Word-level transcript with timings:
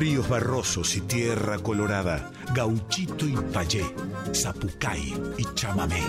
ríos 0.00 0.30
barrosos 0.30 0.96
y 0.96 1.02
tierra 1.02 1.58
colorada, 1.58 2.30
gauchito 2.54 3.26
y 3.26 3.36
payé, 3.52 3.84
zapucay 4.34 5.12
y 5.36 5.44
chamamé. 5.54 6.00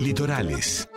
Litorales. 0.00 0.88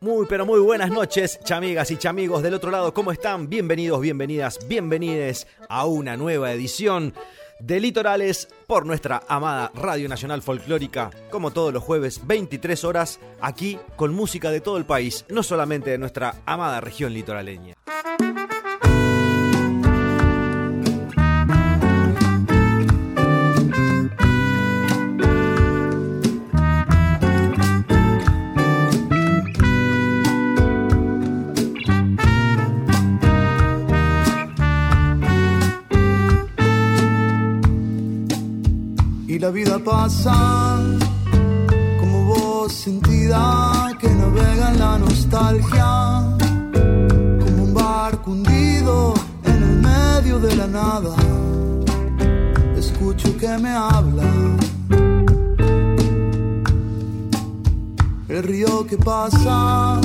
Muy, 0.00 0.26
pero 0.28 0.44
muy 0.44 0.60
buenas 0.60 0.90
noches, 0.90 1.40
chamigas 1.42 1.90
y 1.90 1.96
chamigos 1.96 2.42
del 2.42 2.52
otro 2.52 2.70
lado. 2.70 2.92
¿Cómo 2.92 3.12
están? 3.12 3.48
Bienvenidos, 3.48 4.02
bienvenidas, 4.02 4.58
bienvenides 4.68 5.46
a 5.70 5.86
una 5.86 6.18
nueva 6.18 6.52
edición 6.52 7.14
de 7.60 7.80
Litorales 7.80 8.46
por 8.66 8.84
nuestra 8.84 9.22
amada 9.26 9.72
Radio 9.74 10.06
Nacional 10.10 10.42
Folclórica, 10.42 11.10
como 11.30 11.50
todos 11.50 11.72
los 11.72 11.82
jueves, 11.82 12.20
23 12.26 12.84
horas, 12.84 13.20
aquí 13.40 13.78
con 13.96 14.12
música 14.12 14.50
de 14.50 14.60
todo 14.60 14.76
el 14.76 14.84
país, 14.84 15.24
no 15.30 15.42
solamente 15.42 15.88
de 15.88 15.98
nuestra 15.98 16.42
amada 16.44 16.82
región 16.82 17.14
litoraleña. 17.14 17.74
La 39.42 39.50
vida 39.50 39.76
pasa 39.80 40.78
como 41.98 42.26
voz 42.26 42.72
sentida 42.72 43.90
que 43.98 44.08
navega 44.08 44.70
en 44.70 44.78
la 44.78 44.98
nostalgia, 44.98 46.38
como 47.42 47.64
un 47.64 47.74
barco 47.74 48.30
hundido 48.30 49.14
en 49.42 49.62
el 49.64 49.76
medio 49.90 50.38
de 50.38 50.54
la 50.54 50.68
nada. 50.68 51.16
Escucho 52.76 53.36
que 53.36 53.48
me 53.58 53.70
habla. 53.70 54.30
El 58.28 58.42
río 58.44 58.86
que 58.86 58.96
pasa 58.96 60.00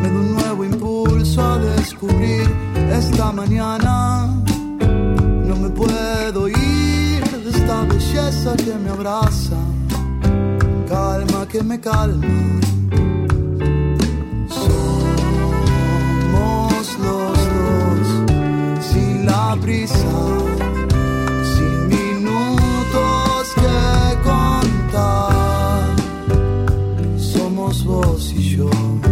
me 0.00 0.08
da 0.10 0.18
un 0.18 0.34
nuevo 0.34 0.64
impulso 0.64 1.40
a 1.40 1.58
descubrir 1.58 2.50
esta 2.90 3.30
mañana. 3.30 4.26
No 5.46 5.54
me 5.62 5.68
puedo 5.68 6.48
ir 6.48 7.01
esta 7.62 7.84
belleza 7.84 8.56
que 8.56 8.74
me 8.74 8.90
abraza, 8.90 9.56
calma 10.88 11.46
que 11.46 11.62
me 11.62 11.80
calma. 11.80 12.26
Somos 14.48 14.84
los 16.98 17.38
dos 17.54 18.06
sin 18.90 19.26
la 19.26 19.56
prisa. 19.60 20.12
que 28.62 29.11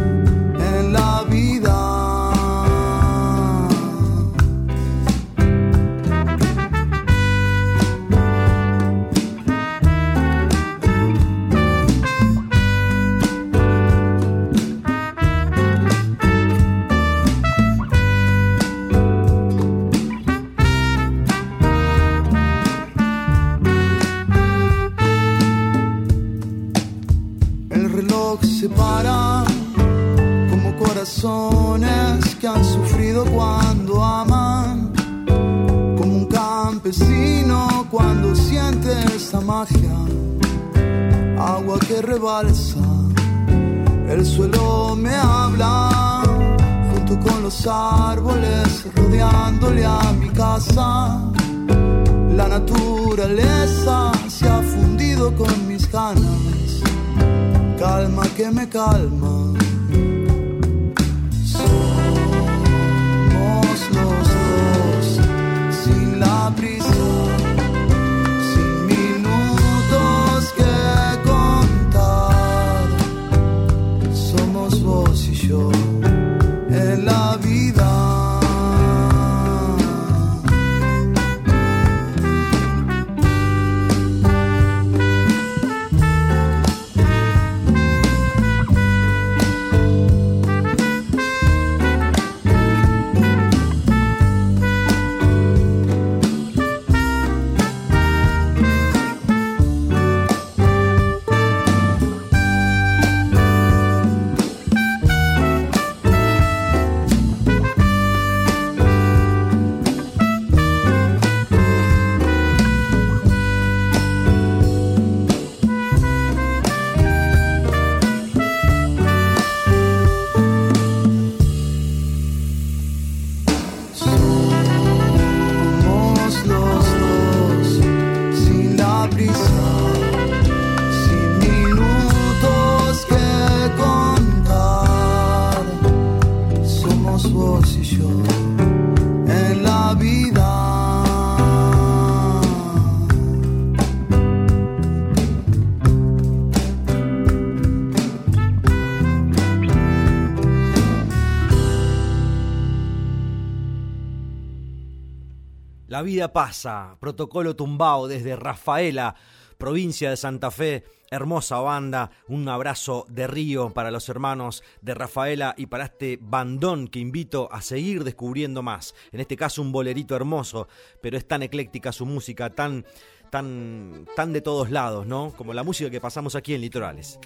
La 156.01 156.05
vida 156.05 156.33
pasa, 156.33 156.97
protocolo 156.99 157.55
tumbao 157.55 158.09
desde 158.09 158.35
Rafaela, 158.35 159.15
provincia 159.59 160.09
de 160.09 160.17
Santa 160.17 160.51
Fe, 160.51 160.83
hermosa 161.11 161.59
banda, 161.59 162.11
un 162.27 162.49
abrazo 162.49 163.05
de 163.11 163.27
río 163.27 163.69
para 163.69 163.91
los 163.91 164.09
hermanos 164.09 164.63
de 164.81 164.95
Rafaela 164.95 165.55
y 165.59 165.67
para 165.67 165.85
este 165.85 166.19
bandón 166.19 166.89
que 166.89 167.01
invito 167.01 167.53
a 167.53 167.61
seguir 167.61 168.03
descubriendo 168.03 168.63
más. 168.63 168.95
En 169.13 169.21
este 169.21 169.37
caso 169.37 169.61
un 169.61 169.73
bolerito 169.73 170.17
hermoso, 170.17 170.69
pero 171.03 171.19
es 171.19 171.29
tan 171.29 171.43
ecléctica 171.43 171.93
su 171.93 172.07
música, 172.07 172.49
tan, 172.49 172.87
tan, 173.29 174.07
tan 174.17 174.33
de 174.33 174.41
todos 174.41 174.71
lados, 174.71 175.07
¿no? 175.07 175.35
Como 175.37 175.53
la 175.53 175.65
música 175.65 175.91
que 175.91 176.01
pasamos 176.01 176.35
aquí 176.35 176.55
en 176.55 176.63
Litorales. 176.63 177.19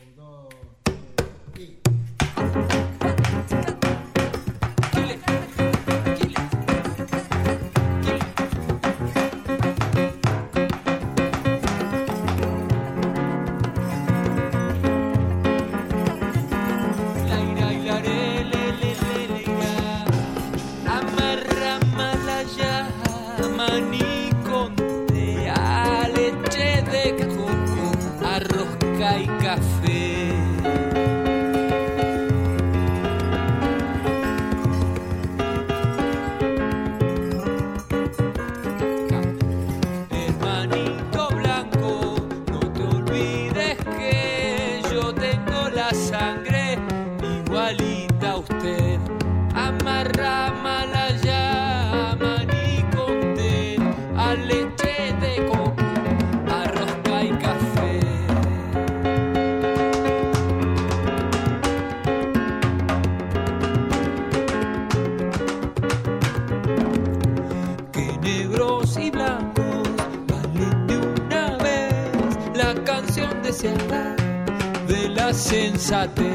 pensate 75.84 76.33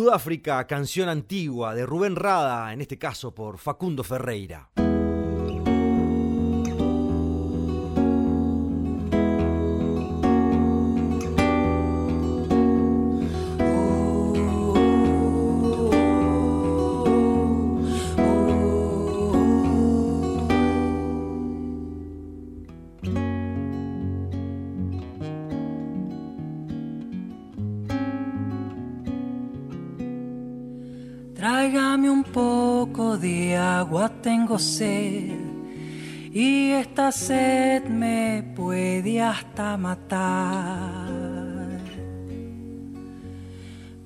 Sudáfrica, 0.00 0.66
canción 0.66 1.10
antigua 1.10 1.74
de 1.74 1.84
Rubén 1.84 2.16
Rada, 2.16 2.72
en 2.72 2.80
este 2.80 2.96
caso 2.96 3.34
por 3.34 3.58
Facundo 3.58 4.02
Ferreira. 4.02 4.69
Poco 32.90 33.16
de 33.16 33.56
agua, 33.56 34.08
tengo 34.20 34.58
sed. 34.58 35.38
Y 36.32 36.70
esta 36.70 37.12
sed 37.12 37.84
me 37.84 38.42
puede 38.54 39.20
hasta 39.20 39.76
matar. 39.76 41.08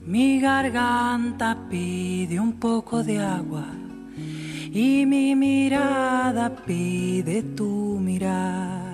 Mi 0.06 0.40
garganta 0.40 1.56
pide 1.68 2.38
un 2.38 2.52
poco 2.54 3.02
de 3.02 3.18
agua 3.20 3.66
y 4.72 5.06
mi 5.06 5.34
mirada 5.34 6.54
pide 6.54 7.42
tu 7.42 7.98
mirar. 8.00 8.92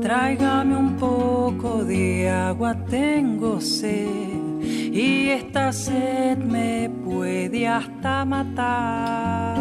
Tráigame 0.00 0.76
un 0.76 0.96
poco 0.96 1.84
de 1.84 2.30
agua, 2.30 2.74
tengo 2.88 3.60
sed 3.60 4.51
y 4.92 5.30
esta 5.30 5.72
sed 5.72 6.36
me 6.36 6.90
puede 7.02 7.66
hasta 7.66 8.26
matar. 8.26 9.56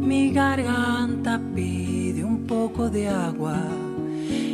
Mi 0.00 0.32
garganta 0.32 1.38
pide 1.54 2.24
un 2.24 2.46
poco 2.46 2.88
de 2.88 3.08
agua 3.08 3.58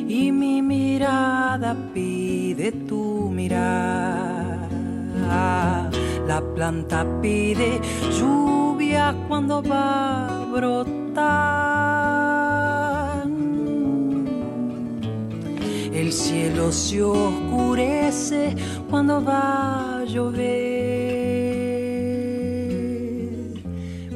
y 0.08 0.32
mi 0.32 0.61
mirada 0.61 1.76
pide 1.94 2.73
tu 2.73 3.30
mirar. 3.32 4.68
La 6.26 6.42
planta 6.54 7.06
pide 7.23 7.80
lluvia 8.18 9.14
cuando 9.28 9.62
va 9.62 10.42
a 10.42 10.44
brotar. 10.47 11.97
El 16.08 16.14
cielo 16.14 16.72
se 16.72 17.02
oscurece 17.02 18.56
cuando 18.88 19.22
va 19.22 19.98
a 19.98 20.04
llover. 20.06 20.38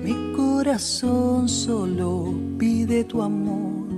Mi 0.02 0.32
corazón 0.34 1.50
solo 1.50 2.32
pide 2.58 3.04
tu 3.04 3.20
amor. 3.20 3.90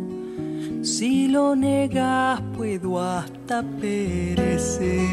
Si 0.82 1.28
lo 1.28 1.54
negas 1.54 2.40
puedo 2.56 3.00
hasta 3.00 3.62
perecer. 3.62 5.06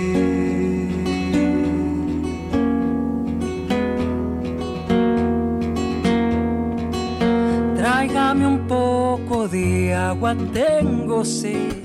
Tráigame 7.75 8.47
un 8.47 8.65
poco 8.67 9.47
de 9.47 9.93
agua, 9.93 10.35
tengo 10.51 11.23
sed 11.23 11.80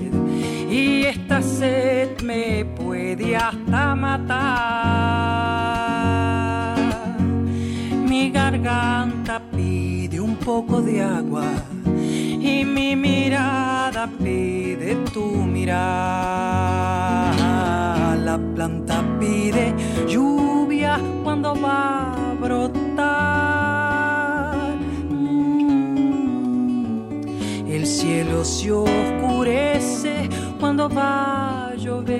y 0.69 1.05
esta 1.05 1.41
sed 1.41 2.21
me 2.21 2.65
puede 2.65 3.35
hasta 3.35 3.95
matar. 3.95 4.37
Mi 8.07 8.29
garganta 8.31 9.41
pide 9.51 10.19
un 10.19 10.35
poco 10.35 10.81
de 10.81 11.01
agua 11.01 11.45
y 11.85 12.65
mi 12.65 12.95
mirada 12.95 14.09
pide 14.23 14.95
tu 15.13 15.25
mirada. 15.25 15.77
La 18.15 18.37
planta 18.55 19.03
pide 19.19 19.73
lluvia 20.07 20.99
cuando 21.23 21.53
va 21.59 22.13
a 22.13 22.33
brotar. 22.33 23.07
Mm. 25.09 26.87
El 27.67 27.85
cielo 27.85 28.43
se 28.43 28.71
oscurece 28.71 30.27
cuando 30.77 30.95
va 30.95 31.69
a 31.69 31.75
llover. 31.75 32.17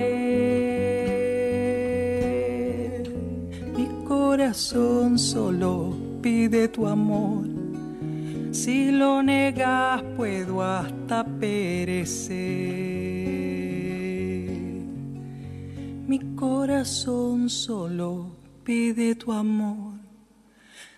Mi 3.76 3.86
corazón 4.04 5.16
solo 5.16 5.94
pide 6.20 6.66
tu 6.66 6.84
amor. 6.84 7.46
Si 8.50 8.90
lo 8.90 9.22
negas 9.22 10.02
puedo 10.16 10.60
hasta 10.60 11.24
perecer. 11.24 12.38
Mi 16.08 16.18
corazón 16.34 17.48
solo 17.48 18.32
pide 18.64 19.14
tu 19.14 19.32
amor. 19.32 20.00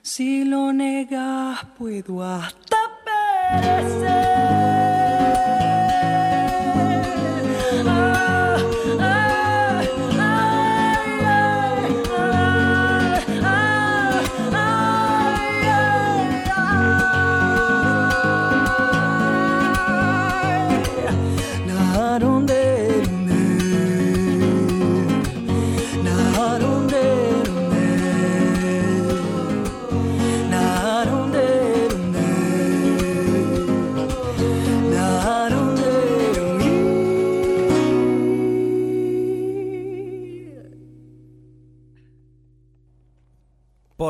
Si 0.01 0.47
lo 0.47 0.73
negas 0.73 1.63
puedo 1.77 2.25
hasta 2.25 2.79
perecer. 3.05 4.70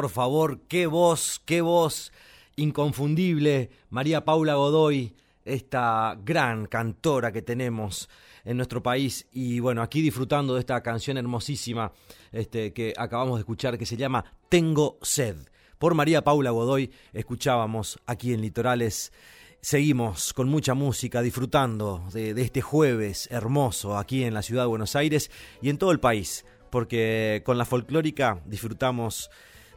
Por 0.01 0.09
favor, 0.09 0.61
qué 0.67 0.87
voz, 0.87 1.43
qué 1.45 1.61
voz 1.61 2.11
inconfundible, 2.57 3.69
María 3.91 4.25
Paula 4.25 4.55
Godoy, 4.55 5.15
esta 5.45 6.17
gran 6.25 6.65
cantora 6.65 7.33
que 7.33 7.43
tenemos 7.43 8.09
en 8.47 8.57
nuestro 8.57 8.83
país 8.83 9.27
y 9.31 9.61
bueno, 9.61 9.83
aquí 9.83 10.01
disfrutando 10.01 10.55
de 10.55 10.61
esta 10.61 10.83
canción 10.83 11.19
hermosísima 11.19 11.93
este, 12.33 12.73
que 12.73 12.95
acabamos 12.97 13.35
de 13.35 13.41
escuchar 13.41 13.77
que 13.77 13.85
se 13.85 13.99
llama 13.99 14.25
Tengo 14.49 14.99
sed. 15.03 15.37
Por 15.79 15.93
María 15.93 16.25
Paula 16.25 16.51
Godoy 16.51 16.91
escuchábamos 17.13 17.99
aquí 18.07 18.33
en 18.33 18.41
Litorales. 18.41 19.13
Seguimos 19.61 20.33
con 20.33 20.49
mucha 20.49 20.73
música, 20.73 21.21
disfrutando 21.21 22.07
de, 22.15 22.33
de 22.33 22.41
este 22.41 22.63
jueves 22.63 23.29
hermoso 23.31 23.99
aquí 23.99 24.25
en 24.25 24.33
la 24.33 24.41
ciudad 24.41 24.63
de 24.63 24.69
Buenos 24.69 24.97
Aires 24.97 25.31
y 25.61 25.69
en 25.69 25.77
todo 25.77 25.93
el 25.93 26.01
país, 26.01 26.47
porque 26.71 27.43
con 27.45 27.59
la 27.59 27.67
folclórica 27.67 28.41
disfrutamos 28.47 29.29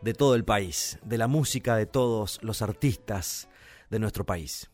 de 0.03 0.13
todo 0.13 0.35
el 0.35 0.43
país, 0.43 0.99
de 1.03 1.17
la 1.17 1.27
música 1.27 1.75
de 1.77 1.85
todos 1.85 2.39
los 2.41 2.61
artistas 2.61 3.47
de 3.89 3.99
nuestro 3.99 4.25
país. 4.25 4.69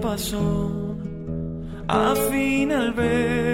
pasó, 0.00 0.96
al 1.88 2.16
fin 2.16 2.72
al 2.72 2.92
ver. 2.92 3.51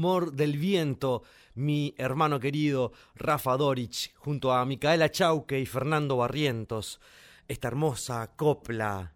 Del 0.00 0.56
viento, 0.56 1.24
mi 1.56 1.94
hermano 1.98 2.40
querido 2.40 2.92
Rafa 3.16 3.54
Dorich, 3.58 4.14
junto 4.16 4.50
a 4.50 4.64
Micaela 4.64 5.10
Chauque 5.10 5.60
y 5.60 5.66
Fernando 5.66 6.16
Barrientos 6.16 6.98
esta 7.48 7.68
hermosa 7.68 8.32
copla, 8.34 9.12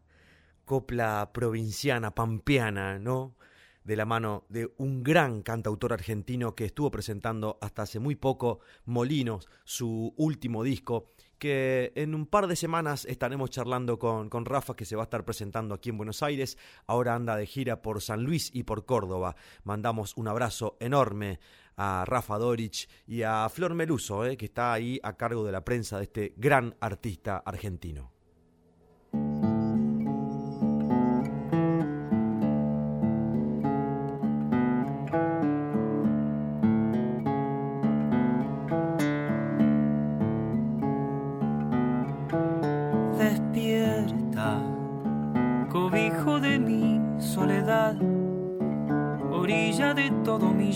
copla 0.66 1.30
provinciana, 1.32 2.14
pampeana, 2.14 2.98
¿no? 2.98 3.34
De 3.82 3.96
la 3.96 4.04
mano 4.04 4.44
de 4.50 4.74
un 4.76 5.02
gran 5.02 5.40
cantautor 5.40 5.94
argentino 5.94 6.54
que 6.54 6.66
estuvo 6.66 6.90
presentando 6.90 7.56
hasta 7.62 7.82
hace 7.82 7.98
muy 7.98 8.14
poco 8.14 8.60
Molinos, 8.84 9.48
su 9.64 10.12
último 10.18 10.64
disco, 10.64 11.13
que 11.38 11.92
en 11.94 12.14
un 12.14 12.26
par 12.26 12.46
de 12.46 12.56
semanas 12.56 13.04
estaremos 13.04 13.50
charlando 13.50 13.98
con, 13.98 14.28
con, 14.28 14.44
Rafa, 14.44 14.74
que 14.74 14.84
se 14.84 14.96
va 14.96 15.02
a 15.02 15.04
estar 15.04 15.24
presentando 15.24 15.74
aquí 15.74 15.90
en 15.90 15.96
Buenos 15.96 16.22
Aires. 16.22 16.58
Ahora 16.86 17.14
anda 17.14 17.36
de 17.36 17.46
gira 17.46 17.82
por 17.82 18.00
San 18.00 18.24
Luis 18.24 18.50
y 18.52 18.62
por 18.62 18.84
Córdoba. 18.84 19.36
Mandamos 19.64 20.16
un 20.16 20.28
abrazo 20.28 20.76
enorme 20.80 21.40
a 21.76 22.04
Rafa 22.06 22.38
Dorich 22.38 22.88
y 23.06 23.22
a 23.22 23.48
Flor 23.48 23.74
Meluso, 23.74 24.24
eh, 24.24 24.36
que 24.36 24.46
está 24.46 24.72
ahí 24.72 25.00
a 25.02 25.16
cargo 25.16 25.44
de 25.44 25.52
la 25.52 25.64
prensa 25.64 25.98
de 25.98 26.04
este 26.04 26.34
gran 26.36 26.76
artista 26.80 27.42
argentino. 27.44 28.13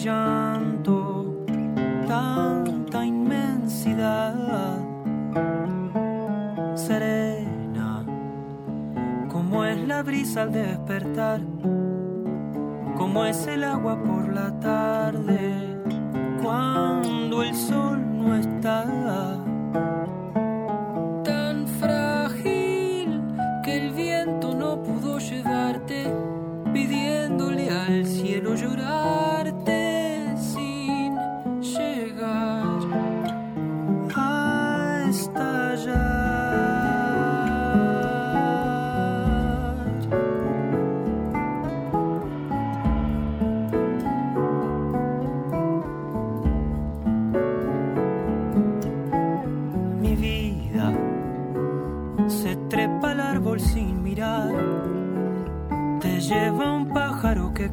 Llanto, 0.08 1.44
tanta 2.06 3.04
inmensidad 3.04 4.34
serena, 6.74 8.06
como 9.28 9.66
es 9.66 9.86
la 9.86 10.02
brisa 10.02 10.42
al 10.42 10.52
despertar, 10.52 11.40
como 12.96 13.26
es 13.26 13.46
el 13.48 13.64
agua 13.64 14.02
por 14.02 14.32
la 14.32 14.58
tarde, 14.60 15.76
cuando 16.42 17.42
el 17.42 17.54
sol 17.54 17.98
no 18.16 18.34
está. 18.34 19.07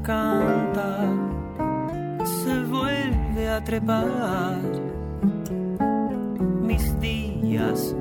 Canta, 0.03 0.99
se 2.23 2.63
vuelve 2.63 3.49
a 3.49 3.63
trepar. 3.63 4.59
Mis 6.61 6.99
días 6.99 7.95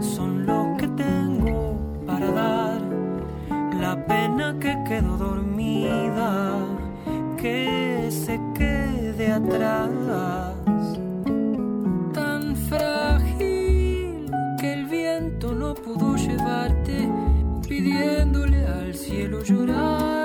son 0.00 0.46
lo 0.46 0.76
que 0.78 0.88
tengo 0.88 1.76
para 2.06 2.30
dar, 2.30 2.80
la 3.80 4.06
pena 4.06 4.56
que 4.60 4.76
quedó 4.88 5.16
dormida, 5.16 6.54
que 7.36 8.08
se 8.10 8.40
quede 8.54 9.32
atrás. 9.32 9.90
Tan 12.12 12.56
frágil 12.56 14.30
que 14.58 14.72
el 14.72 14.86
viento 14.86 15.54
no 15.54 15.74
pudo 15.74 16.16
llevarte 16.16 17.08
pidiéndole 17.66 18.66
al 18.66 18.94
cielo 18.94 19.42
llorarte 19.42 20.21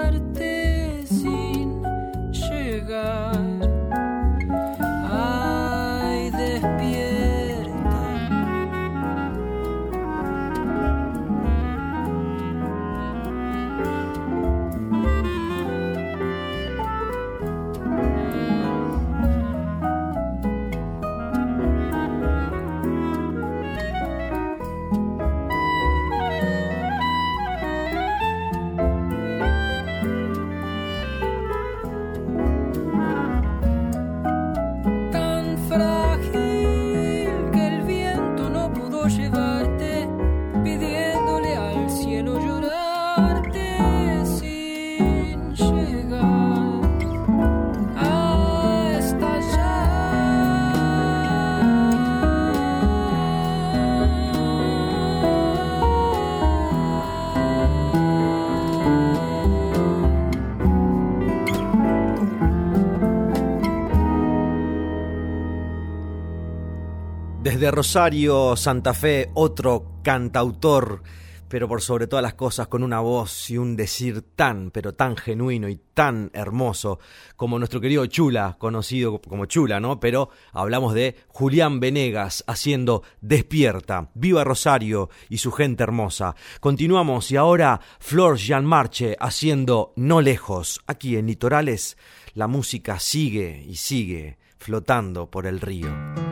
Desde 67.48 67.72
Rosario, 67.72 68.58
Santa 68.58 68.94
Fe, 68.94 69.30
otro 69.34 70.02
cantautor, 70.04 71.02
pero 71.48 71.70
por 71.70 71.82
sobre 71.82 72.06
todas 72.06 72.22
las 72.22 72.34
cosas 72.34 72.68
con 72.68 72.84
una 72.84 73.00
voz 73.00 73.50
y 73.50 73.58
un 73.58 73.78
decir 73.78 74.22
tan, 74.36 74.70
pero 74.70 74.96
tan 74.96 75.16
genuino 75.16 75.70
y 75.70 75.80
tan 75.94 76.30
hermoso 76.34 77.00
como 77.38 77.58
nuestro 77.58 77.80
querido 77.80 78.06
Chula, 78.08 78.58
conocido 78.60 79.22
como 79.22 79.46
Chula, 79.46 79.80
¿no? 79.80 80.02
Pero 80.02 80.30
hablamos 80.52 80.94
de 80.94 81.16
Julián 81.30 81.80
Venegas 81.80 82.44
haciendo 82.48 83.04
Despierta. 83.22 84.10
Viva 84.14 84.44
Rosario 84.44 85.10
y 85.30 85.38
su 85.38 85.54
gente 85.54 85.84
hermosa. 85.84 86.36
Continuamos 86.60 87.32
y 87.32 87.38
ahora 87.38 87.80
Flor 88.00 88.38
Marche 88.64 89.16
haciendo 89.22 89.94
No 89.96 90.20
Lejos. 90.20 90.82
Aquí 90.86 91.16
en 91.16 91.28
Litorales 91.28 91.96
la 92.34 92.48
música 92.48 93.00
sigue 93.00 93.64
y 93.66 93.78
sigue 93.78 94.38
flotando 94.58 95.32
por 95.32 95.48
el 95.48 95.62
río. 95.62 96.27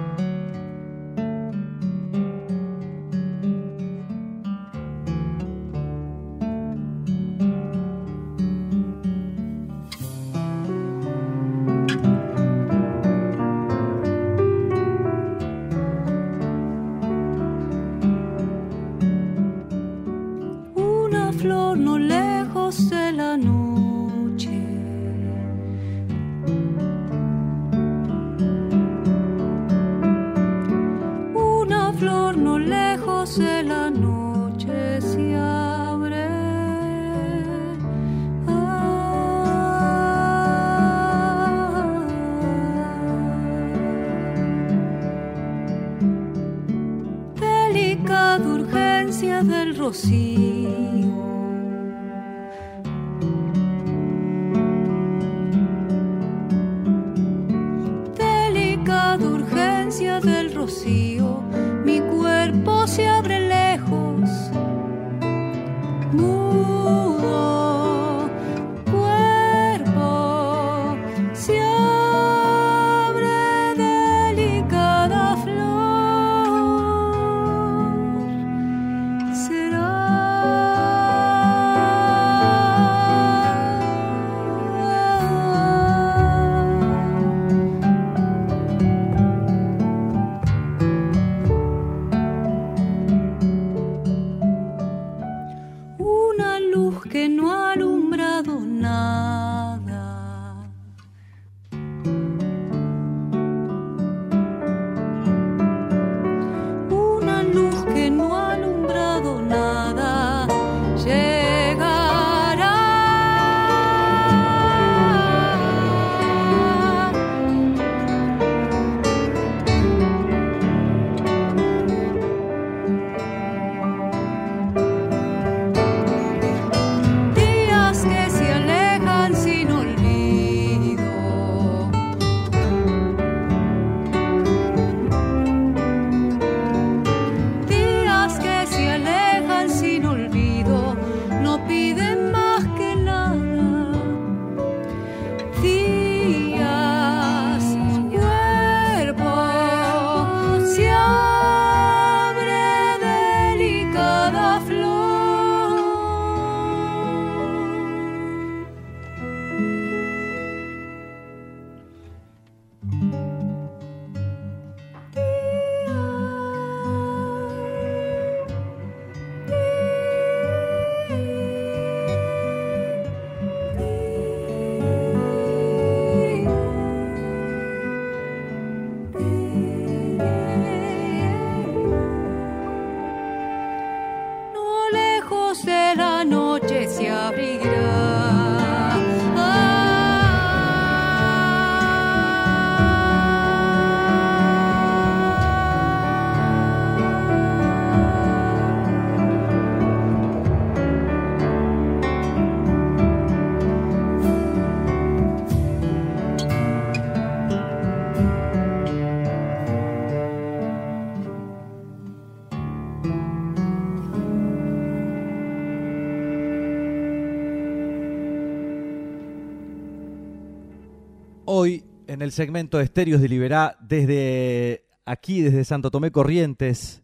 El 222.26 222.32
segmento 222.32 222.80
de 222.80 222.86
Estéreos 222.86 223.22
de 223.22 223.30
Liberá, 223.30 223.78
desde 223.80 224.88
aquí, 225.06 225.42
desde 225.42 225.64
Santo 225.64 225.92
Tomé 225.92 226.10
Corrientes, 226.10 227.04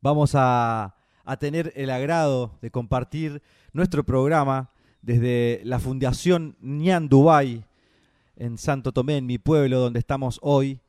vamos 0.00 0.32
a, 0.34 0.96
tener 1.38 1.74
el 1.76 1.90
agrado 1.90 2.58
de 2.62 2.70
compartir 2.70 3.42
nuestro 3.74 4.02
programa 4.02 4.70
desde 5.02 5.60
la 5.64 5.78
Fundación 5.78 6.56
Nian 6.60 7.10
Dubai 7.10 7.66
en 8.34 8.56
Santo 8.56 8.92
Tomé, 8.92 9.18
en 9.18 9.26
mi 9.26 9.36
pueblo, 9.36 9.78
donde 9.78 9.98
estamos 9.98 10.38
hoy 10.40 10.80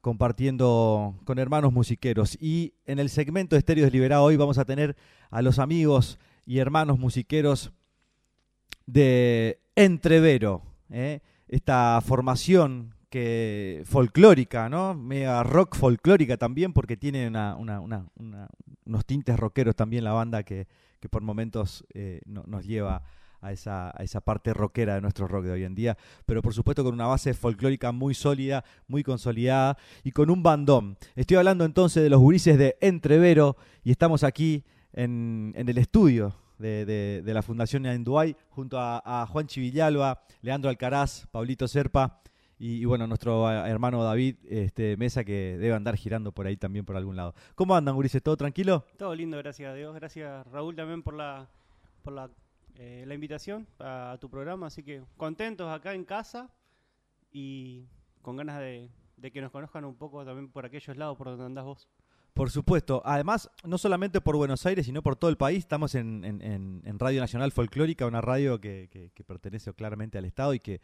compartiendo 0.00 1.14
con 1.24 1.38
hermanos 1.38 1.72
musiqueros. 1.72 2.36
Y 2.40 2.74
en 2.84 2.98
el 2.98 3.10
segmento 3.10 3.54
de 3.54 3.60
Estéreos 3.60 3.92
Liberá 3.92 4.22
hoy 4.22 4.36
vamos 4.36 4.58
a 4.58 4.64
tener 4.64 4.96
a 5.30 5.40
los 5.40 5.60
amigos 5.60 6.18
y 6.44 6.58
hermanos 6.58 6.98
musiqueros 6.98 7.70
de 8.86 9.60
Entrevero, 9.76 10.62
¿eh? 10.90 11.20
esta 11.46 12.00
formación 12.04 12.94
que 13.10 13.82
folclórica, 13.86 14.68
¿no? 14.68 14.94
Mega 14.94 15.42
rock 15.42 15.76
folclórica 15.76 16.36
también, 16.36 16.72
porque 16.72 16.96
tiene 16.96 17.28
unos 18.86 19.04
tintes 19.04 19.38
rockeros 19.38 19.74
también 19.74 20.04
la 20.04 20.12
banda 20.12 20.44
que, 20.44 20.66
por 21.10 21.22
momentos 21.22 21.84
eh, 21.92 22.20
no- 22.24 22.44
nos 22.46 22.64
lleva 22.64 23.02
a 23.42 23.52
esa, 23.52 24.20
parte 24.22 24.52
rockera 24.54 24.94
de 24.94 25.00
nuestro 25.00 25.26
rock 25.26 25.46
de 25.46 25.52
hoy 25.52 25.64
en 25.64 25.74
día, 25.74 25.96
pero 26.26 26.42
por 26.42 26.54
supuesto 26.54 26.84
con 26.84 26.94
una 26.94 27.06
base 27.06 27.34
folclórica 27.34 27.90
muy 27.90 28.14
sólida, 28.14 28.64
muy 28.86 29.02
consolidada 29.02 29.76
y 30.04 30.12
con 30.12 30.30
un 30.30 30.42
bandón. 30.42 30.96
Estoy 31.16 31.38
hablando 31.38 31.64
entonces 31.64 32.02
de 32.02 32.10
los 32.10 32.20
gurises 32.20 32.58
de 32.58 32.76
Entrevero 32.80 33.56
y 33.82 33.90
estamos 33.90 34.24
aquí 34.24 34.64
en, 34.92 35.54
el 35.56 35.78
estudio 35.78 36.34
de, 36.58 37.22
la 37.24 37.42
Fundación 37.42 37.86
Induay 37.86 38.36
junto 38.50 38.78
a, 38.78 39.02
a 39.04 39.26
Juan 39.26 39.46
Chivillalba, 39.46 40.22
Leandro 40.42 40.68
Alcaraz, 40.68 41.26
Pablito 41.32 41.66
Serpa 41.66 42.20
y, 42.60 42.74
y, 42.82 42.84
bueno, 42.84 43.06
nuestro 43.08 43.50
eh, 43.50 43.68
hermano 43.68 44.04
David 44.04 44.36
este, 44.48 44.96
Mesa 44.96 45.24
que 45.24 45.56
debe 45.58 45.74
andar 45.74 45.96
girando 45.96 46.30
por 46.30 46.46
ahí 46.46 46.56
también 46.56 46.84
por 46.84 46.96
algún 46.96 47.16
lado. 47.16 47.34
¿Cómo 47.56 47.74
andan, 47.74 47.94
gurises? 47.96 48.22
¿Todo 48.22 48.36
tranquilo? 48.36 48.84
Todo 48.98 49.14
lindo, 49.16 49.36
gracias 49.38 49.70
a 49.70 49.74
Dios. 49.74 49.92
Gracias 49.94 50.46
Raúl 50.48 50.76
también 50.76 51.02
por 51.02 51.14
la 51.14 51.48
por 52.02 52.12
la, 52.12 52.30
eh, 52.76 53.04
la 53.06 53.14
invitación 53.14 53.66
a, 53.78 54.12
a 54.12 54.18
tu 54.18 54.28
programa. 54.30 54.66
Así 54.68 54.82
que 54.82 55.02
contentos 55.16 55.68
acá 55.72 55.94
en 55.94 56.04
casa 56.04 56.48
y 57.32 57.86
con 58.22 58.36
ganas 58.36 58.58
de, 58.60 58.88
de 59.16 59.30
que 59.30 59.40
nos 59.40 59.50
conozcan 59.50 59.84
un 59.84 59.94
poco 59.96 60.24
también 60.24 60.48
por 60.48 60.64
aquellos 60.66 60.96
lados 60.96 61.16
por 61.16 61.26
donde 61.28 61.44
andás 61.44 61.64
vos. 61.64 61.88
Por 62.34 62.50
supuesto. 62.50 63.02
Además, 63.04 63.50
no 63.64 63.76
solamente 63.76 64.20
por 64.20 64.36
Buenos 64.36 64.64
Aires, 64.64 64.86
sino 64.86 65.02
por 65.02 65.16
todo 65.16 65.30
el 65.30 65.36
país. 65.36 65.58
Estamos 65.58 65.94
en, 65.94 66.24
en- 66.24 66.40
en- 66.42 66.82
en 66.84 66.98
Radio 66.98 67.20
Nacional 67.20 67.52
Folclórica, 67.52 68.06
una 68.06 68.20
radio 68.20 68.60
que, 68.60 68.88
que- 68.90 69.10
que 69.14 69.24
pertenece 69.24 69.72
claramente 69.74 70.16
al 70.16 70.24
Estado 70.24 70.54
y 70.54 70.60
que 70.60 70.80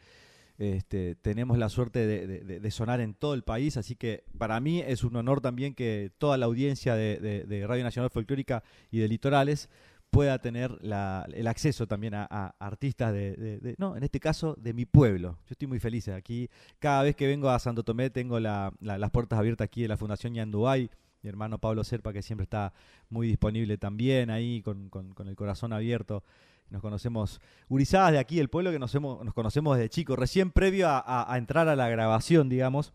este, 0.57 1.15
tenemos 1.15 1.57
la 1.57 1.69
suerte 1.69 2.05
de, 2.07 2.71
sonar 2.71 2.99
en 2.99 3.13
todo 3.13 3.33
el 3.33 3.43
país. 3.43 3.77
Así 3.77 3.95
que 3.95 4.23
para 4.37 4.59
mí 4.59 4.79
es 4.79 5.03
un 5.03 5.15
honor 5.15 5.41
también 5.41 5.75
que 5.75 6.11
toda 6.17 6.37
la 6.37 6.45
audiencia 6.47 6.95
de, 6.95 7.65
Radio 7.67 7.83
Nacional 7.83 8.09
Folclórica 8.09 8.63
y 8.91 8.99
de 8.99 9.07
Litorales 9.07 9.69
pueda 10.09 10.39
tener 10.39 10.77
el 10.81 11.47
acceso 11.47 11.85
también 11.85 12.13
a, 12.15 12.55
artistas 12.59 13.13
de, 13.13 13.75
no, 13.77 13.95
en 13.95 14.03
este 14.03 14.19
caso, 14.19 14.55
de 14.59 14.73
mi 14.73 14.85
pueblo. 14.85 15.37
Yo 15.45 15.51
estoy 15.51 15.67
muy 15.67 15.79
feliz 15.79 16.07
aquí. 16.07 16.49
Cada 16.79 17.03
vez 17.03 17.15
que 17.15 17.27
vengo 17.27 17.49
a 17.49 17.59
Santo 17.59 17.83
Tomé 17.83 18.09
tengo 18.09 18.39
la- 18.39 18.73
la- 18.79 18.97
las 18.97 19.11
puertas 19.11 19.37
abiertas 19.37 19.65
aquí 19.65 19.83
de 19.83 19.89
la 19.89 19.97
Fundación 19.97 20.33
Yanduay. 20.33 20.89
Mi 21.23 21.29
hermano 21.29 21.59
Pablo 21.59 21.83
Serpa, 21.83 22.13
que 22.13 22.21
siempre 22.21 22.43
está 22.43 22.73
muy 23.09 23.27
disponible 23.27 23.77
también 23.77 24.29
ahí, 24.29 24.61
con 24.61 24.89
el 25.27 25.35
corazón 25.35 25.73
abierto. 25.73 26.23
Nos 26.69 26.81
conocemos, 26.81 27.39
gurizadas 27.69 28.11
de 28.11 28.19
aquí, 28.19 28.39
el 28.39 28.49
pueblo 28.49 28.71
que 28.71 28.79
nos, 28.79 28.93
hemos- 28.93 29.23
nos 29.23 29.33
conocemos 29.33 29.77
desde 29.77 29.89
chicos. 29.89 30.19
Recién 30.19 30.51
previo 30.51 30.89
a, 30.89 30.99
a- 30.99 31.33
a 31.33 31.37
entrar 31.37 31.67
a 31.69 31.75
la 31.75 31.87
grabación, 31.89 32.49
digamos, 32.49 32.93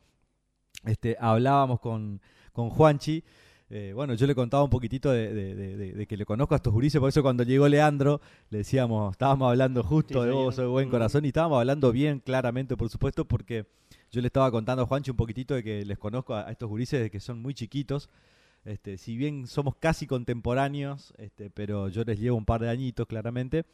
este, 0.85 1.17
hablábamos 1.21 1.81
con, 1.81 2.21
con 2.53 2.69
Juanchi. 2.71 3.25
Eh, 3.71 3.93
bueno, 3.95 4.13
yo 4.13 4.27
le 4.27 4.35
contaba 4.35 4.63
un 4.63 4.69
poquitito 4.69 5.11
de, 5.11 5.33
de- 5.33 5.55
de- 5.55 5.93
de- 5.95 6.07
que 6.07 6.17
le 6.19 6.27
conozco 6.27 6.55
a 6.55 6.57
estos 6.57 6.73
gurises, 6.75 7.01
por 7.01 7.09
eso 7.09 7.23
cuando 7.23 7.43
llegó 7.43 7.67
Leandro, 7.67 8.21
le 8.51 8.59
decíamos, 8.59 9.13
estábamos 9.13 9.49
hablando 9.49 9.83
justo 9.83 10.21
Sí, 10.21 10.27
de 10.29 10.33
vos, 10.35 10.57
de 10.57 10.67
buen 10.67 10.89
Mm. 10.89 10.91
corazón, 10.91 11.25
y 11.25 11.29
estábamos 11.29 11.59
hablando 11.59 11.91
bien 11.93 12.21
claramente, 12.21 12.77
por 12.77 12.91
supuesto, 12.91 13.25
porque 13.25 13.65
yo 14.11 14.21
le 14.21 14.27
estaba 14.27 14.51
contando 14.51 14.83
a 14.83 14.87
Juanchi 14.87 15.11
un 15.11 15.17
poquitito 15.17 15.55
de 15.55 15.63
que 15.65 15.87
les 15.87 15.97
conozco 15.97 16.35
a, 16.35 16.47
a 16.47 16.51
estos 16.51 16.69
gurises 16.69 17.01
de 17.01 17.11
que 17.11 17.19
son 17.21 17.41
muy 17.41 17.55
chiquitos. 17.55 18.11
Este, 18.65 18.97
si 18.97 19.17
bien 19.17 19.47
somos 19.47 19.75
casi 19.77 20.07
contemporáneos, 20.07 21.13
este, 21.19 21.51
pero 21.51 21.89
yo 21.89 22.05
les 22.05 22.21
llevo 22.21 22.37
un 22.37 22.45
par 22.45 22.61
de 22.61 22.71
añitos 22.71 23.07
claramente. 23.07 23.65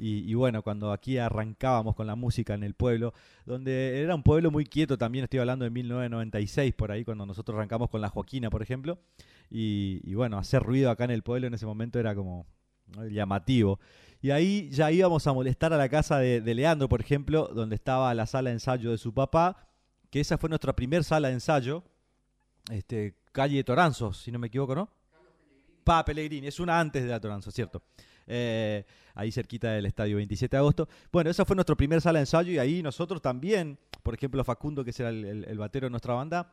Y, 0.00 0.32
bueno, 0.34 0.62
cuando 0.62 0.92
aquí 0.92 1.18
arrancábamos 1.18 1.96
con 1.96 2.06
la 2.06 2.14
música 2.14 2.54
en 2.54 2.62
el 2.62 2.74
pueblo, 2.74 3.12
donde 3.44 4.00
era 4.00 4.14
un 4.14 4.22
pueblo 4.22 4.52
muy 4.52 4.64
quieto 4.64 4.96
también, 4.96 5.24
estoy 5.24 5.40
hablando 5.40 5.64
de 5.64 5.72
1996 5.72 6.72
por 6.74 6.92
ahí, 6.92 7.04
cuando 7.04 7.26
nosotros 7.26 7.56
arrancamos 7.56 7.90
con 7.90 8.00
la 8.00 8.08
Joaquina, 8.08 8.48
por 8.48 8.62
ejemplo, 8.62 9.00
y, 9.50 10.14
bueno, 10.14 10.38
hacer 10.38 10.62
ruido 10.62 10.90
acá 10.90 11.02
en 11.02 11.10
el 11.10 11.24
pueblo 11.24 11.48
en 11.48 11.54
ese 11.54 11.66
momento 11.66 11.98
era 11.98 12.14
como 12.14 12.46
llamativo. 13.10 13.80
Y 14.22 14.30
ahí 14.30 14.68
ya 14.70 14.92
íbamos 14.92 15.26
a 15.26 15.32
molestar 15.32 15.72
a 15.72 15.76
la 15.76 15.88
casa 15.88 16.20
de, 16.20 16.40
de 16.40 16.54
Leandro, 16.54 16.88
por 16.88 17.00
ejemplo, 17.00 17.48
donde 17.52 17.74
estaba 17.74 18.14
la 18.14 18.26
sala 18.26 18.50
de 18.50 18.54
ensayo 18.54 18.92
de 18.92 18.98
su 18.98 19.12
papá, 19.12 19.68
que 20.10 20.20
esa 20.20 20.38
fue 20.38 20.48
nuestra 20.48 20.76
primer 20.76 21.02
sala 21.02 21.26
de 21.26 21.34
ensayo, 21.34 21.82
este, 22.70 23.14
calle 23.32 23.62
Toranzos, 23.64 24.18
si 24.18 24.30
no 24.32 24.38
me 24.38 24.48
equivoco, 24.48 24.74
¿no? 24.74 24.88
Pa 25.84 26.04
Pellegrini, 26.04 26.46
es 26.48 26.60
una 26.60 26.78
antes 26.78 27.02
de 27.02 27.08
la 27.08 27.20
Toranzo, 27.20 27.50
cierto. 27.50 27.82
Eh, 28.26 28.84
ahí 29.14 29.32
cerquita 29.32 29.70
del 29.72 29.86
estadio 29.86 30.16
27 30.16 30.54
de 30.54 30.58
agosto. 30.58 30.88
Bueno, 31.10 31.30
esa 31.30 31.46
fue 31.46 31.56
nuestra 31.56 31.74
primer 31.74 32.00
sala 32.02 32.18
de 32.18 32.24
ensayo 32.24 32.52
y 32.52 32.58
ahí 32.58 32.82
nosotros 32.82 33.22
también, 33.22 33.78
por 34.02 34.14
ejemplo, 34.14 34.44
Facundo, 34.44 34.84
que 34.84 34.92
era 34.98 35.08
el, 35.08 35.44
el- 35.44 35.58
batero 35.58 35.86
de 35.86 35.90
nuestra 35.90 36.12
banda, 36.14 36.52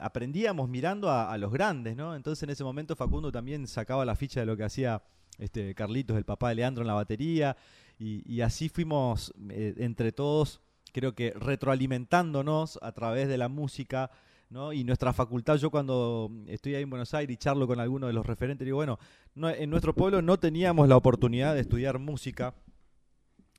aprendíamos 0.00 0.68
mirando 0.68 1.10
a, 1.10 1.36
los 1.38 1.52
grandes, 1.52 1.94
¿no? 1.94 2.16
Entonces 2.16 2.42
en 2.42 2.50
ese 2.50 2.64
momento 2.64 2.96
Facundo 2.96 3.30
también 3.30 3.66
sacaba 3.68 4.04
la 4.04 4.16
ficha 4.16 4.40
de 4.40 4.46
lo 4.46 4.56
que 4.56 4.64
hacía 4.64 5.02
este 5.38 5.74
Carlitos, 5.74 6.16
el 6.16 6.24
papá 6.24 6.48
de 6.48 6.56
Leandro, 6.56 6.82
en 6.82 6.88
la 6.88 6.94
batería, 6.94 7.56
y, 7.98 8.22
y 8.32 8.40
así 8.40 8.68
fuimos 8.68 9.32
eh, 9.50 9.74
entre 9.78 10.10
todos, 10.10 10.60
creo 10.92 11.14
que 11.14 11.32
retroalimentándonos 11.32 12.78
a 12.82 12.92
través 12.92 13.28
de 13.28 13.38
la 13.38 13.48
música, 13.48 14.10
¿no? 14.50 14.72
Y 14.72 14.84
nuestra 14.84 15.12
facultad, 15.12 15.56
yo 15.56 15.70
cuando 15.70 16.30
estoy 16.46 16.74
ahí 16.74 16.82
en 16.82 16.90
Buenos 16.90 17.12
Aires 17.14 17.34
y 17.34 17.36
charlo 17.38 17.66
con 17.66 17.80
alguno 17.80 18.06
de 18.06 18.12
los 18.12 18.24
referentes, 18.26 18.64
digo, 18.64 18.76
bueno, 18.76 18.98
no- 19.34 19.50
en 19.50 19.68
nuestro 19.70 19.94
pueblo 19.94 20.22
no 20.22 20.38
teníamos 20.38 20.88
la 20.88 20.96
oportunidad 20.96 21.54
de 21.54 21.60
estudiar 21.60 21.98
música 21.98 22.54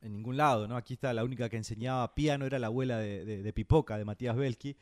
en 0.01 0.13
ningún 0.13 0.37
lado, 0.37 0.67
¿no? 0.67 0.77
Aquí 0.77 0.93
está 0.93 1.13
la 1.13 1.23
única 1.23 1.49
que 1.49 1.57
enseñaba 1.57 2.15
piano, 2.15 2.45
era 2.45 2.57
la 2.57 2.67
abuela 2.67 2.97
de, 2.99 3.53
Pipoca, 3.53 3.97
de 3.97 4.05
Matías 4.05 4.35
Belki. 4.35 4.75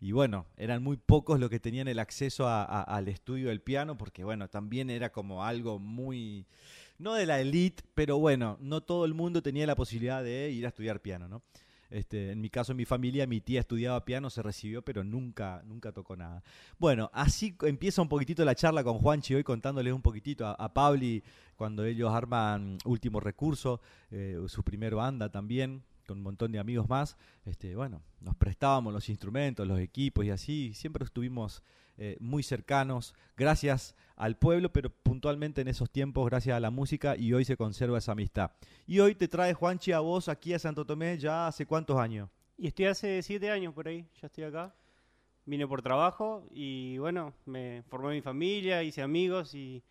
Y 0.00 0.12
bueno, 0.12 0.46
eran 0.56 0.82
muy 0.82 0.96
pocos 0.96 1.38
los 1.38 1.48
que 1.50 1.60
tenían 1.60 1.86
el 1.88 1.98
acceso 1.98 2.48
al 2.48 3.08
estudio 3.08 3.48
del 3.48 3.60
piano, 3.60 3.96
porque 3.96 4.24
bueno, 4.24 4.48
también 4.48 4.90
era 4.90 5.12
como 5.12 5.44
algo 5.44 5.78
muy, 5.78 6.46
no 6.98 7.14
de 7.14 7.26
la 7.26 7.40
elite, 7.40 7.82
pero 7.94 8.18
bueno, 8.18 8.56
no 8.60 8.80
todo 8.82 9.04
el 9.04 9.14
mundo 9.14 9.42
tenía 9.42 9.66
la 9.66 9.76
posibilidad 9.76 10.22
de 10.22 10.50
ir 10.50 10.64
a 10.64 10.68
estudiar 10.68 11.00
piano, 11.00 11.28
¿no? 11.28 11.42
Este, 11.92 12.32
en 12.32 12.40
mi 12.40 12.48
caso, 12.48 12.72
en 12.72 12.78
mi 12.78 12.86
familia, 12.86 13.26
mi 13.26 13.40
tía 13.40 13.60
estudiaba 13.60 14.04
piano, 14.04 14.30
se 14.30 14.42
recibió, 14.42 14.82
pero 14.82 15.04
nunca, 15.04 15.62
nunca 15.66 15.92
tocó 15.92 16.16
nada. 16.16 16.42
Bueno, 16.78 17.10
así 17.12 17.54
empieza 17.62 18.00
un 18.00 18.08
poquitito 18.08 18.44
la 18.44 18.54
charla 18.54 18.82
con 18.82 18.98
Juanchi 18.98 19.34
hoy 19.34 19.44
contándoles 19.44 19.92
un 19.92 20.00
poquitito 20.00 20.46
a, 20.46 20.52
a 20.52 20.72
Pabli 20.72 21.22
cuando 21.56 21.84
ellos 21.84 22.10
arman 22.10 22.78
Último 22.84 23.20
Recurso, 23.20 23.80
eh, 24.10 24.38
su 24.48 24.62
primer 24.62 24.94
banda 24.94 25.30
también, 25.30 25.82
con 26.06 26.18
un 26.18 26.24
montón 26.24 26.52
de 26.52 26.58
amigos 26.58 26.88
más. 26.88 27.16
Este, 27.44 27.74
bueno, 27.76 28.02
nos 28.20 28.36
prestábamos 28.36 28.92
los 28.92 29.08
instrumentos, 29.08 29.66
los 29.66 29.80
equipos 29.80 30.24
y 30.24 30.30
así, 30.30 30.74
siempre 30.74 31.04
estuvimos 31.04 31.62
eh, 31.98 32.16
muy 32.20 32.42
cercanos, 32.42 33.14
gracias 33.36 33.94
al 34.16 34.36
pueblo, 34.38 34.72
pero 34.72 34.90
puntualmente 34.90 35.60
en 35.60 35.68
esos 35.68 35.90
tiempos, 35.90 36.26
gracias 36.26 36.56
a 36.56 36.60
la 36.60 36.70
música, 36.70 37.16
y 37.16 37.32
hoy 37.32 37.44
se 37.44 37.56
conserva 37.56 37.98
esa 37.98 38.12
amistad. 38.12 38.52
Y 38.86 39.00
hoy 39.00 39.14
te 39.14 39.28
trae 39.28 39.52
Juanchi 39.52 39.92
a 39.92 40.00
vos 40.00 40.28
aquí 40.28 40.54
a 40.54 40.58
Santo 40.58 40.86
Tomé 40.86 41.18
ya 41.18 41.46
hace 41.46 41.66
cuántos 41.66 41.98
años. 41.98 42.30
Y 42.56 42.66
estoy 42.68 42.86
hace 42.86 43.22
siete 43.22 43.50
años 43.50 43.74
por 43.74 43.88
ahí, 43.88 44.06
ya 44.20 44.26
estoy 44.26 44.44
acá. 44.44 44.74
Vine 45.44 45.66
por 45.66 45.82
trabajo 45.82 46.46
y 46.50 46.98
bueno, 46.98 47.34
me 47.44 47.82
formé 47.88 48.14
mi 48.14 48.20
familia, 48.22 48.82
hice 48.82 49.02
amigos 49.02 49.54
y 49.54 49.82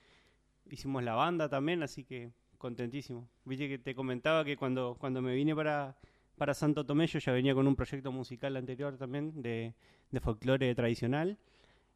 hicimos 0.69 1.03
la 1.03 1.13
banda 1.13 1.49
también, 1.49 1.83
así 1.83 2.03
que 2.03 2.31
contentísimo. 2.61 3.27
Viste 3.43 3.67
que 3.67 3.79
te 3.79 3.95
comentaba 3.95 4.45
que 4.45 4.55
cuando, 4.55 4.95
cuando 4.99 5.21
me 5.21 5.33
vine 5.33 5.55
para, 5.55 5.97
para 6.37 6.53
Santo 6.53 6.85
Tomé 6.85 7.07
yo 7.07 7.19
ya 7.19 7.33
venía 7.33 7.55
con 7.55 7.67
un 7.67 7.75
proyecto 7.75 8.11
musical 8.11 8.55
anterior 8.55 8.97
también 8.97 9.41
de, 9.41 9.73
de 10.11 10.19
folclore 10.19 10.73
tradicional 10.75 11.37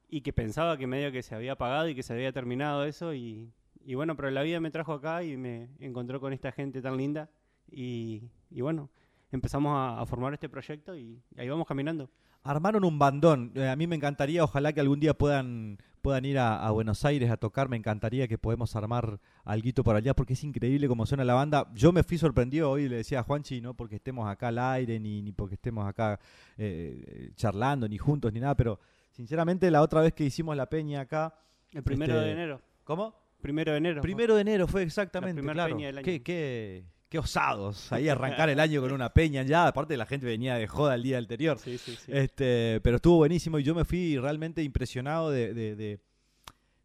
y 0.09 0.21
que 0.21 0.33
pensaba 0.33 0.77
que 0.77 0.87
medio 0.87 1.11
que 1.11 1.21
se 1.21 1.35
había 1.35 1.53
apagado 1.53 1.87
y 1.87 1.95
que 1.95 2.03
se 2.03 2.13
había 2.13 2.31
terminado 2.31 2.83
eso 2.83 3.13
y, 3.13 3.51
y 3.85 3.93
bueno, 3.93 4.15
pero 4.15 4.31
la 4.31 4.41
vida 4.41 4.59
me 4.59 4.71
trajo 4.71 4.93
acá 4.93 5.23
y 5.23 5.37
me 5.37 5.69
encontró 5.79 6.19
con 6.19 6.33
esta 6.33 6.51
gente 6.51 6.81
tan 6.81 6.97
linda 6.97 7.29
y, 7.71 8.23
y 8.49 8.61
bueno, 8.61 8.89
empezamos 9.31 9.71
a, 9.75 10.01
a 10.01 10.05
formar 10.07 10.33
este 10.33 10.49
proyecto 10.49 10.97
y 10.97 11.21
ahí 11.37 11.47
vamos 11.47 11.67
caminando. 11.67 12.09
Armaron 12.45 12.83
un 12.83 12.99
bandón. 12.99 13.51
Eh, 13.55 13.67
a 13.67 13.75
mí 13.75 13.87
me 13.87 13.95
encantaría, 13.95 14.43
ojalá 14.43 14.71
que 14.71 14.79
algún 14.79 14.99
día 14.99 15.15
puedan, 15.15 15.79
puedan 16.03 16.25
ir 16.25 16.37
a, 16.37 16.63
a 16.63 16.69
Buenos 16.69 17.03
Aires 17.03 17.31
a 17.31 17.37
tocar. 17.37 17.69
Me 17.69 17.75
encantaría 17.75 18.27
que 18.27 18.37
podemos 18.37 18.75
armar 18.75 19.19
algo 19.43 19.83
por 19.83 19.95
allá 19.95 20.13
porque 20.13 20.33
es 20.33 20.43
increíble 20.43 20.87
cómo 20.87 21.07
suena 21.07 21.25
la 21.25 21.33
banda. 21.33 21.71
Yo 21.73 21.91
me 21.91 22.03
fui 22.03 22.19
sorprendido 22.19 22.69
hoy, 22.69 22.87
le 22.87 22.97
decía 22.97 23.21
a 23.21 23.23
Juanchi, 23.23 23.61
no 23.61 23.73
porque 23.73 23.95
estemos 23.95 24.29
acá 24.29 24.49
al 24.49 24.59
aire, 24.59 24.99
ni, 24.99 25.23
ni 25.23 25.31
porque 25.31 25.55
estemos 25.55 25.87
acá 25.87 26.19
eh, 26.55 27.31
charlando, 27.35 27.87
ni 27.89 27.97
juntos, 27.97 28.31
ni 28.31 28.39
nada, 28.39 28.55
pero 28.55 28.79
sinceramente 29.09 29.71
la 29.71 29.81
otra 29.81 30.01
vez 30.01 30.13
que 30.13 30.23
hicimos 30.23 30.55
la 30.55 30.67
peña 30.67 31.01
acá... 31.01 31.33
El 31.73 31.81
primero 31.81 32.13
Este, 32.13 32.25
de 32.25 32.31
enero. 32.31 32.61
¿Cómo? 32.83 33.15
Primero 33.41 33.71
de 33.71 33.79
enero. 33.79 34.01
Primero 34.03 34.35
de 34.35 34.41
enero 34.41 34.67
fue 34.67 34.83
exactamente, 34.83 35.41
primer 35.41 35.55
claro. 35.55 35.75
peña 35.75 35.87
del 35.87 35.97
año. 35.97 36.05
Qué, 36.05 36.21
qué, 36.21 36.85
qué 37.15 37.19
osados 37.19 37.93
ahí 37.93 38.09
arrancar 38.09 38.49
el 38.49 38.59
año 38.59 38.81
con 38.81 38.91
una 38.91 39.13
peña 39.13 39.41
ya. 39.43 39.67
Aparte 39.67 39.95
la 39.95 40.05
gente 40.05 40.25
venía 40.25 40.55
de 40.55 40.67
joda 40.67 40.95
el 40.95 41.03
día 41.03 41.17
anterior. 41.17 41.57
Sí, 41.59 41.77
sí, 41.77 41.95
sí. 41.95 42.11
Este, 42.11 42.81
pero 42.83 42.97
estuvo 42.97 43.15
buenísimo 43.17 43.57
y 43.57 43.63
yo 43.63 43.73
me 43.73 43.85
fui 43.85 44.17
realmente 44.17 44.61
impresionado 44.63 45.31
de, 45.31 45.53
de- 45.53 45.75
de- 45.75 45.99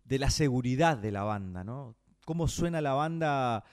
de 0.05 0.19
la 0.19 0.31
seguridad 0.31 0.99
de 0.99 1.11
la 1.13 1.23
banda, 1.25 1.63
¿no? 1.65 1.95
Cómo 2.25 2.47
suena 2.49 2.81
la 2.81 2.93
banda, 2.95 3.65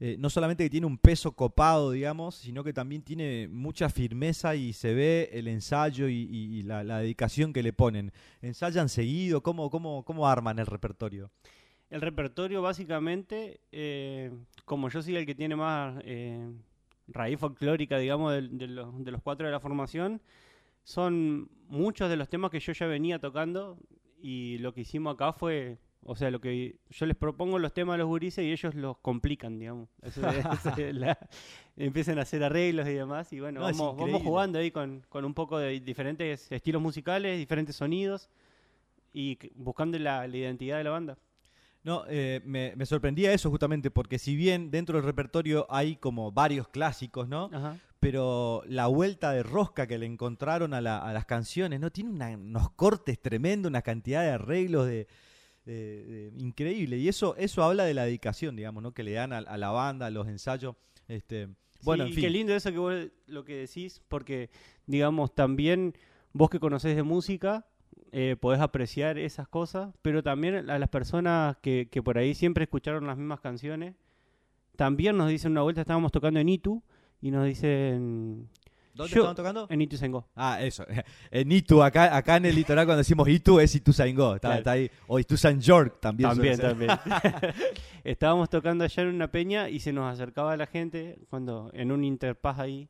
eh, 0.00 0.16
no 0.18 0.28
solamente 0.30 0.64
que 0.64 0.70
tiene 0.70 0.86
un 0.86 0.98
peso 0.98 1.32
copado, 1.32 1.90
digamos, 1.92 2.34
sino 2.36 2.62
que 2.64 2.72
también 2.72 3.02
tiene 3.02 3.48
mucha 3.48 3.88
firmeza 3.88 4.54
y 4.56 4.72
se 4.72 4.92
ve 4.94 5.30
el 5.32 5.46
ensayo 5.48 6.08
y, 6.08 6.14
y- 6.30 6.58
y 6.58 6.62
la, 6.62 6.82
la 6.84 6.98
dedicación 6.98 7.52
que 7.52 7.62
le 7.62 7.72
ponen. 7.72 8.12
¿Ensayan 8.42 8.88
seguido? 8.88 9.42
¿Cómo, 9.42 9.68
cómo, 9.70 10.04
cómo 10.04 10.28
arman 10.28 10.58
el 10.60 10.66
repertorio? 10.66 11.30
El 11.90 12.00
repertorio 12.00 12.60
básicamente, 12.62 13.60
eh, 13.70 14.32
como 14.64 14.88
yo 14.88 15.02
soy 15.02 15.16
el 15.16 15.26
que 15.26 15.34
tiene 15.34 15.56
más 15.56 16.00
eh, 16.04 16.50
raíz 17.08 17.38
folclórica, 17.38 17.98
digamos, 17.98 18.32
de, 18.32 18.42
de 18.48 18.66
los, 18.68 19.04
de 19.04 19.10
los 19.10 19.22
cuatro 19.22 19.46
de 19.46 19.52
la 19.52 19.60
formación, 19.60 20.20
son 20.82 21.48
muchos 21.68 22.08
de 22.10 22.16
los 22.16 22.28
temas 22.28 22.50
que 22.50 22.60
yo 22.60 22.72
ya 22.72 22.86
venía 22.86 23.18
tocando 23.18 23.78
y 24.20 24.58
lo 24.58 24.72
que 24.74 24.82
hicimos 24.82 25.14
acá 25.14 25.32
fue, 25.32 25.78
o 26.02 26.14
sea, 26.16 26.30
lo 26.30 26.40
que 26.40 26.76
yo 26.90 27.06
les 27.06 27.16
propongo 27.16 27.58
los 27.58 27.72
temas 27.72 27.94
a 27.94 27.98
los 27.98 28.06
gurises 28.06 28.44
y 28.44 28.52
ellos 28.52 28.74
los 28.74 28.98
complican, 28.98 29.58
digamos. 29.58 29.88
Eso 30.02 30.20
la- 30.92 31.18
empiezan 31.76 32.18
a 32.18 32.22
hacer 32.22 32.42
arreglos 32.44 32.86
y 32.88 32.92
demás 32.94 33.32
y 33.32 33.40
bueno, 33.40 33.60
No, 33.60 33.66
vamos, 33.66 33.96
vamos 33.98 34.22
jugando 34.22 34.58
ahí 34.58 34.70
con, 34.70 35.02
con 35.08 35.24
un 35.24 35.34
poco 35.34 35.58
de 35.58 35.80
diferentes 35.80 36.50
estilos 36.52 36.80
musicales, 36.82 37.38
diferentes 37.38 37.76
sonidos 37.76 38.28
y 39.12 39.38
buscando 39.54 39.98
la- 39.98 40.26
la 40.26 40.36
identidad 40.36 40.78
de 40.78 40.84
la 40.84 40.90
banda. 40.90 41.18
No, 41.84 42.04
eh, 42.08 42.40
me, 42.44 42.72
me 42.76 42.86
sorprendía 42.86 43.32
eso 43.32 43.50
justamente 43.50 43.90
porque 43.90 44.18
si 44.18 44.34
bien 44.36 44.70
dentro 44.70 44.96
del 44.96 45.04
repertorio 45.04 45.66
hay 45.68 45.96
como 45.96 46.32
varios 46.32 46.66
clásicos, 46.68 47.28
¿no? 47.28 47.50
Ajá. 47.52 47.76
Pero 48.00 48.62
la 48.66 48.86
vuelta 48.86 49.32
de 49.32 49.42
rosca 49.42 49.86
que 49.86 49.98
le 49.98 50.06
encontraron 50.06 50.74
a, 50.74 50.80
la- 50.80 50.98
a 50.98 51.12
las 51.12 51.24
canciones, 51.26 51.80
¿no? 51.80 51.90
Tiene 51.90 52.10
una- 52.10 52.30
unos 52.30 52.70
cortes 52.70 53.20
tremendos, 53.20 53.68
una 53.70 53.82
cantidad 53.82 54.22
de 54.22 54.30
arreglos 54.30 54.86
de, 54.86 55.06
de- 55.66 56.04
de- 56.04 56.32
increíble. 56.42 56.96
Y 56.98 57.08
eso, 57.08 57.36
eso 57.36 57.62
habla 57.62 57.84
de 57.84 57.94
la 57.94 58.04
dedicación, 58.04 58.56
digamos, 58.56 58.82
¿no? 58.82 58.92
Que 58.92 59.02
le 59.02 59.12
dan 59.12 59.32
a, 59.32 59.38
a 59.38 59.56
la 59.58 59.70
banda, 59.70 60.06
a 60.06 60.10
los 60.10 60.26
ensayos. 60.28 60.76
Este, 61.08 61.48
bueno, 61.82 62.04
Sí, 62.04 62.08
en 62.08 62.12
y 62.12 62.14
fin. 62.16 62.24
qué 62.24 62.30
lindo 62.30 62.54
eso 62.54 62.70
que 62.72 62.78
vos 62.78 62.94
lo 63.26 63.44
que 63.44 63.56
decís, 63.56 64.02
porque, 64.08 64.48
digamos, 64.86 65.34
también 65.34 65.94
vos 66.32 66.48
que 66.50 66.58
conocés 66.60 66.96
de 66.96 67.02
música, 67.02 67.66
eh, 68.16 68.36
podés 68.38 68.60
apreciar 68.60 69.18
esas 69.18 69.48
cosas, 69.48 69.92
pero 70.00 70.22
también 70.22 70.70
a 70.70 70.78
las 70.78 70.88
personas 70.88 71.56
que, 71.60 71.88
que 71.90 72.00
por 72.00 72.16
ahí 72.16 72.32
siempre 72.34 72.62
escucharon 72.64 73.06
las 73.08 73.16
mismas 73.18 73.40
canciones, 73.40 73.96
también 74.76 75.16
nos 75.16 75.28
dicen 75.28 75.50
una 75.52 75.62
vuelta, 75.62 75.80
estábamos 75.80 76.12
tocando 76.12 76.38
en 76.38 76.48
Itu 76.48 76.80
y 77.20 77.30
nos 77.32 77.44
dicen... 77.44 78.48
¿Dónde 78.94 79.10
Yo- 79.12 79.22
estaban 79.22 79.34
tocando? 79.34 79.66
En 79.70 79.82
Itu 79.82 79.96
Sengo. 79.96 80.28
Ah, 80.36 80.62
eso. 80.62 80.84
En 81.32 81.50
Itu, 81.50 81.82
acá, 81.82 82.16
acá 82.16 82.36
en 82.36 82.44
el 82.46 82.54
litoral 82.54 82.86
cuando 82.86 82.98
decimos 82.98 83.28
Itu 83.28 83.58
es 83.58 83.74
Itu 83.74 83.92
Saingó. 83.92 84.36
Está, 84.36 84.48
Claro. 84.48 84.58
está 84.58 84.70
ahí. 84.70 84.88
O 85.08 85.18
Itu 85.18 85.36
San 85.36 85.60
York 85.60 85.96
también. 86.00 86.30
También, 86.30 86.56
también. 86.60 86.90
Estábamos 88.04 88.48
tocando 88.50 88.84
allá 88.84 89.02
en 89.02 89.08
una 89.08 89.32
peña 89.32 89.68
y 89.68 89.80
se 89.80 89.92
nos 89.92 90.12
acercaba 90.12 90.56
la 90.56 90.66
gente 90.66 91.18
cuando 91.30 91.70
en 91.74 91.90
un 91.90 92.04
interpaz 92.04 92.60
ahí 92.60 92.88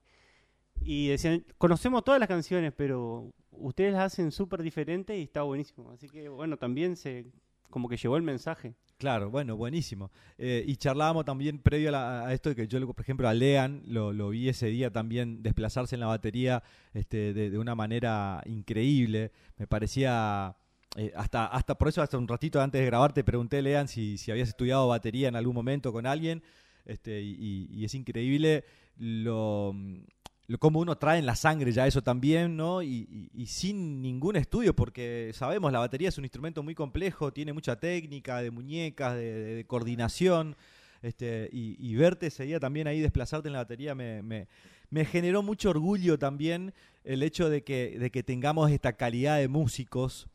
y 0.82 1.08
decían, 1.08 1.42
conocemos 1.56 2.04
todas 2.04 2.20
las 2.20 2.28
canciones, 2.28 2.74
pero 2.76 3.32
ustedes 3.58 3.92
las 3.92 4.12
hacen 4.12 4.30
súper 4.30 4.62
diferentes 4.62 5.16
y 5.18 5.22
está 5.22 5.42
buenísimo. 5.42 5.90
Así 5.90 6.08
que 6.08 6.28
bueno, 6.28 6.56
también 6.56 6.96
se 6.96 7.26
como 7.70 7.88
que 7.88 7.96
llegó 7.96 8.16
el 8.16 8.22
mensaje. 8.22 8.74
Claro, 8.98 9.30
bueno, 9.30 9.56
buenísimo. 9.56 10.12
Eh, 10.38 10.64
y 10.64 10.76
charlábamos 10.76 11.24
también 11.24 11.58
previo 11.58 11.88
a, 11.88 11.92
la- 11.92 12.26
a 12.28 12.32
esto 12.32 12.50
de 12.50 12.54
que 12.54 12.68
yo, 12.68 12.86
por 12.86 13.00
ejemplo, 13.00 13.28
a 13.28 13.34
Lean 13.34 13.82
lo, 13.86 14.28
vi 14.28 14.48
ese 14.48 14.68
día 14.68 14.92
también 14.92 15.42
desplazarse 15.42 15.96
en 15.96 16.00
la 16.00 16.06
batería 16.06 16.62
este, 16.92 17.34
de, 17.34 17.58
una 17.58 17.74
manera 17.74 18.40
increíble. 18.46 19.32
Me 19.56 19.66
parecía, 19.66 20.56
eh, 20.96 21.12
hasta, 21.16 21.46
hasta 21.46 21.76
por 21.76 21.88
eso, 21.88 22.00
hasta 22.00 22.16
un 22.16 22.28
ratito 22.28 22.60
antes 22.60 22.80
de 22.80 22.86
grabar, 22.86 23.12
te 23.12 23.24
pregunté, 23.24 23.60
Lean, 23.60 23.88
si, 23.88 24.18
si 24.18 24.30
habías 24.30 24.50
estudiado 24.50 24.86
batería 24.86 25.26
en 25.26 25.34
algún 25.34 25.54
momento 25.54 25.92
con 25.92 26.06
alguien. 26.06 26.42
Este, 26.84 27.22
y, 27.22 27.84
es 27.84 27.94
increíble 27.94 28.64
lo 28.96 29.74
cómo 30.59 30.80
uno 30.80 30.96
trae 30.98 31.18
en 31.18 31.26
la 31.26 31.37
sangre 31.37 31.72
ya 31.72 31.87
eso 31.87 32.02
también, 32.02 32.57
¿no? 32.57 32.83
Y, 32.83 33.09
y- 33.35 33.46
sin 33.46 34.02
ningún 34.02 34.37
estudio, 34.37 34.74
porque 34.76 35.30
sabemos, 35.35 35.72
la 35.72 35.78
batería 35.78 36.09
es 36.11 36.18
un 36.18 36.24
instrumento 36.24 36.62
muy 36.62 36.74
complejo, 36.74 37.33
tiene 37.33 37.52
mucha 37.52 37.76
técnica 37.80 38.42
de 38.42 38.50
muñecas, 38.50 39.14
de, 39.16 39.64
coordinación, 39.66 40.57
este, 41.02 41.48
y, 41.52 41.76
y 41.78 41.94
verte 41.96 42.26
ese 42.28 42.44
día 42.44 42.61
también 42.61 42.87
ahí 42.87 43.00
desplazarte 43.00 43.48
en 43.48 43.52
la 43.54 43.61
batería 43.61 43.94
me, 43.94 44.22
me- 44.22 44.46
me 44.90 45.04
generó 45.04 45.42
mucho 45.42 45.70
orgullo 45.70 46.18
también 46.18 46.72
el 47.04 47.22
hecho 47.22 47.48
de 47.50 47.62
que, 47.64 47.98
de 47.98 48.11
que 48.11 48.22
tengamos 48.22 48.70
esta 48.70 48.92
calidad 48.94 49.38
de 49.38 49.48
músicos, 49.48 50.28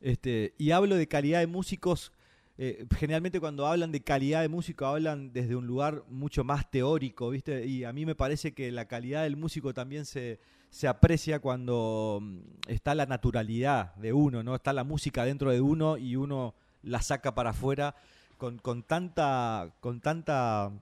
este, 0.00 0.54
y 0.58 0.70
hablo 0.70 0.94
de 0.96 1.08
calidad 1.08 1.40
de 1.40 1.46
músicos 1.48 2.12
eh, 2.58 2.86
generalmente 2.96 3.40
cuando 3.40 3.66
hablan 3.66 3.92
de 3.92 4.02
calidad 4.02 4.42
de 4.42 4.48
músico 4.48 4.86
hablan 4.86 5.32
desde 5.32 5.54
un 5.56 5.66
lugar 5.66 6.02
mucho 6.08 6.44
más 6.44 6.70
teórico, 6.70 7.30
¿viste? 7.30 7.66
Y 7.66 7.84
a 7.84 7.92
mí 7.92 8.04
me 8.04 8.14
parece 8.16 8.52
que 8.52 8.72
la 8.72 8.86
calidad 8.86 9.22
del 9.22 9.36
músico 9.36 9.72
también 9.72 10.04
se, 10.04 10.40
se 10.70 10.88
aprecia 10.88 11.38
cuando 11.40 12.18
mm, 12.20 12.38
está 12.68 12.94
la 12.94 13.06
naturalidad 13.06 13.94
de 13.96 14.12
uno, 14.12 14.42
¿no? 14.42 14.54
Está 14.56 14.72
la 14.72 14.84
música 14.84 15.24
dentro 15.24 15.50
de 15.52 15.60
uno 15.60 15.96
y 15.98 16.16
uno 16.16 16.54
la 16.82 17.00
saca 17.02 17.34
para 17.34 17.50
afuera 17.50 17.94
con, 18.38 18.58
con 18.58 18.82
tanta 18.82 19.72
con 19.80 20.00
tanta 20.00 20.72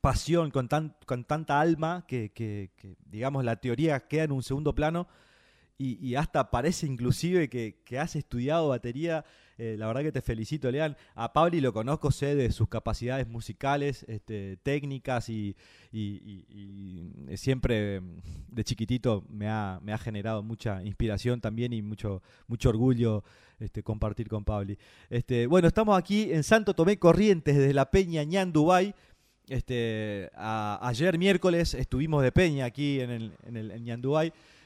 pasión, 0.00 0.50
con, 0.50 0.68
tan, 0.68 0.94
con 1.06 1.24
tanta 1.24 1.60
alma 1.60 2.04
que, 2.06 2.30
que- 2.30 2.70
que, 2.76 2.96
digamos, 3.06 3.44
la 3.44 3.56
teoría 3.56 4.00
queda 4.06 4.24
en 4.24 4.32
un 4.32 4.42
segundo 4.42 4.74
plano 4.74 5.08
y, 5.78 6.04
y 6.06 6.14
hasta 6.16 6.50
parece 6.50 6.86
inclusive 6.86 7.48
que, 7.48 7.80
que 7.84 7.98
has 7.98 8.16
estudiado 8.16 8.68
batería. 8.68 9.24
Eh, 9.58 9.76
la 9.78 9.86
verdad 9.86 10.02
que 10.02 10.12
te 10.12 10.20
felicito, 10.20 10.70
Lean. 10.70 10.96
A 11.14 11.32
Pabli 11.32 11.60
lo 11.60 11.72
conozco, 11.72 12.10
sé 12.10 12.34
de 12.34 12.52
sus 12.52 12.68
capacidades 12.68 13.26
musicales, 13.26 14.04
este, 14.08 14.58
técnicas 14.62 15.28
y, 15.28 15.56
siempre 17.36 18.00
mm, 18.00 18.20
de 18.48 18.64
chiquitito 18.64 19.24
me 19.30 19.48
ha, 19.48 19.80
me 19.82 19.92
ha 19.92 19.98
generado 19.98 20.42
mucha 20.42 20.82
inspiración 20.82 21.40
también 21.40 21.72
y 21.72 21.80
mucho, 21.80 22.22
mucho 22.48 22.68
orgullo 22.68 23.24
este, 23.58 23.82
compartir 23.82 24.28
con 24.28 24.44
Pabli. 24.44 24.78
Este, 25.08 25.46
bueno, 25.46 25.68
estamos 25.68 25.98
aquí 25.98 26.32
en 26.32 26.42
Santo 26.42 26.74
Tomé 26.74 26.98
Corrientes 26.98 27.56
desde 27.56 27.72
la 27.72 27.90
Peña 27.90 28.22
Ñan 28.24 28.52
Dubai. 28.52 28.94
Este, 29.48 30.28
ayer 30.34 31.16
miércoles 31.18 31.74
estuvimos 31.74 32.22
de 32.22 32.32
peña 32.32 32.64
aquí 32.64 33.00
en 33.00 33.10
el, 33.10 33.32
en 33.44 33.56
el. 33.56 33.70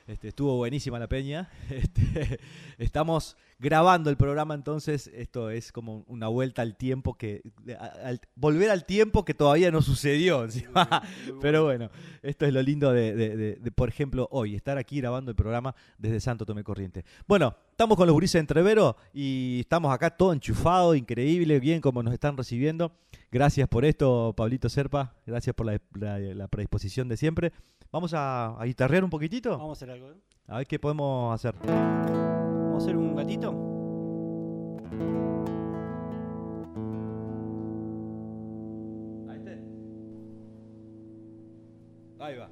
Este, 0.07 0.29
estuvo 0.29 0.57
buenísima 0.57 0.99
la 0.99 1.07
peña. 1.07 1.51
Estamos 2.79 3.37
grabando 3.61 4.09
el 4.11 4.17
programa, 4.17 4.55
entonces 4.55 5.09
esto 5.15 5.51
es 5.51 5.71
como 5.71 6.03
una 6.09 6.29
vuelta 6.29 6.63
al 6.63 6.77
tiempo 6.77 7.15
que 7.15 7.43
al- 8.03 8.21
volver 8.35 8.71
al 8.71 8.87
tiempo 8.87 9.25
que 9.25 9.35
todavía 9.35 9.71
no 9.71 9.83
sucedió. 9.83 10.47
Pero 11.41 11.65
bueno, 11.65 11.91
esto 12.23 12.47
es 12.47 12.53
lo 12.55 12.63
lindo 12.63 12.91
de, 12.93 13.15
de- 13.15 13.37
de- 13.37 13.57
de, 13.57 13.71
por 13.71 13.89
ejemplo, 13.91 14.27
hoy 14.33 14.55
estar 14.55 14.79
aquí 14.79 14.99
grabando 15.01 15.31
el 15.31 15.37
programa 15.37 15.75
desde 15.99 16.21
Santo 16.21 16.47
Tomé 16.47 16.65
Corriente. 16.65 17.05
Bueno, 17.29 17.55
estamos 17.71 17.97
con 17.99 18.07
los 18.07 18.15
gurises 18.15 18.35
de 18.35 18.41
Entrevero 18.41 18.97
y 19.13 19.61
estamos 19.61 19.93
acá 19.93 20.11
todo 20.11 20.33
enchufado, 20.33 20.95
increíble, 20.95 21.61
bien 21.61 21.81
como 21.83 22.03
nos 22.03 22.15
están 22.15 22.37
recibiendo. 22.37 22.93
Gracias 23.31 23.69
por 23.69 23.85
esto, 23.85 24.33
Pablito 24.37 24.69
Serpa. 24.71 25.15
Gracias 25.27 25.55
por 25.55 25.67
la, 25.67 25.79
la- 25.95 26.19
la 26.19 26.49
predisposición 26.49 27.09
de 27.09 27.17
siempre. 27.19 27.53
Vamos 27.93 28.15
a, 28.15 28.59
a 28.59 28.65
guitarrear 28.65 29.05
un 29.05 29.11
poquitito. 29.11 29.51
Vamos 29.51 29.71
a 29.71 29.73
hacer 29.85 29.91
algo. 29.91 30.13
¿eh? 30.13 30.17
A 30.49 30.59
ver 30.59 30.67
qué 30.67 30.79
podemos 30.79 31.35
hacer. 31.35 31.55
A 32.81 32.83
hacer 32.83 32.97
un 32.97 33.15
gatito. 33.15 33.55
Ahí 42.19 42.37
va. 42.37 42.49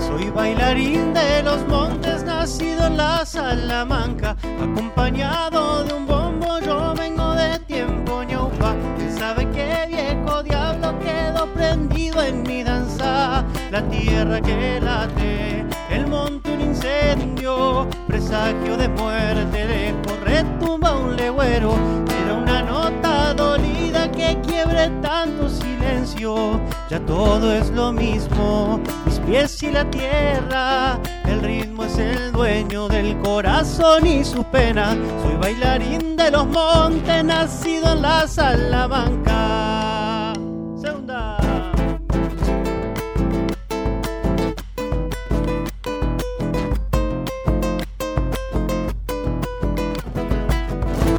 Soy 0.00 0.30
bailarín 0.30 1.14
de 1.14 1.42
los 1.44 1.62
nacido 2.46 2.86
en 2.86 2.96
la 2.96 3.26
Salamanca, 3.26 4.36
acompañado 4.62 5.82
de 5.82 5.94
un 5.94 6.06
bombo, 6.06 6.60
yo 6.60 6.94
vengo 6.94 7.34
de 7.34 7.58
tiempo 7.66 8.22
ñaupa. 8.22 8.76
¿Quién 8.96 9.12
sabe 9.18 9.50
qué 9.50 9.86
viejo 9.88 10.44
diablo 10.44 10.96
quedó 11.00 11.46
prendido 11.54 12.22
en 12.22 12.44
mi 12.44 12.62
danza? 12.62 13.44
La 13.72 13.82
tierra 13.88 14.40
que 14.40 14.80
late, 14.80 15.66
el 15.90 16.06
monte 16.06 16.52
un 16.52 16.60
incendio, 16.60 17.88
presagio 18.06 18.76
de 18.76 18.90
muerte, 18.90 19.66
lejos 19.66 20.20
retumba 20.20 20.96
un 20.96 21.16
legüero. 21.16 21.74
Era 22.22 22.34
una 22.34 22.62
nota 22.62 23.34
dolida 23.34 24.08
que 24.12 24.40
quiebre 24.46 24.88
tanto 25.02 25.48
silencio. 25.48 26.60
Ya 26.88 27.00
todo 27.00 27.52
es 27.52 27.70
lo 27.70 27.92
mismo, 27.92 28.78
mis 29.04 29.05
pies 29.26 29.62
y 29.62 29.70
la 29.70 29.84
tierra. 29.90 30.98
El 31.24 31.42
ritmo 31.42 31.84
es 31.84 31.98
el 31.98 32.32
dueño 32.32 32.88
del 32.88 33.18
corazón 33.20 34.06
y 34.06 34.24
sus 34.24 34.44
penas. 34.46 34.96
Soy 35.22 35.36
bailarín 35.36 36.16
de 36.16 36.30
los 36.30 36.46
montes, 36.46 37.24
nacido 37.24 37.92
en 37.92 38.02
la 38.02 38.26
Salamanca. 38.26 39.75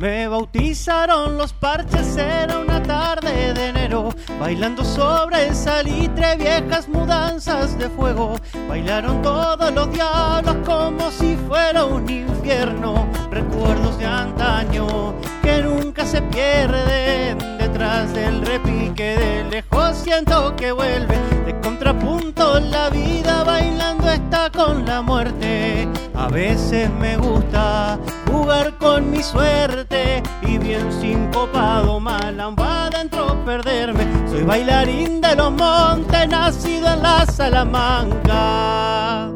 Bautizaron 0.08 1.38
los 1.38 1.52
parches, 1.52 2.16
era 2.16 2.60
una 2.60 2.82
tarde 2.82 3.54
de 3.54 3.68
enero, 3.68 4.16
bailando 4.40 4.86
sobre 4.86 5.48
el 5.48 5.54
salitre, 5.54 6.38
viejas 6.38 6.88
mudanzas 6.88 7.78
de 7.78 7.90
fuego. 7.90 8.38
Bailaron 8.70 9.22
todos 9.22 9.70
los 9.74 9.92
diablos 9.92 10.56
como 10.66 11.12
si 11.12 11.36
fuera 11.36 11.84
un 11.84 12.10
infierno, 12.10 13.06
recuerdos 13.30 13.98
de 13.98 14.06
antaño 14.06 15.14
que 15.44 15.62
nunca 15.62 16.06
se 16.06 16.22
pierden. 16.22 17.38
Detrás 17.58 18.14
del 18.14 18.46
repique 18.46 19.18
de 19.18 19.44
lejos 19.44 19.67
siento 20.08 20.56
que 20.56 20.72
vuelve 20.72 21.18
de 21.46 21.60
contrapunto 21.60 22.62
la 22.62 22.90
vida 22.90 23.44
bailando 23.44 24.10
está 24.10 24.50
con 24.50 24.86
la 24.86 25.02
muerte. 25.02 25.86
A 26.16 26.30
veces 26.30 26.90
me 26.90 27.18
gusta 27.18 28.00
jugar 28.32 28.78
con 28.78 29.12
mi 29.12 29.22
suerte 29.22 30.24
y 30.44 30.58
bien 30.60 30.90
sincopado 31.02 32.00
mal 32.00 32.38
va 32.58 32.86
adentro 32.86 33.44
perderme. 33.44 34.08
Soy 34.30 34.44
bailarín 34.44 35.20
de 35.20 35.36
los 35.36 35.52
montes, 35.52 36.30
nacido 36.30 36.94
en 36.94 37.04
la 37.04 37.26
Salamanca. 37.26 39.30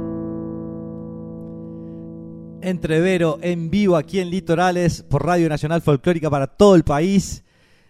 Entrevero 2.62 3.40
en 3.42 3.70
vivo 3.70 3.98
aquí 3.98 4.22
en 4.22 4.30
Litorales 4.30 5.04
por 5.04 5.26
Radio 5.26 5.50
Nacional 5.50 5.82
Folclórica 5.82 6.30
para 6.30 6.48
todo 6.48 6.76
el 6.76 6.86
país. 6.86 7.44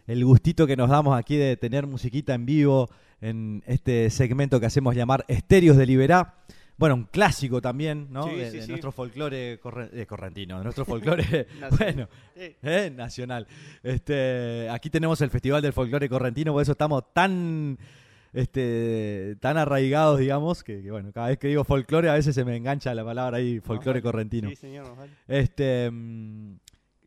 El 0.07 0.23
gustito 0.25 0.67
que 0.67 0.75
nos 0.75 0.89
damos 0.89 1.17
aquí 1.17 1.37
de 1.37 1.57
tener 1.57 1.87
musiquita 1.87 2.33
en 2.33 2.45
vivo 2.45 2.89
en 3.21 3.63
este 3.67 4.09
segmento 4.09 4.59
que 4.59 4.65
hacemos 4.65 4.95
llamar 4.95 5.23
Estéreos 5.27 5.77
de 5.77 5.85
Liberá. 5.85 6.35
bueno, 6.77 6.95
un 6.95 7.03
clásico 7.03 7.61
también, 7.61 8.07
¿no? 8.09 8.23
Sí, 8.23 8.35
de, 8.35 8.49
sí, 8.51 8.57
de 8.57 8.63
sí. 8.63 8.69
nuestro 8.69 8.91
folclore 8.91 9.59
corre- 9.61 9.89
eh, 9.93 10.05
correntino, 10.07 10.57
de 10.57 10.63
nuestro 10.63 10.83
folclore, 10.91 11.47
Nacional. 11.59 11.77
bueno, 11.77 12.09
eh, 12.63 12.91
nacional. 12.95 13.47
Este, 13.83 14.67
aquí 14.71 14.89
tenemos 14.89 15.21
el 15.21 15.29
Festival 15.29 15.61
del 15.61 15.73
Folclore 15.73 16.09
Correntino, 16.09 16.51
por 16.53 16.63
eso 16.63 16.71
estamos 16.71 17.03
tan 17.13 17.77
este 18.33 19.35
tan 19.39 19.57
arraigados, 19.57 20.19
digamos, 20.19 20.63
que, 20.63 20.81
que, 20.81 20.89
bueno, 20.91 21.11
cada 21.11 21.27
vez 21.27 21.37
que 21.37 21.47
digo 21.49 21.63
folclore 21.63 22.09
a 22.09 22.13
veces 22.13 22.33
se 22.33 22.45
me 22.45 22.55
engancha 22.55 22.93
la 22.95 23.03
palabra 23.03 23.37
ahí, 23.37 23.59
folclore 23.59 24.01
correntino. 24.01 24.49
Sí, 24.49 24.55
señor. 24.55 24.87
Este, 25.27 25.89
mm, 25.91 26.55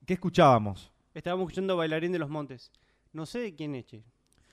¿qué 0.07 0.14
escuchábamos? 0.14 0.92
Estábamos 1.14 1.45
escuchando 1.45 1.76
Bailarín 1.76 2.12
de 2.12 2.18
los 2.18 2.28
Montes. 2.28 2.70
No 3.15 3.25
sé 3.27 3.39
de 3.41 3.55
quién 3.55 3.75
es, 3.75 3.87
che. 3.87 4.03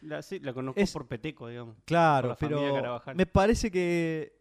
La, 0.02 0.22
sí, 0.22 0.40
la 0.40 0.54
conozco 0.54 0.80
Es- 0.80 0.92
por 0.92 1.08
Peteco, 1.08 1.48
digamos. 1.50 1.76
Claro, 1.86 2.36
pero 2.40 3.02
me 3.14 3.26
parece 3.26 3.70
que 3.70 4.34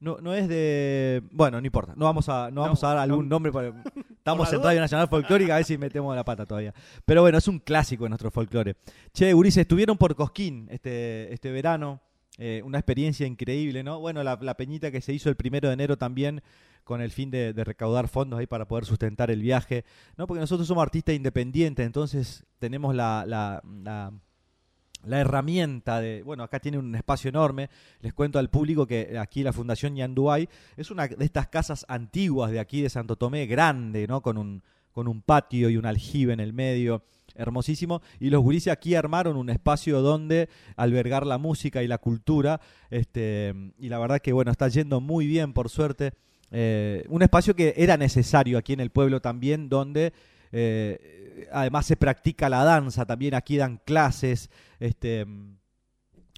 no, 0.00 0.18
no 0.20 0.32
es 0.32 0.46
de 0.48 1.22
bueno, 1.32 1.60
no 1.60 1.66
importa. 1.66 1.94
No 1.96 2.04
vamos 2.04 2.28
a 2.28 2.50
no 2.52 2.60
vamos 2.60 2.82
a 2.84 2.88
dar 2.88 2.98
algún 2.98 3.28
no. 3.28 3.34
nombre 3.36 3.50
para 3.50 3.68
estamos 4.18 4.52
en. 4.52 4.62
Radio 4.62 4.80
Nacional 4.80 5.08
Folclórica 5.08 5.54
a 5.54 5.56
ver 5.56 5.64
si 5.64 5.76
metemos 5.76 6.14
la 6.14 6.24
pata 6.24 6.46
todavía. 6.46 6.72
Pero 7.04 7.22
bueno, 7.22 7.38
es 7.38 7.48
un 7.48 7.58
clásico 7.58 8.04
de 8.04 8.10
nuestro 8.10 8.30
folclore. 8.30 8.76
Che, 9.12 9.34
Ulises, 9.34 9.62
estuvieron 9.62 9.96
por 9.98 10.14
Cosquín 10.14 10.68
este 10.70 11.32
este 11.34 11.50
verano. 11.50 12.00
eh, 12.40 12.62
una 12.64 12.78
experiencia 12.78 13.26
increíble, 13.26 13.82
¿no? 13.82 13.98
Bueno, 13.98 14.22
la, 14.22 14.38
la 14.40 14.54
peñita 14.56 14.92
que 14.92 15.00
se 15.00 15.12
hizo 15.12 15.28
el 15.28 15.34
primero 15.34 15.66
de 15.66 15.74
enero 15.74 15.96
también 15.98 16.40
con 16.88 17.02
el 17.02 17.10
fin 17.10 17.30
de, 17.30 17.52
recaudar 17.52 18.08
fondos 18.08 18.40
ahí 18.40 18.46
para 18.46 18.66
poder 18.66 18.86
sustentar 18.86 19.30
el 19.30 19.42
viaje, 19.42 19.84
¿no? 20.16 20.26
Porque 20.26 20.40
nosotros 20.40 20.66
somos 20.66 20.80
artistas 20.80 21.14
independientes, 21.14 21.84
entonces 21.84 22.46
tenemos 22.58 22.94
la, 22.94 23.60
herramienta 25.06 26.00
de, 26.00 26.22
bueno, 26.22 26.44
acá 26.44 26.60
tiene 26.60 26.78
un 26.78 26.94
espacio 26.94 27.28
enorme, 27.28 27.68
les 28.00 28.14
cuento 28.14 28.38
al 28.38 28.48
público 28.48 28.86
que 28.86 29.18
aquí 29.18 29.42
la 29.42 29.52
Fundación 29.52 29.96
Yanduay 29.96 30.48
es 30.78 30.90
una 30.90 31.06
de 31.08 31.22
estas 31.26 31.48
casas 31.48 31.84
antiguas 31.88 32.50
de 32.52 32.58
aquí 32.58 32.80
de 32.80 32.88
Santo 32.88 33.16
Tomé, 33.16 33.44
grande, 33.44 34.06
¿no? 34.06 34.22
Con 34.22 34.38
un, 34.38 34.62
con 34.90 35.08
un 35.08 35.20
patio 35.20 35.68
y 35.68 35.76
un 35.76 35.84
aljibe 35.84 36.32
en 36.32 36.40
el 36.40 36.54
medio, 36.54 37.02
hermosísimo, 37.34 38.00
y 38.18 38.30
los 38.30 38.42
gurises 38.42 38.72
aquí 38.72 38.94
armaron 38.94 39.36
un 39.36 39.50
espacio 39.50 40.00
donde 40.00 40.48
albergar 40.74 41.26
la 41.26 41.36
música 41.36 41.82
y 41.82 41.86
la 41.86 41.98
cultura, 41.98 42.62
este, 42.88 43.54
y 43.78 43.90
la 43.90 43.98
verdad 43.98 44.20
que, 44.20 44.32
bueno, 44.32 44.50
está 44.50 44.68
yendo 44.68 45.02
muy 45.02 45.26
bien, 45.26 45.52
por 45.52 45.68
suerte, 45.68 46.14
Eh, 46.50 47.04
un 47.08 47.22
espacio 47.22 47.54
que 47.54 47.74
era 47.76 47.96
necesario 47.96 48.58
aquí 48.58 48.72
en 48.72 48.80
el 48.80 48.90
pueblo 48.90 49.20
también, 49.20 49.68
donde 49.68 50.12
eh, 50.52 51.48
además 51.52 51.86
se 51.86 51.96
practica 51.96 52.48
la 52.48 52.64
danza, 52.64 53.06
también 53.06 53.34
aquí 53.34 53.56
dan 53.56 53.80
clases, 53.84 54.50
este 54.80 55.26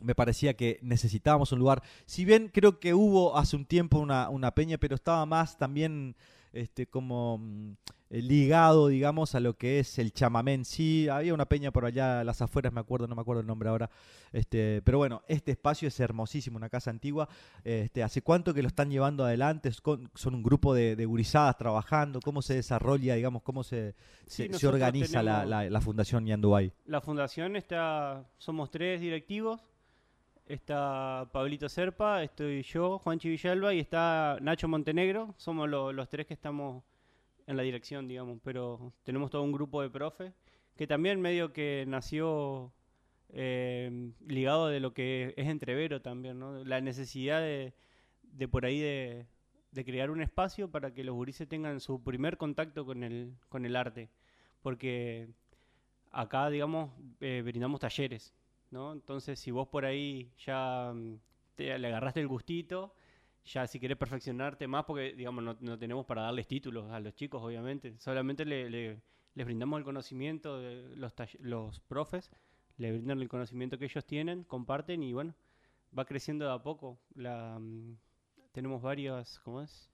me 0.02 0.14
parecía 0.14 0.54
que 0.54 0.78
necesitábamos 0.82 1.52
un 1.52 1.58
lugar. 1.58 1.82
Si 2.06 2.24
bien 2.24 2.50
creo 2.52 2.80
que 2.80 2.94
hubo 2.94 3.36
hace 3.36 3.56
un 3.56 3.66
tiempo 3.66 3.98
una, 3.98 4.30
una 4.30 4.54
peña, 4.54 4.78
pero 4.78 4.94
estaba 4.94 5.26
más 5.26 5.58
también 5.58 6.16
este 6.52 6.86
como 6.86 7.38
mm, 7.38 7.72
eh, 8.10 8.22
ligado, 8.22 8.88
digamos, 8.88 9.36
a 9.36 9.40
lo 9.40 9.56
que 9.56 9.78
es 9.78 9.98
el 9.98 10.12
chamamé 10.12 10.54
en 10.54 10.64
sí. 10.64 11.08
Había 11.08 11.32
una 11.32 11.46
peña 11.46 11.70
por 11.70 11.84
allá 11.84 12.20
a 12.20 12.24
las 12.24 12.42
afueras, 12.42 12.72
me 12.72 12.80
acuerdo, 12.80 13.06
no 13.06 13.14
me 13.14 13.22
acuerdo 13.22 13.40
el 13.40 13.46
nombre 13.46 13.68
ahora. 13.68 13.88
Este, 14.32 14.82
pero 14.82 14.98
bueno, 14.98 15.22
este 15.28 15.52
espacio 15.52 15.86
es 15.86 16.00
hermosísimo, 16.00 16.56
una 16.56 16.68
casa 16.68 16.90
antigua. 16.90 17.28
Este, 17.62 18.02
¿Hace 18.02 18.22
cuánto 18.22 18.52
que 18.52 18.62
lo 18.62 18.68
están 18.68 18.90
llevando 18.90 19.24
adelante? 19.24 19.70
Son 19.72 20.34
un 20.34 20.42
grupo 20.42 20.74
de, 20.74 20.96
de 20.96 21.06
gurizadas 21.06 21.56
trabajando. 21.56 22.20
¿Cómo 22.20 22.42
se 22.42 22.54
desarrolla, 22.54 23.14
digamos, 23.14 23.42
cómo 23.42 23.62
se, 23.62 23.94
Sí, 24.26 24.48
se, 24.52 24.66
organiza 24.66 25.22
la, 25.22 25.46
la, 25.46 25.70
la 25.70 25.80
Fundación 25.80 26.26
Yanduay? 26.26 26.72
La 26.86 27.00
fundación 27.00 27.54
está, 27.54 28.28
somos 28.38 28.70
tres 28.70 29.00
directivos. 29.00 29.60
Está 30.50 31.28
Pablito 31.32 31.68
Serpa, 31.68 32.24
estoy 32.24 32.62
yo, 32.64 32.98
Juanchi 32.98 33.28
Villalba 33.28 33.72
y 33.72 33.78
está 33.78 34.36
Nacho 34.40 34.66
Montenegro. 34.66 35.32
Somos 35.36 35.68
lo- 35.68 35.92
los 35.92 36.08
tres 36.08 36.26
que 36.26 36.34
estamos 36.34 36.82
en 37.46 37.56
la 37.56 37.62
dirección, 37.62 38.08
digamos. 38.08 38.40
Pero 38.42 38.92
tenemos 39.04 39.30
todo 39.30 39.44
un 39.44 39.52
grupo 39.52 39.80
de 39.80 39.90
profes 39.90 40.32
que 40.76 40.88
también 40.88 41.20
medio 41.20 41.52
que 41.52 41.84
nació 41.86 42.72
eh, 43.28 44.10
ligado 44.26 44.66
de 44.66 44.80
lo 44.80 44.92
que 44.92 45.34
es 45.36 45.46
entrevero 45.46 46.02
también, 46.02 46.40
¿no? 46.40 46.64
La 46.64 46.80
necesidad 46.80 47.40
de, 47.40 47.72
por 48.50 48.64
ahí 48.66 48.80
de, 48.80 49.26
de 49.70 49.84
crear 49.84 50.10
un 50.10 50.20
espacio 50.20 50.68
para 50.68 50.92
que 50.92 51.04
los 51.04 51.14
gurises 51.14 51.46
tengan 51.48 51.78
su 51.78 52.02
primer 52.02 52.36
contacto 52.38 52.84
con 52.84 53.04
el, 53.04 53.36
con 53.48 53.64
el 53.66 53.76
arte. 53.76 54.08
Porque 54.62 55.28
acá, 56.10 56.50
digamos, 56.50 56.90
eh, 57.20 57.40
brindamos 57.44 57.78
talleres, 57.78 58.34
¿no? 58.70 58.92
Entonces, 58.92 59.38
si 59.38 59.50
vos 59.50 59.68
por 59.68 59.84
ahí 59.84 60.32
ya 60.44 60.92
mm, 60.94 61.18
te, 61.56 61.78
le 61.78 61.88
agarraste 61.88 62.20
el 62.20 62.28
gustito, 62.28 62.94
ya 63.44 63.66
si 63.66 63.80
querés 63.80 63.96
perfeccionarte 63.98 64.66
más, 64.68 64.84
porque, 64.84 65.12
digamos, 65.14 65.42
no, 65.60 65.78
tenemos 65.78 66.06
para 66.06 66.22
darles 66.22 66.46
títulos 66.46 66.90
a 66.90 67.00
los 67.00 67.14
chicos, 67.14 67.42
obviamente, 67.42 67.98
solamente 67.98 68.44
le, 68.44 68.70
le- 68.70 69.02
les 69.34 69.46
brindamos 69.46 69.78
el 69.78 69.84
conocimiento 69.84 70.58
de 70.60 70.96
los, 70.96 71.80
profes, 71.80 72.30
le 72.78 72.92
brindan 72.92 73.20
el 73.20 73.28
conocimiento 73.28 73.78
que 73.78 73.84
ellos 73.86 74.04
tienen, 74.04 74.44
comparten 74.44 75.02
y, 75.02 75.12
bueno, 75.12 75.34
va 75.96 76.04
creciendo 76.04 76.46
de 76.46 76.52
a 76.52 76.58
poco. 76.62 76.98
La, 77.14 77.58
mm, 77.60 77.96
tenemos 78.52 78.82
varios, 78.82 79.38
¿cómo 79.40 79.62
es? 79.62 79.90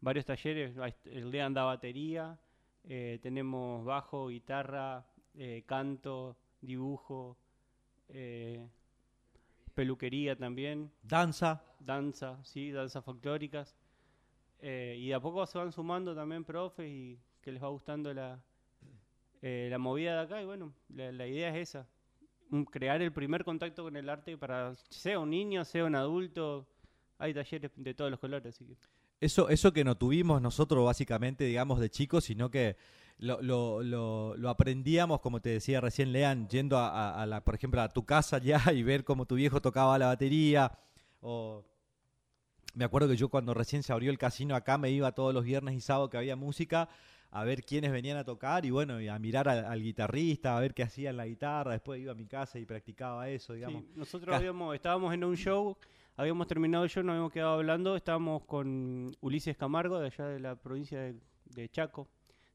Varios 0.00 0.24
talleres, 0.26 0.74
el 1.06 1.30
de 1.30 1.42
anda 1.42 1.64
batería, 1.64 2.38
eh, 2.84 3.18
tenemos 3.22 3.84
bajo, 3.84 4.28
guitarra, 4.28 5.06
eh, 5.34 5.64
canto, 5.66 6.36
dibujo, 6.60 7.38
eh, 8.08 8.68
peluquería 9.74 10.36
también, 10.36 10.90
Danza. 11.02 11.62
danza, 11.80 12.38
sí, 12.44 12.70
danzas 12.70 13.04
folclóricas. 13.04 13.76
Eh, 14.60 14.96
y 14.98 15.08
de 15.08 15.14
a 15.14 15.20
poco 15.20 15.44
se 15.46 15.58
van 15.58 15.70
sumando 15.72 16.14
también 16.14 16.44
profes 16.44 16.88
y 16.88 17.18
que 17.42 17.52
les 17.52 17.62
va 17.62 17.68
gustando 17.68 18.12
la, 18.14 18.40
eh, 19.42 19.68
la 19.70 19.78
movida 19.78 20.14
de 20.14 20.20
acá. 20.20 20.42
Y 20.42 20.46
bueno, 20.46 20.72
la, 20.88 21.12
la 21.12 21.26
idea 21.26 21.50
es 21.50 21.68
esa, 21.68 21.86
crear 22.70 23.02
el 23.02 23.12
primer 23.12 23.44
contacto 23.44 23.82
con 23.82 23.96
el 23.96 24.08
arte 24.08 24.36
para, 24.38 24.74
sea 24.88 25.18
un 25.18 25.30
niño, 25.30 25.64
sea 25.64 25.84
un 25.84 25.94
adulto, 25.94 26.66
hay 27.18 27.34
talleres 27.34 27.70
de 27.76 27.94
todos 27.94 28.10
los 28.10 28.20
colores. 28.20 28.54
Así 28.54 28.64
que. 28.64 28.76
Eso, 29.20 29.48
eso 29.48 29.72
que 29.72 29.84
no 29.84 29.96
tuvimos 29.96 30.42
nosotros 30.42 30.84
básicamente, 30.84 31.44
digamos, 31.44 31.80
de 31.80 31.88
chicos, 31.90 32.24
sino 32.24 32.50
que 32.50 32.76
lo, 33.18 33.40
lo, 33.40 33.82
lo, 33.82 34.36
lo 34.36 34.50
aprendíamos, 34.50 35.20
como 35.20 35.40
te 35.40 35.48
decía 35.50 35.80
recién 35.80 36.12
Lean, 36.12 36.48
yendo 36.48 36.76
a, 36.78 36.88
a- 36.88 37.22
a 37.22 37.26
la, 37.26 37.42
por 37.44 37.54
ejemplo, 37.54 37.80
a 37.80 37.88
tu 37.88 38.04
casa 38.04 38.38
ya 38.38 38.60
y 38.74 38.82
ver 38.82 39.04
cómo 39.04 39.26
tu 39.26 39.34
viejo 39.36 39.60
tocaba 39.62 39.98
la 39.98 40.06
batería. 40.08 40.70
O 41.20 41.64
me 42.74 42.84
acuerdo 42.84 43.08
que 43.08 43.16
yo 43.16 43.28
cuando 43.28 43.54
recién 43.54 43.82
se 43.82 43.92
abrió 43.92 44.10
el 44.10 44.18
casino 44.18 44.54
acá 44.54 44.76
me 44.78 44.90
iba 44.90 45.12
todos 45.12 45.32
los 45.32 45.44
viernes 45.44 45.74
y 45.74 45.80
sábados 45.80 46.10
que 46.10 46.18
había 46.18 46.36
música 46.36 46.88
a 47.30 47.42
ver 47.44 47.64
quiénes 47.64 47.90
venían 47.90 48.16
a 48.18 48.24
tocar 48.24 48.64
y 48.64 48.70
bueno, 48.70 49.00
y 49.00 49.08
a 49.08 49.18
mirar 49.18 49.48
al, 49.48 49.64
al 49.64 49.82
guitarrista, 49.82 50.56
a 50.56 50.60
ver 50.60 50.74
qué 50.74 50.82
hacía 50.84 51.10
en 51.10 51.16
la 51.16 51.26
guitarra. 51.26 51.72
Después 51.72 52.00
iba 52.00 52.12
a 52.12 52.14
mi 52.14 52.26
casa 52.26 52.58
y 52.58 52.64
practicaba 52.64 53.28
eso, 53.28 53.52
digamos. 53.54 53.82
Sí, 53.82 53.92
nosotros 53.96 54.34
habíamos, 54.34 54.74
estábamos 54.74 55.12
en 55.12 55.24
un 55.24 55.36
show, 55.36 55.76
habíamos 56.16 56.46
terminado 56.46 56.84
el 56.84 56.90
show, 56.90 57.02
nos 57.02 57.12
habíamos 57.14 57.32
quedado 57.32 57.54
hablando, 57.54 57.96
estábamos 57.96 58.44
con 58.44 59.14
Ulises 59.20 59.56
Camargo, 59.56 59.98
de 59.98 60.06
allá 60.06 60.26
de 60.28 60.40
la 60.40 60.54
provincia 60.56 61.00
de, 61.00 61.16
de 61.46 61.68
Chaco, 61.68 62.08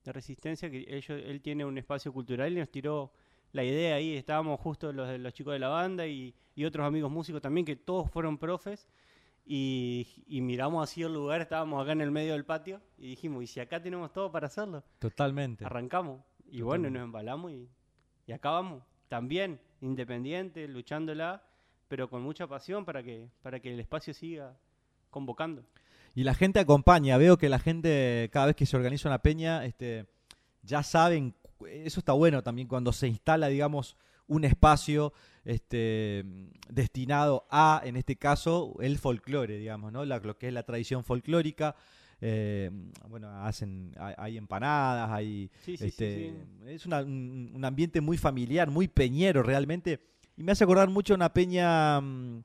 de 0.04 0.12
Resistencia, 0.12 0.70
que 0.70 0.86
ellos, 0.88 1.22
él 1.24 1.42
tiene 1.42 1.66
un 1.66 1.78
espacio 1.78 2.12
cultural 2.12 2.52
y 2.52 2.56
nos 2.56 2.70
tiró 2.70 3.12
la 3.52 3.64
idea 3.64 3.96
ahí, 3.96 4.16
estábamos 4.16 4.60
justo 4.60 4.92
los, 4.94 5.20
los 5.20 5.34
chicos 5.34 5.54
de 5.54 5.60
la 5.60 5.68
banda 5.68 6.08
y, 6.08 6.34
y 6.56 6.66
otros 6.66 6.86
amigos 6.86 7.12
músicos 7.12 7.42
también, 7.42 7.66
que 7.66 7.76
todos 7.76 8.10
fueron 8.10 8.38
profes, 8.38 8.88
y, 9.46 10.24
y 10.28 10.42
miramos 10.42 10.84
así 10.84 11.04
el 11.04 11.14
lugar, 11.14 11.42
estábamos 11.42 11.82
acá 11.82 11.92
en 11.92 12.02
el 12.02 12.12
medio 12.12 12.34
del 12.34 12.46
patio, 12.46 12.82
y 12.98 13.10
dijimos, 13.10 13.44
¿y 13.44 13.48
si 13.48 13.60
acá 13.60 13.82
tenemos 13.82 14.14
todo 14.14 14.32
para 14.32 14.48
hacerlo? 14.48 14.84
Totalmente. 15.00 15.66
Arrancamos. 15.66 16.22
Y 16.50 16.62
bueno, 16.62 16.90
nos 16.90 17.04
embalamos 17.04 17.52
y, 17.52 17.70
y 18.28 18.32
acá 18.32 18.52
vamos. 18.52 18.84
También, 19.08 19.60
independiente, 19.82 20.68
luchándola, 20.68 21.44
pero 21.88 22.10
con 22.10 22.22
mucha 22.22 22.48
pasión 22.48 22.86
para 22.86 23.04
que, 23.04 23.30
para 23.42 23.60
que 23.60 23.74
el 23.74 23.80
espacio 23.80 24.14
siga 24.14 24.58
convocando. 25.10 25.66
Y 26.16 26.24
la 26.24 26.34
gente 26.34 26.60
acompaña, 26.60 27.18
veo 27.18 27.38
que 27.38 27.48
la 27.50 27.60
gente 27.60 28.30
cada 28.34 28.48
vez 28.48 28.56
que 28.56 28.66
se 28.66 28.76
organiza 28.76 29.08
una 29.10 29.22
peña, 29.22 29.66
este, 29.66 30.08
ya 30.62 30.84
saben, 30.84 31.34
eso 31.70 32.00
está 32.00 32.14
bueno 32.14 32.44
también 32.44 32.68
cuando 32.68 32.92
se 32.92 33.08
instala, 33.08 33.48
digamos, 33.48 33.96
un 34.28 34.44
espacio 34.46 35.14
este, 35.46 36.24
destinado 36.70 37.46
a, 37.50 37.82
en 37.86 37.96
este 37.96 38.16
caso, 38.18 38.76
el 38.82 38.98
folclore, 38.98 39.58
digamos, 39.58 39.92
¿no? 39.92 40.06
La- 40.06 40.20
lo 40.20 40.38
que 40.38 40.48
es 40.48 40.54
la 40.54 40.64
tradición 40.64 41.04
folclórica. 41.04 41.76
eh, 42.24 42.70
bueno, 43.10 43.30
hacen, 43.44 43.96
hay, 43.98 44.14
hay 44.16 44.38
empanadas, 44.38 45.10
hay, 45.10 45.50
Sí, 45.66 45.76
sí, 45.76 45.86
este, 45.86 46.30
sí. 46.30 46.68
es 46.68 46.86
una- 46.86 47.02
un, 47.02 47.52
un 47.56 47.66
ambiente 47.66 48.00
muy 48.00 48.16
familiar, 48.16 48.70
muy 48.70 48.88
peñero 48.88 49.42
realmente, 49.42 50.00
y 50.38 50.44
me 50.44 50.52
hace 50.52 50.64
acordar 50.64 50.88
mucho 50.92 51.16
una 51.16 51.34
peña, 51.34 52.00
mm, 52.00 52.44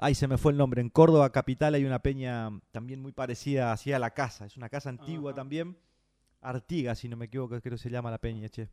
ay, 0.00 0.14
se 0.14 0.26
me 0.26 0.38
fue 0.38 0.52
el 0.52 0.58
nombre, 0.58 0.80
en 0.80 0.88
Córdoba 0.88 1.30
capital 1.30 1.74
hay 1.74 1.84
una 1.84 2.00
peña 2.00 2.50
también 2.72 3.00
muy 3.00 3.12
parecida 3.12 3.72
hacia 3.72 3.98
la 3.98 4.10
casa, 4.10 4.46
es 4.46 4.56
una 4.56 4.68
casa 4.68 4.88
antigua 4.88 5.30
Ajá. 5.32 5.36
también, 5.36 5.76
Artiga, 6.40 6.94
si 6.94 7.08
no 7.08 7.16
me 7.16 7.26
equivoco, 7.26 7.60
creo 7.60 7.76
que 7.76 7.82
se 7.82 7.90
llama 7.90 8.10
la 8.10 8.18
peña, 8.18 8.48
che. 8.48 8.68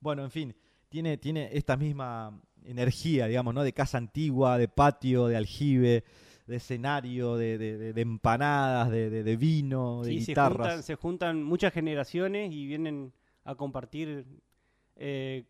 Bueno, 0.00 0.24
en 0.24 0.30
fin, 0.30 0.54
tiene, 0.88 1.16
tiene 1.16 1.48
esta 1.52 1.76
misma 1.76 2.40
energía, 2.64 3.26
digamos, 3.26 3.54
¿no? 3.54 3.62
De 3.62 3.72
casa 3.72 3.98
antigua, 3.98 4.58
de 4.58 4.68
patio, 4.68 5.26
de 5.28 5.36
aljibe, 5.36 6.04
de 6.46 6.56
escenario, 6.56 7.36
de, 7.36 7.56
de- 7.56 7.78
de- 7.78 7.92
de 7.92 8.00
empanadas, 8.02 8.90
de, 8.90 9.36
vino, 9.36 10.02
de 10.02 10.10
Sí, 10.10 10.20
se 10.20 10.32
guitarras. 10.32 10.56
juntan, 10.56 10.82
se 10.82 10.94
juntan 10.96 11.42
muchas 11.42 11.72
generaciones 11.72 12.52
y 12.52 12.66
vienen 12.66 13.12
a 13.44 13.54
compartir 13.54 14.26
eh, 14.96 15.44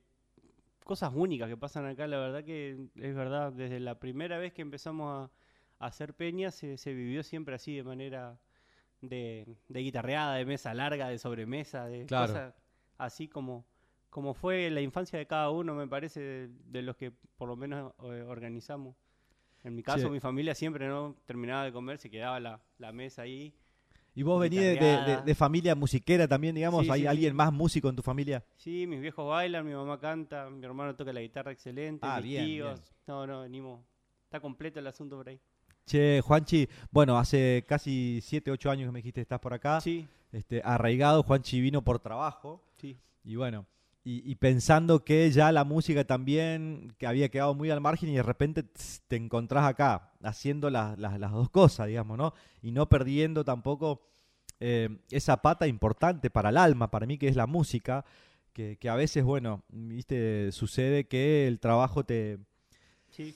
cosas 0.85 1.13
únicas 1.15 1.49
que 1.49 1.57
pasan 1.57 1.87
acá. 1.87 2.07
La 2.07 2.19
verdad 2.19 2.45
que 2.45 2.87
es 2.95 3.15
verdad, 3.15 3.53
desde 3.53 3.81
la 3.81 3.99
primera 3.99 4.39
vez 4.39 4.53
que 4.53 4.63
empezamos 4.63 5.31
a, 5.79 5.85
a 5.85 5.87
hacer 5.89 6.15
peña 6.15 6.51
se, 6.51 6.77
se 6.79 6.95
vivió 6.95 7.23
siempre 7.23 7.57
así, 7.57 7.75
de 7.75 7.83
manera 7.83 8.39
de, 9.01 9.57
de 9.69 9.81
guitarreada, 9.81 10.35
de 10.37 10.45
mesa 10.45 10.73
larga, 10.75 11.09
de 11.09 11.19
sobremesa, 11.19 11.87
de 11.87 12.07
Claro. 12.07 12.33
cosas 12.33 12.55
así 12.99 13.29
como, 13.29 13.67
como 14.11 14.35
fue 14.35 14.71
la 14.71 14.81
infancia 14.81 15.19
de 15.19 15.27
cada 15.27 15.51
uno, 15.51 15.75
me 15.75 15.89
parece, 15.89 16.21
de, 16.21 16.49
de 16.67 16.83
los 16.83 16.97
que 16.97 17.11
por 17.11 17.49
lo 17.49 17.57
menos 17.57 17.93
eh, 18.05 18.23
organizamos. 18.27 18.95
En 19.65 19.75
mi 19.75 19.83
caso, 19.83 20.09
Sí. 20.09 20.13
mi 20.13 20.21
familia 20.21 20.55
siempre 20.55 20.87
no 20.87 21.17
terminaba 21.25 21.65
de 21.65 21.73
comer, 21.73 21.99
se 21.99 22.11
quedaba 22.11 22.39
la, 22.39 22.61
la 22.79 22.93
mesa 22.93 23.23
ahí. 23.23 23.55
Y 24.17 24.23
vos 24.23 24.41
venís 24.41 24.61
de, 24.61 25.35
familia 25.35 25.75
musiquera 25.75 26.29
también, 26.29 26.55
digamos. 26.55 26.85
Sí, 26.85 26.91
¿Hay 26.91 27.01
sí, 27.01 27.07
alguien 27.07 27.33
sí. 27.33 27.37
más 27.37 27.53
músico 27.53 27.89
en 27.89 27.97
tu 27.97 28.03
familia? 28.03 28.45
Sí, 28.57 28.87
mis 28.87 29.01
viejos 29.01 29.29
bailan, 29.29 29.67
mi 29.67 29.75
mamá 29.75 29.99
canta, 29.99 30.49
mi 30.51 30.65
hermano 30.65 30.95
toca 30.95 31.13
la 31.13 31.21
guitarra 31.21 31.51
excelente, 31.53 32.07
Ah, 32.09 32.17
mis 32.17 32.25
bien, 32.25 32.45
tíos. 32.45 32.81
bien. 32.81 32.95
No, 33.09 33.27
no, 33.27 33.41
venimos. 33.43 33.81
Está 34.25 34.39
completo 34.41 34.79
el 34.79 34.87
asunto 34.87 35.17
por 35.17 35.29
ahí. 35.29 35.41
Che, 35.87 36.21
Juanchi, 36.23 36.69
bueno, 36.91 37.19
hace 37.19 37.65
casi 37.69 38.21
7, 38.23 38.51
8 38.51 38.71
años 38.71 38.87
que 38.89 38.93
me 38.93 38.99
dijiste 39.01 39.19
que 39.21 39.23
estás 39.23 39.41
por 39.41 39.53
acá. 39.53 39.81
Sí, 39.81 40.07
Este, 40.33 40.63
arraigado, 40.65 41.23
Juanchi 41.23 41.61
vino 41.61 41.83
por 41.83 41.99
trabajo. 41.99 42.63
sí. 42.77 42.97
Y 43.25 43.37
bueno, 43.37 43.67
y, 44.05 44.31
y 44.31 44.35
pensando 44.35 45.03
que 45.05 45.31
ya 45.31 45.51
la 45.51 45.65
música 45.65 46.05
también, 46.05 46.95
que 46.99 47.07
había 47.07 47.31
quedado 47.31 47.55
muy 47.55 47.71
al 47.71 47.81
margen 47.81 48.11
y 48.11 48.15
de 48.17 48.23
repente 48.23 48.65
te 49.09 49.17
encontrás 49.17 49.65
acá 49.65 50.13
haciendo 50.23 50.69
las- 50.71 50.99
dos 51.33 51.49
cosas, 51.51 51.87
digamos, 51.89 52.19
¿no? 52.19 52.35
Y 52.63 52.71
no 52.71 52.89
perdiendo 52.89 53.45
tampoco 53.45 54.03
eh, 54.61 54.89
esa 55.11 55.39
pata 55.43 55.67
importante 55.67 56.31
para 56.31 56.51
el 56.51 56.57
alma, 56.59 56.91
para 56.91 57.07
mí 57.07 57.19
que 57.19 57.29
es 57.29 57.37
la 57.37 57.47
música, 57.47 58.05
que, 58.53 58.77
que 58.77 58.89
a 58.89 58.95
veces, 58.95 59.25
bueno, 59.25 59.63
viste, 59.71 60.53
sucede 60.53 61.05
que 61.09 61.47
el 61.49 61.59
trabajo 61.59 62.05
te, 62.05 62.39
Sí. 63.11 63.35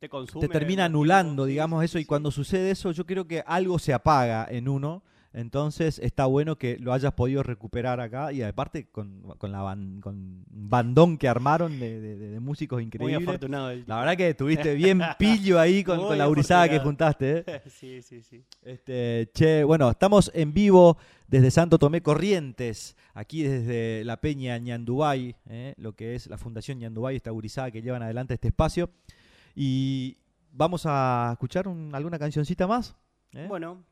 Te 0.00 0.08
consume. 0.08 0.46
te 0.46 0.52
termina 0.52 0.84
anulando, 0.86 1.44
digamos 1.46 1.82
eso, 1.84 1.98
y 1.98 2.04
cuando 2.04 2.30
sucede 2.30 2.70
eso, 2.72 2.90
yo 2.92 3.06
creo 3.06 3.26
que 3.26 3.42
algo 3.46 3.78
se 3.78 3.94
apaga 3.94 4.46
en 4.50 4.68
uno, 4.68 5.02
entonces 5.34 5.98
está 5.98 6.24
bueno 6.26 6.56
que 6.56 6.78
lo 6.78 6.92
hayas 6.92 7.12
podido 7.12 7.42
recuperar 7.42 8.00
acá, 8.00 8.32
y 8.32 8.40
aparte 8.42 8.86
con, 8.86 9.20
con 9.36 9.52
la 9.52 9.62
ban- 9.62 10.00
con 10.00 10.14
un 10.14 10.44
bandón 10.70 11.18
que 11.18 11.28
armaron 11.28 11.78
de, 11.78 12.00
de- 12.00 12.40
músicos 12.40 12.76
Muy 12.78 12.84
increíbles. 12.84 13.28
afortunado 13.28 13.70
el 13.70 13.84
La 13.86 13.98
verdad 13.98 14.16
que 14.16 14.28
estuviste 14.30 14.74
bien 14.74 15.00
pillo 15.18 15.58
ahí 15.60 15.84
con, 15.84 15.98
Muy 15.98 16.06
con 16.08 16.18
la 16.18 16.26
gurizada 16.26 16.68
que 16.68 16.76
afortunado. 16.76 17.12
juntaste. 17.14 17.44
¿eh? 17.56 17.62
sí, 17.68 18.00
sí, 18.02 18.22
sí. 18.22 18.44
Este, 18.62 19.28
che, 19.34 19.64
bueno, 19.64 19.90
estamos 19.90 20.30
en 20.34 20.54
vivo 20.54 20.96
desde 21.26 21.50
Santo 21.50 21.78
Tomé 21.78 22.00
Corrientes, 22.00 22.96
aquí 23.12 23.42
desde 23.42 24.04
la 24.04 24.20
Peña 24.20 24.56
Ñandubay, 24.58 25.34
¿eh? 25.48 25.74
lo 25.78 25.94
que 25.94 26.14
es 26.14 26.28
la 26.28 26.38
Fundación 26.38 26.78
Ñandubay, 26.78 27.16
esta 27.16 27.30
gurizada 27.32 27.70
que 27.70 27.82
llevan 27.82 28.02
adelante 28.02 28.34
este 28.34 28.48
espacio. 28.48 28.88
Y 29.54 30.16
vamos 30.52 30.82
a 30.86 31.30
escuchar 31.32 31.66
un- 31.68 31.94
alguna 31.94 32.18
cancioncita 32.18 32.66
más. 32.66 32.94
¿eh? 33.32 33.46
Bueno, 33.48 33.82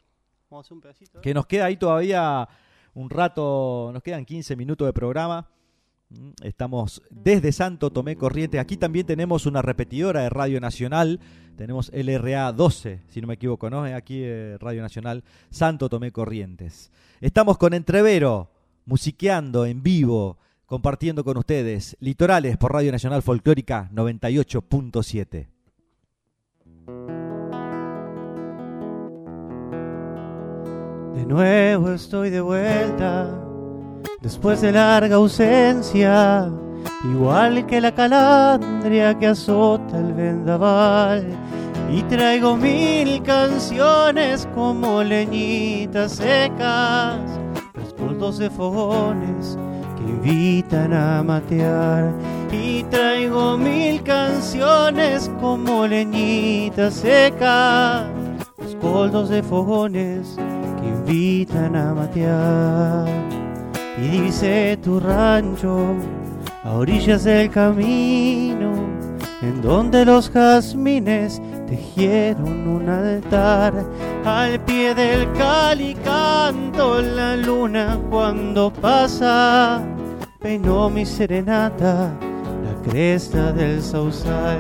un. 0.53 0.82
¿eh? 1.14 1.20
Que 1.22 1.34
nos 1.34 1.46
queda 1.46 1.66
ahí 1.66 1.76
todavía 1.76 2.48
un 2.94 3.11
rato, 3.11 3.90
nos 3.92 4.03
quedan 4.03 4.24
15 4.24 4.57
minutos 4.57 4.86
de 4.86 4.92
programa. 4.92 5.48
Mm, 6.11 6.30
Estamos 6.42 7.03
desde 7.11 7.53
Santo 7.53 7.90
Tomé 7.90 8.16
Corrientes. 8.16 8.61
Aquí 8.61 8.76
también 8.76 9.07
tenemos 9.07 9.46
una 9.46 9.62
repetidora 9.62 10.22
de 10.22 10.30
Radio 10.30 10.61
Nacional. 10.61 11.20
Tenemos 11.57 11.90
LRA 11.94 12.53
12, 12.53 13.03
si 13.09 13.20
no 13.20 13.26
me 13.26 13.34
equivoco, 13.34 13.70
¿no? 13.70 13.86
Eh, 13.86 13.94
Aquí 13.94 14.20
eh, 14.22 14.57
Radio 14.59 14.82
Nacional 14.82 15.22
Santo 15.50 15.88
Tomé 15.88 16.11
Corrientes. 16.12 16.90
Estamos 17.20 17.59
con 17.59 17.74
Entrevero, 17.74 18.50
musiqueando 18.84 19.64
en 19.66 19.82
vivo, 19.82 20.38
compartiendo 20.66 21.24
con 21.24 21.36
ustedes 21.36 21.96
Litorales 22.00 22.57
por 22.57 22.72
Radio 22.72 22.90
Nacional 22.90 23.22
Folclórica 23.22 23.90
98.7. 23.92 25.51
De 31.15 31.27
nuevo 31.27 31.91
estoy 31.91 32.31
de 32.31 32.41
vuelta, 32.41 33.29
después 34.23 34.63
de 34.63 34.73
larga 34.73 35.17
ausencia, 35.17 36.51
igual 37.05 37.67
que 37.67 37.83
la 37.83 37.95
calandria 37.95 39.19
que 39.19 39.27
azota 39.27 39.99
el 39.99 40.15
vendaval. 40.15 41.27
Y 41.93 42.03
traigo 42.05 42.57
mil 42.57 43.23
canciones 43.23 44.49
como 44.55 45.03
leñitas 45.03 46.13
secas, 46.13 47.21
rescoldos 47.75 48.39
de 48.39 48.49
fogones 48.49 49.59
que 49.97 50.03
invitan 50.05 50.95
a 50.95 51.23
matear. 51.23 52.11
Y 52.51 52.85
traigo 52.85 53.59
mil 53.59 54.03
canciones 54.03 55.31
como 55.43 55.87
leñitas 55.87 56.95
secas, 56.95 58.07
rescoldos 58.57 59.29
de 59.29 59.43
fogones 59.43 60.39
invitan 61.13 61.77
a 61.77 61.95
matear. 61.95 63.07
Y 63.99 64.09
divisé 64.09 64.79
tu 64.83 64.99
rancho 64.99 65.95
a 66.65 66.73
orillas 66.73 67.25
del 67.25 67.51
camino, 67.51 68.73
en 69.43 69.61
donde 69.61 70.05
los 70.05 70.31
jazmines 70.31 71.41
tejieron 71.67 72.67
un 72.67 72.89
altar. 72.89 73.75
Al 74.25 74.59
pie 74.61 74.95
del 74.95 75.31
cali 75.33 75.95
canto 75.97 77.03
la 77.03 77.37
luna 77.37 77.99
cuando 78.11 78.73
pasa, 78.73 79.83
peinó 80.41 80.89
mi 80.89 81.05
serenata 81.05 82.11
la 82.65 82.91
cresta 82.91 83.53
del 83.53 83.83
sausal. 83.83 84.59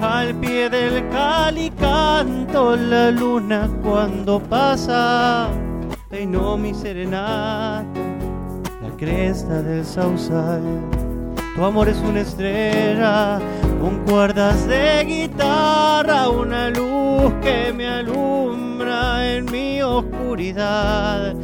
Al 0.00 0.34
pie 0.36 0.70
del 0.70 1.08
cali 1.08 1.70
canto 1.70 2.76
la 2.76 3.10
luna 3.10 3.68
cuando 3.82 4.38
pasa, 4.38 5.48
peinó 6.08 6.56
mi 6.56 6.72
serenata 6.72 7.84
la 8.82 8.96
cresta 8.96 9.62
del 9.62 9.84
sausal. 9.84 10.62
Tu 11.54 11.64
amor 11.64 11.88
es 11.88 11.98
una 11.98 12.20
estrella 12.20 13.40
con 13.80 13.98
cuerdas 14.04 14.66
de 14.66 15.04
guitarra, 15.04 16.28
una 16.28 16.70
luz 16.70 17.32
que 17.42 17.72
me 17.74 17.88
alumbra 17.88 19.34
en 19.34 19.44
mi 19.46 19.82
oscuridad. 19.82 21.34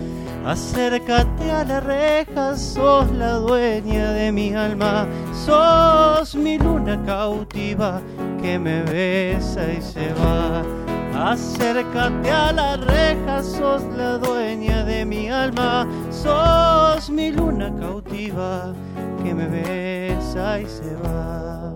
Acércate 0.47 1.51
a 1.51 1.65
la 1.65 1.81
reja, 1.81 2.57
sos 2.57 3.11
la 3.13 3.35
dueña 3.35 4.13
de 4.13 4.31
mi 4.31 4.55
alma, 4.55 5.07
sos 5.33 6.35
mi 6.35 6.59
luna 6.59 7.03
cautiva 7.05 8.01
que 8.41 8.59
me 8.59 8.83
besa 8.83 9.73
y 9.73 9.81
se 9.81 10.13
va. 10.15 10.84
Acércate 11.17 12.29
a 12.29 12.53
la 12.53 12.77
reja, 12.77 13.41
sos 13.41 13.85
la 13.97 14.19
dueña 14.19 14.83
de 14.83 15.05
mi 15.05 15.31
alma, 15.31 15.87
sos 16.11 17.09
mi 17.09 17.31
luna 17.31 17.73
cautiva 17.79 18.75
que 19.23 19.33
me 19.33 19.47
besa 19.47 20.61
y 20.61 20.67
se 20.67 20.97
va. 20.97 21.73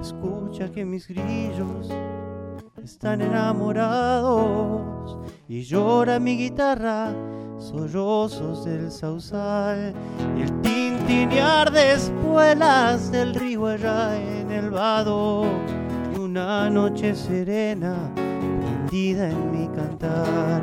Escucha 0.00 0.68
que 0.72 0.84
mis 0.84 1.06
grillos 1.06 1.88
están 2.82 3.20
enamorados 3.22 5.18
y 5.48 5.62
llora 5.62 6.18
mi 6.18 6.36
guitarra, 6.36 7.14
sollozos 7.58 8.64
del 8.64 8.90
sausal 8.90 9.94
y 10.36 10.42
el 10.42 10.60
tintinear 10.62 11.70
de 11.70 11.92
espuelas 11.92 13.12
del 13.12 13.36
río 13.36 13.68
allá 13.68 14.16
en 14.16 14.50
el 14.50 14.70
vado 14.70 15.44
y 16.12 16.18
una 16.18 16.68
noche 16.68 17.14
serena 17.14 18.10
prendida 18.92 19.30
en 19.30 19.50
mi 19.50 19.68
cantar. 19.68 20.62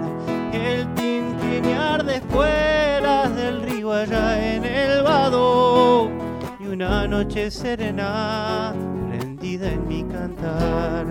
El 0.53 0.93
tintinear 0.93 2.05
de 2.05 2.17
espuelas 2.17 3.35
del 3.35 3.63
río 3.63 3.91
allá 3.91 4.55
en 4.55 4.65
el 4.65 5.01
vado 5.01 6.11
y 6.59 6.67
una 6.67 7.07
noche 7.07 7.49
serena 7.49 8.71
prendida 9.09 9.71
en 9.71 9.87
mi 9.87 10.03
cantar. 10.03 11.07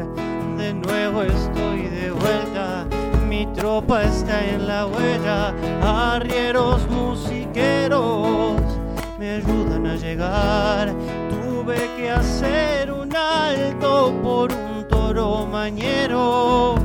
De 0.58 0.72
nuevo 0.72 1.22
estoy 1.24 1.88
de 1.88 2.12
vuelta, 2.12 2.86
mi 3.28 3.46
tropa 3.46 4.04
está 4.04 4.44
en 4.46 4.68
la 4.68 4.86
huella, 4.86 5.52
arrieros 6.14 6.88
musiqueros 6.88 8.60
me 9.18 9.30
ayudan 9.30 9.86
a 9.88 9.96
llegar. 9.96 10.94
Tuve 11.30 11.78
que 11.96 12.10
hacer 12.12 12.92
un 12.92 13.10
alto 13.16 14.14
por 14.22 14.52
un 14.52 14.86
toro 14.86 15.46
mañero 15.46 16.76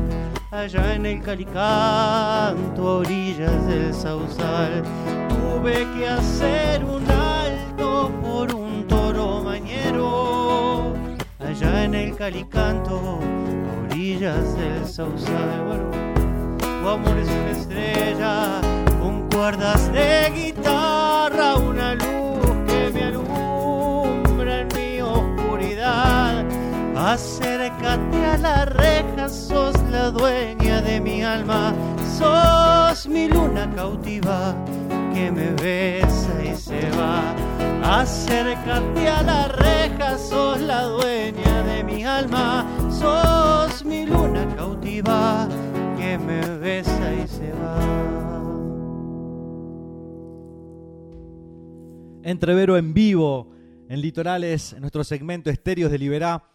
allá 0.54 0.94
en 0.94 1.06
el 1.08 1.22
Calicanto, 1.22 3.00
orillas 3.00 3.68
del 3.68 3.94
Sausal. 3.94 4.84
Tuve 5.28 5.88
que 5.96 6.08
hacer 6.08 6.86
un 6.86 7.04
alto 7.10 8.12
por 8.22 8.54
un 8.54 8.86
toro 8.88 9.42
mañero, 9.44 10.94
allá 11.40 11.86
en 11.86 11.96
el 11.96 12.16
Calicanto, 12.16 13.20
orillas 13.90 14.56
del 14.56 14.86
Sausal. 14.86 15.66
Bueno, 15.68 15.90
tu 16.60 16.88
amor 16.88 17.18
es 17.18 17.28
una 17.30 17.52
estrella 17.52 18.62
con 19.02 19.28
cuerdas 19.30 19.92
de 19.92 20.32
guitarra, 20.36 21.56
una 21.56 21.96
luz 21.96 22.23
Acércate 27.14 28.26
a 28.26 28.38
la 28.40 28.66
reja, 28.66 29.30
sos 29.30 29.76
la 29.92 30.10
dueña 30.10 30.82
de 30.82 31.00
mi 31.00 31.22
alma, 31.22 31.72
sos 32.18 33.08
mi 33.08 33.28
luna 33.28 33.72
cautiva 33.76 34.56
que 35.14 35.32
me 35.32 35.52
besa 35.52 36.44
y 36.44 36.56
se 36.56 36.90
va. 36.98 38.02
Acércate 38.02 39.08
a 39.08 39.22
la 39.22 39.48
reja, 39.48 40.18
sos 40.18 40.60
la 40.62 40.86
dueña 40.86 41.62
de 41.62 41.84
mi 41.84 42.04
alma, 42.04 42.66
sos 42.90 43.86
mi 43.86 44.08
luna 44.08 44.48
cautiva 44.56 45.48
que 45.96 46.18
me 46.18 46.42
besa 46.58 47.14
y 47.14 47.28
se 47.28 47.52
va. 47.52 47.78
Entrevero 52.24 52.76
en 52.76 52.92
vivo 52.96 53.52
en 53.88 54.02
Litorales, 54.02 54.74
en 54.74 54.82
nuestro 54.82 55.04
segmento 55.04 55.52
Estéreos 55.52 55.92
de 55.92 56.00
Liberá, 56.00 56.53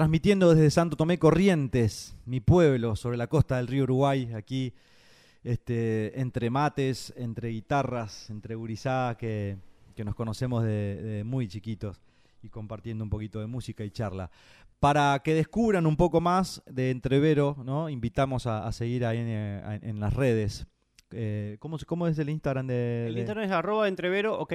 transmitiendo 0.00 0.54
desde 0.54 0.70
Santo 0.70 0.94
Tomé 0.94 1.18
Corrientes, 1.18 2.14
mi 2.26 2.40
pueblo, 2.40 2.96
sobre 2.96 3.16
la 3.16 3.28
costa 3.28 3.56
del 3.56 3.66
río 3.66 3.84
Uruguay, 3.84 4.30
aquí 4.36 4.74
este, 5.42 6.20
entre 6.20 6.50
mates, 6.50 7.14
entre 7.16 7.48
guitarras, 7.48 8.28
entre 8.28 8.56
gurizá 8.56 9.16
que, 9.18 9.56
que 9.94 10.04
nos 10.04 10.14
conocemos 10.14 10.62
de, 10.64 11.00
de 11.00 11.24
muy 11.24 11.48
chiquitos 11.48 11.98
y 12.42 12.50
compartiendo 12.50 13.04
un 13.04 13.08
poquito 13.08 13.40
de 13.40 13.46
música 13.46 13.84
y 13.84 13.90
charla. 13.90 14.30
Para 14.80 15.18
que 15.24 15.32
descubran 15.32 15.86
un 15.86 15.96
poco 15.96 16.20
más 16.20 16.62
de 16.70 16.90
Entrevero, 16.90 17.56
¿no? 17.64 17.88
invitamos 17.88 18.46
a, 18.46 18.66
a 18.66 18.72
seguir 18.72 19.06
ahí 19.06 19.16
en, 19.20 19.28
en 19.30 19.98
las 19.98 20.12
redes. 20.12 20.66
Eh, 21.10 21.56
¿cómo, 21.58 21.78
¿Cómo 21.86 22.06
es 22.06 22.18
el 22.18 22.28
Instagram 22.28 22.66
de...? 22.66 23.06
El 23.06 23.14
de- 23.14 23.20
internet 23.20 23.46
es 23.46 23.52
arroba 23.52 23.88
entrevero, 23.88 24.38
ok. 24.38 24.52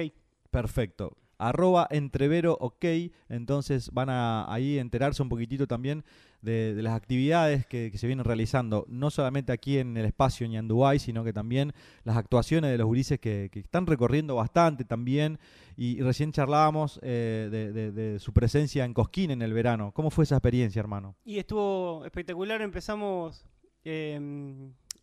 Perfecto. 0.52 1.16
Arroba 1.48 1.86
entrevero 1.90 2.56
ok. 2.60 2.84
Entonces 3.28 3.90
van 3.92 4.10
a 4.10 4.52
ahí 4.52 4.78
enterarse 4.78 5.22
un 5.22 5.28
poquitito 5.28 5.66
también 5.66 6.04
de, 6.42 6.74
las 6.82 6.94
actividades 6.94 7.64
que, 7.66 7.96
se 7.96 8.06
vienen 8.06 8.24
realizando, 8.24 8.84
no 8.88 9.10
solamente 9.10 9.52
aquí 9.52 9.78
en 9.78 9.96
el 9.96 10.04
espacio 10.04 10.46
Ñandubay, 10.46 10.98
sino 10.98 11.24
que 11.24 11.32
también 11.32 11.72
las 12.04 12.16
actuaciones 12.16 12.70
de 12.70 12.78
los 12.78 12.86
gurises 12.86 13.18
que, 13.20 13.48
están 13.54 13.86
recorriendo 13.86 14.34
bastante 14.34 14.84
también. 14.84 15.38
Y, 15.76 16.00
recién 16.02 16.32
charlábamos 16.32 17.00
eh, 17.02 17.48
de, 17.94 18.18
su 18.18 18.32
presencia 18.32 18.84
en 18.84 18.92
Cosquín 18.92 19.30
en 19.30 19.40
el 19.40 19.52
verano. 19.52 19.92
¿Cómo 19.94 20.10
fue 20.10 20.24
esa 20.24 20.36
experiencia, 20.36 20.80
hermano? 20.80 21.16
Y 21.24 21.38
estuvo 21.38 22.04
espectacular. 22.04 22.60
Empezamos, 22.60 23.46
eh, 23.84 24.20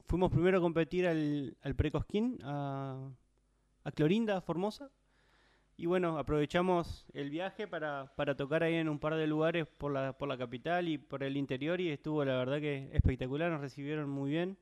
fuimos 0.05 0.31
primero 0.31 0.59
a 0.59 0.61
competir 0.61 1.07
al, 1.07 1.57
al 1.63 1.75
Precosquín, 1.75 2.37
a, 2.43 3.09
a 3.83 3.91
Clorinda, 3.91 4.41
Formosa. 4.41 4.91
Y 5.82 5.86
bueno, 5.86 6.17
aprovechamos 6.17 7.05
el 7.13 7.30
viaje 7.30 7.65
para, 7.65 8.11
para 8.17 8.36
tocar 8.36 8.63
ahí 8.63 8.75
en 8.75 8.89
un 8.89 8.99
par 8.99 9.15
de 9.15 9.25
lugares 9.27 9.65
por 9.65 9.93
la, 9.93 10.11
por 10.11 10.27
la 10.27 10.38
capital 10.38 10.89
y 10.89 10.97
por 10.97 11.23
el 11.23 11.38
interior. 11.38 11.80
Y 11.80 11.88
estuvo 11.89 12.25
la 12.25 12.36
verdad 12.36 12.59
que 12.59 12.89
espectacular, 12.91 13.49
nos 13.49 13.61
recibieron 13.61 14.09
muy 14.09 14.30
bien. 14.30 14.57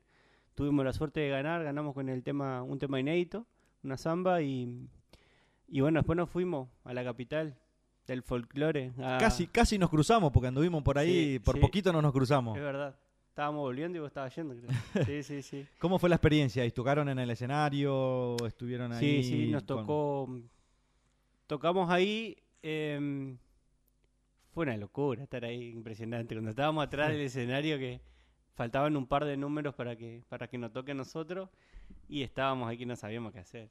Tuvimos 0.54 0.84
la 0.84 0.92
suerte 0.92 1.18
de 1.18 1.28
ganar, 1.28 1.64
ganamos 1.64 1.92
con 1.94 2.08
el 2.08 2.22
tema, 2.22 2.62
un 2.62 2.78
tema 2.78 3.00
inédito, 3.00 3.46
una 3.82 3.96
samba. 3.96 4.42
Y, 4.42 4.88
y 5.66 5.80
bueno, 5.80 5.98
después 5.98 6.16
nos 6.16 6.30
fuimos 6.30 6.68
a 6.84 6.94
la 6.94 7.02
capital 7.02 7.58
del 8.06 8.22
folclore. 8.22 8.92
a- 9.02 9.18
Casi, 9.18 9.48
casi 9.48 9.76
nos 9.76 9.90
cruzamos 9.90 10.30
porque 10.30 10.46
anduvimos 10.46 10.84
por 10.84 10.98
ahí, 10.98 11.32
Sí, 11.34 11.38
por 11.40 11.56
sí. 11.56 11.60
poquito 11.60 11.92
no 11.92 12.00
nos 12.00 12.12
cruzamos. 12.12 12.56
Es 12.56 12.62
verdad. 12.62 12.96
Estábamos 13.30 13.62
volviendo 13.62 13.98
y 13.98 14.00
vos 14.00 14.06
estabas 14.08 14.34
yendo, 14.36 14.54
creo. 14.54 14.70
Sí, 15.04 15.22
sí, 15.24 15.42
sí. 15.42 15.66
¿Cómo 15.80 15.98
fue 15.98 16.08
la 16.08 16.14
experiencia? 16.14 16.64
¿Y 16.64 16.70
¿Tocaron 16.70 17.08
en 17.08 17.18
el 17.18 17.30
escenario? 17.30 18.36
¿Estuvieron 18.46 18.92
ahí? 18.92 19.22
Sí, 19.22 19.24
sí, 19.24 19.46
nos 19.50 19.64
con- 19.64 19.78
tocó. 19.78 20.28
Tocamos 21.48 21.90
ahí. 21.90 22.36
em, 22.62 23.38
fue 24.52 24.64
una 24.64 24.76
locura 24.76 25.22
estar 25.24 25.44
ahí, 25.44 25.70
impresionante. 25.70 26.34
Cuando 26.34 26.50
estábamos 26.50 26.84
atrás 26.84 27.10
del 27.10 27.20
escenario, 27.22 27.78
que 27.78 28.00
faltaban 28.54 28.96
un 28.96 29.06
par 29.06 29.24
de 29.24 29.36
números 29.36 29.74
para 29.74 29.96
que, 29.96 30.22
para 30.28 30.48
que 30.48 30.58
nos 30.58 30.72
toque 30.72 30.92
a 30.92 30.94
nosotros, 30.94 31.48
y 32.08 32.22
estábamos 32.22 32.68
ahí 32.68 32.76
que 32.78 32.86
no 32.86 32.94
sabíamos 32.96 33.32
qué 33.32 33.38
hacer. 33.40 33.70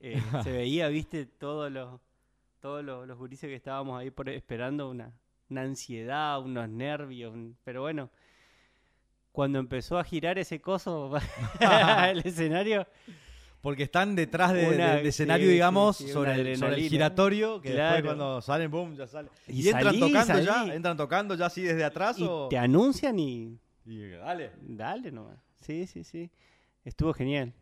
Eh, 0.00 0.20
se 0.44 0.52
veía, 0.52 0.88
viste, 0.88 1.26
todos 1.26 1.70
los, 1.72 2.00
todos 2.60 2.84
los, 2.84 3.06
los 3.06 3.18
gurises 3.18 3.48
que 3.48 3.56
estábamos 3.56 4.00
ahí 4.00 4.10
por, 4.10 4.28
esperando 4.30 4.88
una, 4.88 5.12
una 5.50 5.62
ansiedad, 5.62 6.40
unos 6.40 6.68
nervios, 6.68 7.34
un- 7.34 7.56
pero 7.64 7.82
bueno. 7.82 8.10
Cuando 9.32 9.58
empezó 9.60 9.98
a 9.98 10.04
girar 10.04 10.38
ese 10.38 10.60
coso, 10.60 11.12
el 12.10 12.18
escenario, 12.24 12.86
Porque 13.60 13.82
están 13.82 14.14
detrás 14.14 14.52
de- 14.52 14.68
Una- 14.68 14.94
del 14.96 15.06
escenario, 15.06 15.46
sí, 15.46 15.52
digamos, 15.52 15.96
sí, 15.96 16.04
sí, 16.06 16.10
sobre, 16.12 16.30
el, 16.32 16.36
sobre 16.38 16.48
el 16.50 16.56
adrenalina. 16.62 16.88
giratorio, 16.90 17.60
que 17.60 17.70
después 17.72 18.02
cuando 18.04 18.40
salen, 18.40 18.70
boom, 18.70 18.94
ya 18.96 19.06
sale. 19.06 19.28
¿Y, 19.48 19.62
Y 19.62 19.68
entran 19.68 19.84
salí, 19.84 20.00
tocando 20.00 20.26
salí. 20.26 20.46
ya? 20.46 20.74
¿Entran 20.74 20.96
tocando 20.96 21.34
ya 21.34 21.46
así 21.46 21.62
desde 21.62 21.84
atrás 21.84 22.18
y 22.18 22.24
o...? 22.28 22.48
te 22.48 22.56
anuncian 22.56 23.18
y 23.18 23.58
Y 23.84 24.08
dale. 24.10 24.52
Dale 24.62 25.10
nomás. 25.10 25.38
Sí, 25.60 25.86
sí, 25.86 26.04
sí. 26.04 26.30
Estuvo 26.84 27.12
genial. 27.12 27.52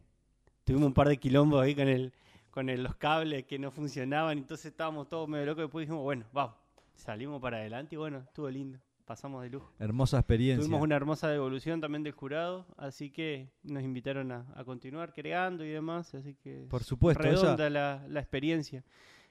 Tuvimos 0.65 0.87
un 0.89 0.95
par 0.95 1.09
de 1.09 1.17
quilombos 1.17 1.63
ahí 1.63 1.75
con 1.75 1.89
el, 1.89 2.13
con 2.51 2.69
el- 2.69 2.83
los 2.83 2.95
cables 2.97 3.45
que 3.45 3.59
no 3.59 3.71
funcionaban, 3.71 4.37
entonces 4.37 4.67
estábamos 4.67 5.09
todos 5.09 5.29
medio 5.29 5.47
locos. 5.47 5.63
Después 5.65 5.85
dijimos, 5.87 6.03
bueno, 6.03 6.25
vamos. 6.33 6.57
Salimos 6.95 7.41
para 7.41 7.59
adelante 7.59 7.95
y 7.95 7.99
bueno, 7.99 8.19
estuvo 8.19 8.51
lindo. 8.51 8.79
Pasamos 9.07 9.43
de 9.45 9.51
lujo. 9.51 9.73
Hermosa 9.79 10.19
experiencia. 10.19 10.63
Tuvimos 10.65 10.83
una 10.83 10.97
hermosa 10.97 11.29
devolución 11.29 11.81
también 11.81 12.03
del 12.03 12.13
jurado, 12.13 12.67
así 12.77 13.11
que 13.11 13.49
nos 13.63 13.85
invitaron 13.85 14.33
a, 14.33 14.45
a 14.57 14.65
continuar 14.65 15.15
creando 15.15 15.65
y 15.65 15.69
demás, 15.69 16.13
así 16.15 16.35
que 16.35 16.67
Por 16.69 16.83
supuesto, 16.83 17.23
redonda 17.23 17.71
la, 17.71 18.05
la 18.09 18.21
experiencia. 18.21 18.83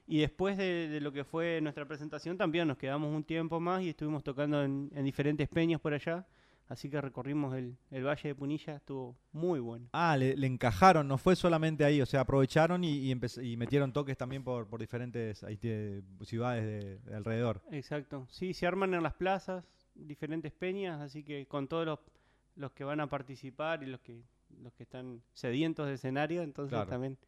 Y 0.06 0.18
después 0.20 0.56
de, 0.56 0.88
de 0.88 1.00
lo 1.00 1.12
que 1.12 1.24
fue 1.24 1.60
nuestra 1.60 1.84
presentación 1.86 2.38
también 2.38 2.66
nos 2.68 2.78
quedamos 2.78 3.14
un 3.14 3.22
tiempo 3.22 3.60
más 3.60 3.82
y 3.82 3.90
estuvimos 3.90 4.24
tocando 4.24 4.62
en, 4.62 4.90
en 4.94 5.04
diferentes 5.04 5.46
peñas 5.48 5.78
por 5.80 5.92
allá, 5.92 6.26
así 6.68 6.88
que 6.90 7.00
recorrimos 7.00 7.54
el, 7.54 7.76
el 7.90 8.04
Valle 8.04 8.28
de 8.28 8.34
Punilla, 8.34 8.76
estuvo 8.76 9.16
muy 9.32 9.60
bueno. 9.60 9.88
Ah, 9.92 10.16
le, 10.16 10.36
le 10.36 10.46
encajaron, 10.46 11.06
no 11.08 11.18
fue 11.18 11.36
solamente 11.36 11.84
ahí, 11.84 12.00
o 12.00 12.06
sea, 12.06 12.20
aprovecharon 12.22 12.82
y, 12.84 13.12
y, 13.12 13.20
y 13.42 13.56
metieron 13.56 13.92
toques 13.92 14.16
también 14.16 14.42
por, 14.44 14.66
por 14.68 14.80
diferentes 14.80 15.42
ahí, 15.44 15.56
te- 15.56 16.02
ciudades 16.22 16.64
de, 16.64 16.98
de 16.98 17.16
alrededor. 17.16 17.62
Exacto, 17.70 18.26
sí, 18.30 18.52
se 18.54 18.66
arman 18.66 18.94
en 18.94 19.02
las 19.02 19.14
plazas 19.14 19.64
diferentes 19.94 20.52
peñas, 20.52 21.00
así 21.00 21.22
que 21.22 21.46
con 21.46 21.68
todos 21.68 21.86
los, 21.86 21.98
los 22.56 22.72
que 22.72 22.84
van 22.84 23.00
a 23.00 23.08
participar 23.08 23.82
y 23.82 23.86
los 23.86 24.00
que 24.00 24.22
los 24.62 24.72
que 24.74 24.84
están 24.84 25.20
sedientos 25.34 25.86
de 25.88 25.94
escenario, 25.94 26.42
entonces 26.42 26.70
Claro. 26.70 26.88
también... 26.90 27.18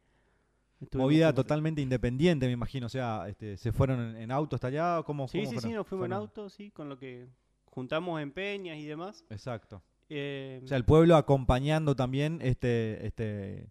Movida 0.93 1.33
totalmente 1.33 1.81
independiente, 1.81 2.45
me 2.45 2.53
imagino, 2.53 2.85
o 2.85 2.89
sea, 2.89 3.27
este, 3.27 3.57
¿se 3.57 3.73
fueron 3.73 3.99
en, 3.99 4.15
en 4.15 4.31
auto 4.31 4.55
hasta 4.55 4.67
allá? 4.67 5.03
¿Cómo, 5.05 5.27
Sí, 5.27 5.39
cómo 5.39 5.51
sí, 5.51 5.59
sí, 5.59 5.73
nos 5.73 5.85
fuimos 5.85 6.05
en 6.05 6.13
auto, 6.13 6.49
sí, 6.49 6.71
con 6.71 6.87
lo 6.87 6.97
que 6.97 7.27
juntamos 7.71 8.21
en 8.21 8.31
peñas 8.31 8.77
y 8.77 8.85
demás. 8.85 9.25
Exacto. 9.29 9.81
Eh, 10.09 10.61
O 10.63 10.67
sea, 10.67 10.77
el 10.77 10.85
pueblo 10.85 11.15
acompañando 11.15 11.95
también 11.95 12.39
este, 12.41 13.05
este, 13.05 13.69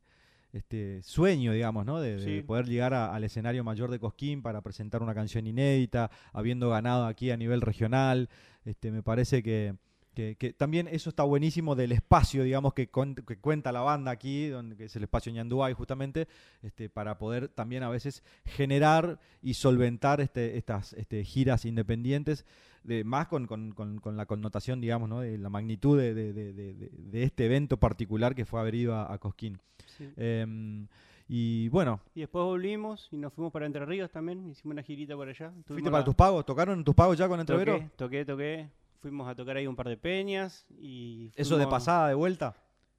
este 0.53 1.03
sueño, 1.03 1.53
digamos, 1.53 1.85
¿no? 1.85 2.01
De, 2.01 2.43
poder 2.43 2.67
llegar 2.67 2.95
a- 2.95 3.15
al 3.15 3.25
escenario 3.25 3.65
mayor 3.65 3.91
de 3.91 3.99
Cosquín 3.99 4.41
para 4.43 4.61
presentar 4.63 5.03
una 5.03 5.15
canción 5.15 5.47
inédita, 5.47 6.11
habiendo 6.33 6.71
ganado 6.71 7.07
aquí 7.07 7.31
a 7.31 7.37
nivel 7.37 7.61
regional. 7.61 8.29
Este, 8.65 8.91
me 8.93 9.03
parece 9.03 9.43
que, 9.43 9.75
que, 10.19 10.35
que 10.35 10.53
también 10.53 10.89
eso 10.89 11.11
está 11.11 11.23
buenísimo 11.23 11.77
del 11.77 11.93
espacio, 11.93 12.43
digamos, 12.43 12.75
que, 12.75 12.89
con- 12.89 13.15
que 13.15 13.37
cuenta 13.39 13.71
la 13.71 13.83
banda 13.83 14.11
aquí, 14.11 14.49
donde, 14.49 14.75
que 14.75 14.87
es 14.87 14.97
el 14.97 15.05
espacio 15.05 15.31
Ñandúay, 15.33 15.75
justamente, 15.75 16.27
este, 16.61 16.89
para 16.91 17.19
poder 17.19 17.47
también 17.47 17.85
a 17.85 17.89
veces 17.89 18.25
generar 18.45 19.21
y 19.43 19.55
solventar 19.55 20.21
este, 20.21 20.57
estas 20.57 20.93
este, 20.95 21.23
giras 21.23 21.65
independientes 21.65 22.45
de, 22.83 23.05
más 23.05 23.29
con, 23.29 23.47
con- 23.47 23.71
con- 23.71 24.01
con 24.01 24.17
la 24.17 24.27
connotación, 24.27 24.81
digamos, 24.81 25.09
¿no? 25.09 25.21
de 25.21 25.39
la 25.39 25.51
magnitud 25.51 25.97
de, 25.97 26.13
de- 26.15 26.33
de- 26.33 27.23
este 27.23 27.47
evento 27.47 27.77
particular 27.77 28.35
que 28.35 28.45
fue 28.45 28.59
haber 28.59 28.75
ido 28.75 28.97
a, 28.97 29.13
a 29.13 29.19
Cosquín. 29.19 29.61
sí. 29.99 30.09
Em, 30.17 30.89
y 31.29 31.69
bueno, 31.69 32.01
Y 32.17 32.21
después 32.21 32.43
volvimos 32.45 33.07
y 33.13 33.19
nos 33.19 33.33
fuimos 33.35 33.53
para 33.53 33.67
Entre 33.67 33.87
Ríos 33.87 34.11
también, 34.11 34.49
hicimos 34.49 34.73
una 34.73 34.83
girita 34.83 35.15
por 35.15 35.29
allá. 35.29 35.53
¿fuiste 35.65 35.91
para 35.91 35.99
la- 36.01 36.05
tus 36.05 36.17
pagos? 36.17 36.45
¿Tocaron 36.45 36.83
tus 36.83 36.95
pagos 36.97 37.17
ya 37.17 37.29
con 37.29 37.39
Entrevero? 37.39 37.75
Toqué, 37.75 37.91
toqué, 37.97 38.25
toqué. 38.25 38.69
Fuimos 39.01 39.29
a 39.29 39.35
tocar 39.35 39.57
ahí 39.57 39.67
un 39.67 39.77
par 39.77 39.89
de 39.89 39.97
peñas 39.97 40.67
y... 40.71 41.31
¿Eso 41.37 41.57
de 41.57 41.67
pasada, 41.67 42.09
de 42.09 42.15
vuelta? 42.15 42.55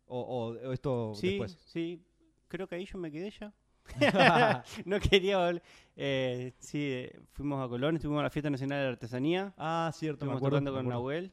¿O, 0.05 0.19
o- 0.19 0.69
o 0.69 0.71
esto 0.71 1.13
Sí, 1.15 1.29
después? 1.31 1.57
sí. 1.65 2.03
Creo 2.47 2.67
que 2.67 2.75
ahí 2.75 2.85
yo 2.85 2.97
me 2.97 3.11
quedé 3.11 3.29
ya. 3.31 3.53
no 4.85 4.99
quería 4.99 5.37
volver. 5.37 5.61
Eh, 5.95 6.53
sí, 6.59 6.79
eh, 6.81 7.19
fuimos 7.33 7.63
a 7.63 7.67
Colón, 7.67 7.95
estuvimos 7.95 8.19
a 8.21 8.23
la 8.23 8.29
Fiesta 8.29 8.49
Nacional 8.49 8.79
de 8.79 8.83
la 8.85 8.89
Artesanía. 8.91 9.53
Ah, 9.57 9.91
cierto, 9.93 10.25
me 10.25 10.31
acuerdo. 10.33 10.57
tocando 10.57 10.71
me 10.71 10.77
con. 10.79 10.89
Nahuel. 10.89 11.31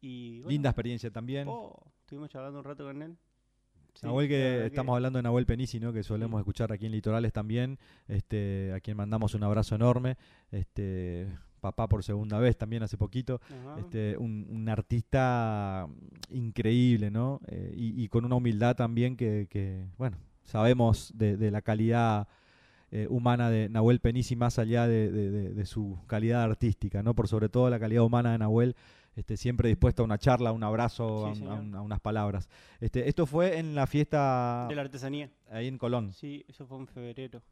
Y, 0.00 0.38
bueno, 0.40 0.50
Linda 0.50 0.70
experiencia 0.70 1.10
también. 1.10 1.46
oh, 1.48 1.74
estuvimos 2.00 2.28
charlando 2.30 2.58
un 2.58 2.64
rato 2.64 2.84
con 2.84 3.00
él. 3.02 3.16
Sí, 3.94 4.06
Nahuel, 4.06 4.28
que 4.28 4.66
estamos 4.66 4.94
hablando 4.94 5.18
de 5.18 5.22
Nahuel 5.24 5.46
Penisi, 5.46 5.78
¿no? 5.80 5.92
que 5.92 6.02
solemos 6.02 6.38
Sí. 6.38 6.42
escuchar 6.42 6.72
aquí 6.72 6.86
en 6.86 6.92
Litorales 6.92 7.32
también, 7.32 7.78
este, 8.08 8.72
a 8.72 8.80
quien 8.80 8.96
mandamos 8.96 9.34
un 9.34 9.42
abrazo 9.42 9.74
enorme. 9.74 10.16
Este, 10.50 11.28
papá 11.60 11.86
por 11.88 12.02
segunda 12.02 12.38
vez 12.38 12.56
también 12.56 12.82
hace 12.82 12.96
poquito. 12.96 13.40
Este, 13.78 14.16
un, 14.18 14.46
un 14.50 14.68
artista 14.68 15.86
increíble, 16.30 17.10
¿no? 17.10 17.40
Eh, 17.48 17.72
y, 17.76 18.02
y 18.02 18.08
con 18.08 18.24
una 18.24 18.36
humildad 18.36 18.76
también 18.76 19.16
que, 19.16 19.46
que, 19.50 19.84
bueno, 19.98 20.16
sabemos 20.44 21.12
de, 21.16 21.36
de 21.36 21.50
la 21.50 21.62
calidad 21.62 22.28
eh, 22.90 23.06
humana 23.08 23.50
de 23.50 23.68
Nahuel 23.68 24.00
Penisi 24.00 24.34
más 24.36 24.58
allá 24.58 24.86
de, 24.88 25.10
de- 25.12 25.30
de- 25.30 25.54
de 25.54 25.66
su 25.66 25.98
calidad 26.06 26.42
artística, 26.42 27.02
¿no? 27.02 27.14
Por 27.14 27.28
sobre 27.28 27.48
todo 27.48 27.70
la 27.70 27.78
calidad 27.78 28.02
humana 28.02 28.32
de 28.32 28.38
Nahuel, 28.38 28.74
este, 29.16 29.36
siempre 29.36 29.68
dispuesto 29.68 30.02
a 30.02 30.06
una 30.06 30.18
charla, 30.18 30.50
a 30.50 30.52
un 30.52 30.62
abrazo, 30.64 31.32
Sí, 31.34 31.42
un- 31.44 31.74
a 31.74 31.82
unas 31.82 32.00
palabras. 32.00 32.48
Este, 32.80 33.08
esto 33.08 33.26
fue 33.26 33.58
en 33.58 33.74
la 33.74 33.86
fiesta 33.86 34.66
De 34.68 34.74
la 34.74 34.82
artesanía. 34.82 35.30
ahí 35.50 35.68
en 35.68 35.78
Colón. 35.78 36.12
Sí, 36.12 36.44
eso 36.48 36.66
fue 36.66 36.78
en 36.78 36.86
febrero. 36.88 37.42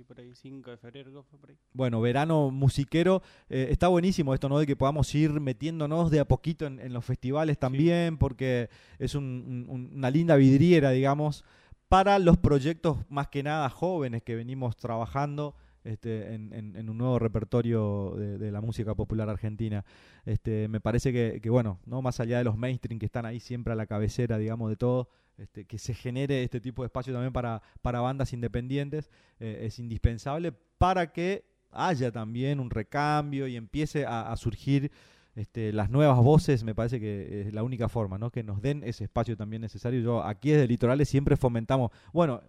Sí, 0.00 0.04
por 0.04 0.18
ahí, 0.18 0.30
5 0.34 0.70
de 0.70 0.78
febrero, 0.78 1.26
por 1.38 1.50
ahí. 1.50 1.56
Bueno, 1.74 2.00
verano 2.00 2.50
musiquero. 2.50 3.20
eh, 3.50 3.68
está 3.70 3.88
buenísimo 3.88 4.32
esto, 4.32 4.48
¿no? 4.48 4.58
De 4.58 4.66
que 4.66 4.74
podamos 4.74 5.14
ir 5.14 5.30
metiéndonos 5.40 6.10
de 6.10 6.20
a 6.20 6.24
poquito 6.24 6.64
en, 6.64 6.80
en 6.80 6.94
los 6.94 7.04
festivales 7.04 7.58
también, 7.58 8.16
porque 8.16 8.70
es 8.98 9.14
un- 9.14 9.66
un- 9.68 9.90
una 9.94 10.08
linda 10.10 10.36
vidriera, 10.36 10.90
digamos, 10.92 11.44
para 11.90 12.18
los 12.18 12.38
proyectos 12.38 12.96
más 13.10 13.28
que 13.28 13.42
nada 13.42 13.68
jóvenes 13.68 14.22
que 14.22 14.34
venimos 14.36 14.74
trabajando 14.78 15.54
este, 15.84 16.32
en, 16.34 16.54
en- 16.54 16.76
en 16.76 16.88
un 16.88 16.96
nuevo 16.96 17.18
repertorio 17.18 18.14
de, 18.16 18.38
de 18.38 18.50
la 18.52 18.62
música 18.62 18.94
popular 18.94 19.28
argentina. 19.28 19.84
Este, 20.24 20.66
me 20.68 20.80
parece 20.80 21.12
que, 21.12 21.40
que, 21.42 21.50
bueno, 21.50 21.78
no 21.84 22.00
más 22.00 22.20
allá 22.20 22.38
de 22.38 22.44
los 22.44 22.56
mainstream 22.56 22.98
que 22.98 23.06
están 23.06 23.26
ahí 23.26 23.38
siempre 23.38 23.74
a 23.74 23.76
la 23.76 23.84
cabecera, 23.86 24.38
digamos, 24.38 24.70
de 24.70 24.76
todo, 24.76 25.08
este, 25.40 25.64
que 25.64 25.78
se 25.78 25.94
genere 25.94 26.42
este 26.44 26.60
tipo 26.60 26.82
de 26.82 26.86
espacio 26.86 27.12
también 27.12 27.32
para, 27.32 27.62
para 27.82 28.00
bandas 28.00 28.32
independientes 28.32 29.10
eh, 29.38 29.62
es 29.62 29.78
indispensable 29.78 30.52
para 30.52 31.12
que 31.12 31.44
haya 31.72 32.12
también 32.12 32.60
un 32.60 32.70
recambio 32.70 33.46
y 33.46 33.56
empiece 33.56 34.04
a, 34.04 34.30
a 34.30 34.36
surgir 34.36 34.90
este, 35.36 35.72
las 35.72 35.90
nuevas 35.90 36.18
voces, 36.18 36.64
me 36.64 36.74
parece 36.74 37.00
que 37.00 37.42
es 37.42 37.54
la 37.54 37.62
única 37.62 37.88
forma, 37.88 38.18
¿no? 38.18 38.30
Que 38.30 38.42
nos 38.42 38.60
den 38.60 38.82
ese 38.84 39.04
espacio 39.04 39.36
también 39.36 39.62
necesario. 39.62 40.00
Yo 40.00 40.22
aquí 40.22 40.50
desde 40.50 40.66
Litorales 40.66 41.08
siempre 41.08 41.36
fomentamos, 41.36 41.90
bueno, 42.12 42.42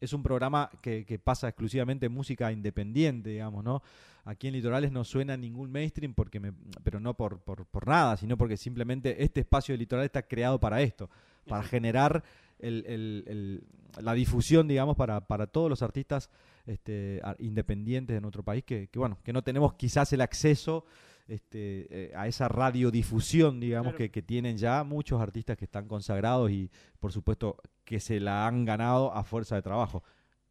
es 0.00 0.12
un 0.12 0.22
programa 0.22 0.70
que, 0.80 1.04
que 1.04 1.18
pasa 1.18 1.48
exclusivamente 1.48 2.08
música 2.08 2.52
independiente, 2.52 3.30
digamos, 3.30 3.64
¿no? 3.64 3.82
Aquí 4.24 4.46
en 4.48 4.52
Litorales 4.52 4.92
no 4.92 5.04
suena 5.04 5.36
ningún 5.36 5.72
mainstream, 5.72 6.12
porque 6.14 6.38
me, 6.38 6.52
pero 6.84 7.00
no 7.00 7.14
por, 7.14 7.40
por, 7.40 7.64
por 7.66 7.88
nada, 7.88 8.16
sino 8.16 8.36
porque 8.36 8.56
simplemente 8.56 9.24
este 9.24 9.40
espacio 9.40 9.72
de 9.72 9.78
Litoral 9.78 10.04
está 10.04 10.22
creado 10.22 10.60
para 10.60 10.82
esto, 10.82 11.08
para 11.48 11.62
generar 11.64 12.22
el- 12.60 12.84
el- 12.86 13.24
el- 13.26 13.64
la 14.04 14.12
difusión, 14.14 14.68
digamos, 14.68 14.96
para, 14.96 15.26
para 15.26 15.46
todos 15.46 15.68
los 15.70 15.82
artistas 15.82 16.30
este, 16.66 17.20
independientes 17.38 18.14
de 18.14 18.20
nuestro 18.20 18.42
país, 18.44 18.62
que, 18.64 18.88
que, 18.88 18.98
bueno, 18.98 19.18
que 19.24 19.32
no 19.32 19.42
tenemos 19.42 19.72
quizás 19.74 20.12
el 20.12 20.20
acceso 20.20 20.84
este, 21.26 21.86
eh, 21.90 22.12
a 22.16 22.26
esa 22.26 22.48
radiodifusión, 22.48 23.60
digamos, 23.60 23.88
Claro. 23.92 23.98
que, 23.98 24.10
que 24.10 24.22
tienen 24.22 24.56
ya 24.56 24.82
muchos 24.84 25.20
artistas 25.20 25.56
que 25.56 25.64
están 25.66 25.86
consagrados 25.88 26.50
y, 26.50 26.70
por 27.00 27.12
supuesto, 27.12 27.56
que 27.84 28.00
se 28.00 28.18
la 28.20 28.46
han 28.46 28.64
ganado 28.64 29.12
a 29.12 29.24
fuerza 29.24 29.54
de 29.56 29.62
trabajo. 29.62 30.02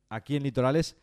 Aquí 0.09 0.35
en 0.35 0.43
Litorales 0.43 0.95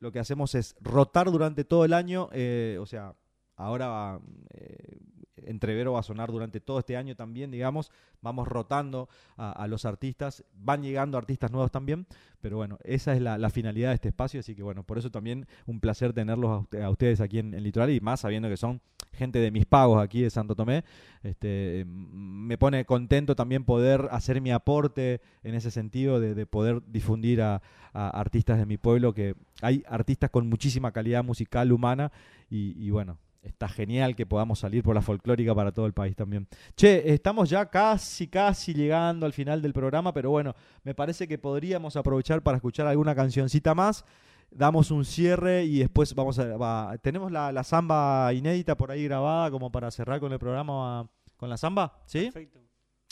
lo 0.00 0.10
que 0.12 0.18
hacemos 0.18 0.54
es 0.54 0.74
rotar 0.80 1.30
durante 1.30 1.64
todo 1.64 1.84
el 1.84 1.92
año, 1.92 2.28
eh, 2.32 2.78
o 2.80 2.86
sea, 2.86 3.14
ahora 3.60 4.18
eh, 4.54 4.98
Entrevero 5.46 5.92
va 5.92 6.00
a 6.00 6.02
sonar 6.02 6.30
durante 6.30 6.60
todo 6.60 6.78
este 6.78 6.96
año 6.96 7.16
también, 7.16 7.50
digamos, 7.50 7.90
vamos 8.20 8.46
rotando 8.48 9.08
a, 9.36 9.66
los 9.68 9.84
artistas, 9.84 10.44
van 10.54 10.82
llegando 10.82 11.16
artistas 11.16 11.50
nuevos 11.50 11.70
también, 11.70 12.06
pero 12.40 12.56
bueno, 12.56 12.78
esa 12.84 13.14
es 13.14 13.22
la, 13.22 13.50
finalidad 13.50 13.88
de 13.90 13.94
este 13.94 14.08
espacio, 14.08 14.40
así 14.40 14.54
que 14.54 14.62
bueno, 14.62 14.82
por 14.82 14.98
eso 14.98 15.10
también 15.10 15.46
un 15.66 15.80
placer 15.80 16.12
tenerlos 16.12 16.50
a, 16.50 16.58
usted- 16.58 16.82
a 16.82 16.90
ustedes 16.90 17.20
aquí 17.20 17.38
en, 17.38 17.54
en 17.54 17.62
Litoral. 17.62 17.90
Y 17.90 18.00
más 18.00 18.20
sabiendo 18.20 18.48
que 18.48 18.56
son 18.56 18.80
gente 19.12 19.38
de 19.38 19.50
mis 19.50 19.66
pagos 19.66 20.02
aquí 20.02 20.22
de 20.22 20.30
Santo 20.30 20.54
Tomé, 20.54 20.84
este, 21.22 21.80
m- 21.80 22.08
me 22.12 22.58
pone 22.58 22.84
contento 22.84 23.34
también 23.34 23.64
poder 23.64 24.08
hacer 24.10 24.40
mi 24.40 24.50
aporte 24.52 25.20
en 25.42 25.54
ese 25.54 25.70
sentido 25.70 26.20
de, 26.20 26.34
de 26.34 26.46
poder 26.46 26.82
difundir 26.86 27.42
a, 27.42 27.62
artistas 27.92 28.58
de 28.58 28.66
mi 28.66 28.76
pueblo, 28.76 29.14
que 29.14 29.34
hay 29.62 29.82
artistas 29.88 30.30
con 30.30 30.48
muchísima 30.48 30.92
calidad 30.92 31.24
musical, 31.24 31.72
humana, 31.72 32.12
y 32.48 32.88
bueno, 32.90 33.18
está 33.42 33.68
genial 33.68 34.14
que 34.14 34.26
podamos 34.26 34.58
salir 34.58 34.82
por 34.82 34.94
la 34.94 35.00
folclórica 35.02 35.54
para 35.54 35.72
todo 35.72 35.86
el 35.86 35.92
país 35.92 36.14
también. 36.14 36.46
Che, 36.76 37.12
estamos 37.12 37.48
ya 37.50 37.66
casi, 37.66 38.28
casi 38.28 38.74
llegando 38.74 39.24
al 39.26 39.32
final 39.32 39.62
del 39.62 39.72
programa, 39.72 40.12
pero 40.12 40.30
bueno, 40.30 40.54
me 40.84 40.94
parece 40.94 41.26
que 41.26 41.38
podríamos 41.38 41.96
aprovechar 41.96 42.42
para 42.42 42.56
escuchar 42.56 42.86
alguna 42.86 43.14
cancioncita 43.14 43.74
más. 43.74 44.04
Damos 44.50 44.90
un 44.90 45.04
cierre 45.04 45.64
y 45.64 45.78
después 45.78 46.12
vamos 46.14 46.38
a... 46.38 46.56
va- 46.56 46.98
tenemos 46.98 47.30
la, 47.30 47.52
la 47.52 47.62
samba 47.62 48.32
inédita 48.34 48.76
por 48.76 48.90
ahí 48.90 49.04
grabada 49.04 49.50
como 49.50 49.70
para 49.70 49.90
cerrar 49.90 50.18
con 50.20 50.32
el 50.32 50.38
programa 50.40 51.08
con 51.36 51.48
la 51.48 51.56
samba, 51.56 52.00
¿sí? 52.04 52.24
Perfecto. 52.32 52.58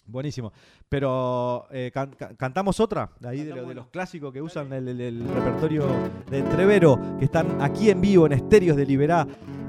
Buenísimo. 0.05 0.53
Pero 0.89 1.67
eh, 1.71 1.91
can- 1.93 2.11
can- 2.13 2.35
cantamos 2.35 2.81
otra, 2.81 3.11
de 3.21 3.29
ahí 3.29 3.45
de, 3.45 3.55
lo- 3.55 3.73
los 3.73 3.87
clásicos 3.89 4.33
que 4.33 4.43
usan 4.43 4.73
el, 4.73 4.89
el- 4.89 5.01
el 5.01 5.29
repertorio 5.29 5.87
de 6.29 6.39
Entrevero, 6.39 6.99
que 7.19 7.27
están 7.27 7.63
aquí 7.63 7.89
en 7.91 8.01
vivo 8.01 8.27
en 8.27 8.33
Estéreos 8.33 8.77
de 8.77 8.85
Liberá 8.87 9.27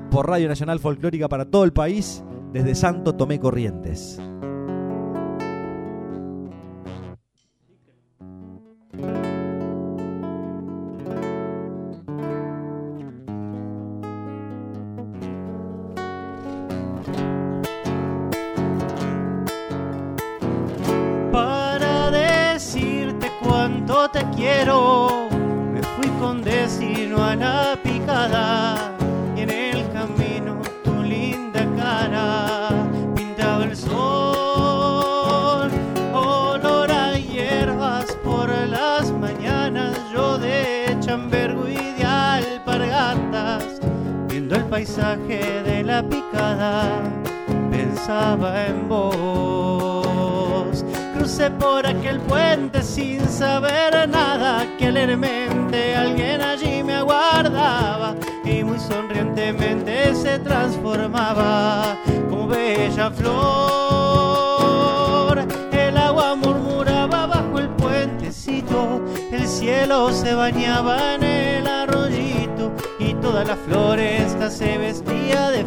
por 0.10 0.28
Radio 0.28 0.48
Nacional 0.48 0.80
Folclórica 0.80 1.28
para 1.30 1.46
todo 1.46 1.64
el 1.64 1.74
país, 1.74 2.24
desde 2.52 2.76
Santo 2.76 3.16
Tomé 3.16 3.40
Corrientes. 3.40 4.20
Picada 46.04 47.02
pensaba 47.70 48.66
en 48.68 48.88
vos. 48.88 50.84
Crucé 51.16 51.52
por 51.52 51.86
aquel 51.86 52.20
puente 52.22 52.82
sin 52.82 53.28
saber 53.28 54.08
nada, 54.10 54.66
que 54.78 54.88
alegremente 54.88 55.96
alguien 55.96 56.42
allí 56.42 56.84
me 56.84 56.96
aguardaba 56.96 58.16
y 58.44 58.64
muy 58.64 58.80
sonrientemente 58.80 60.16
se 60.16 60.40
transformaba 60.40 61.98
como 62.30 62.48
bella 62.48 63.12
flor. 63.12 63.40
El 65.72 65.98
agua 65.98 66.36
murmuraba 66.36 67.28
bajo 67.28 67.60
el 67.60 67.70
puentecito, 67.70 69.02
el 69.32 69.48
cielo 69.48 70.12
se 70.12 70.34
bañaba 70.34 71.16
en 71.16 71.24
el 71.24 71.68
arroyito 71.68 72.72
y 73.00 73.14
toda 73.16 73.44
la 73.44 73.56
floresta 73.56 74.50
se 74.50 74.78
vestía 74.78 75.52
de 75.52 75.64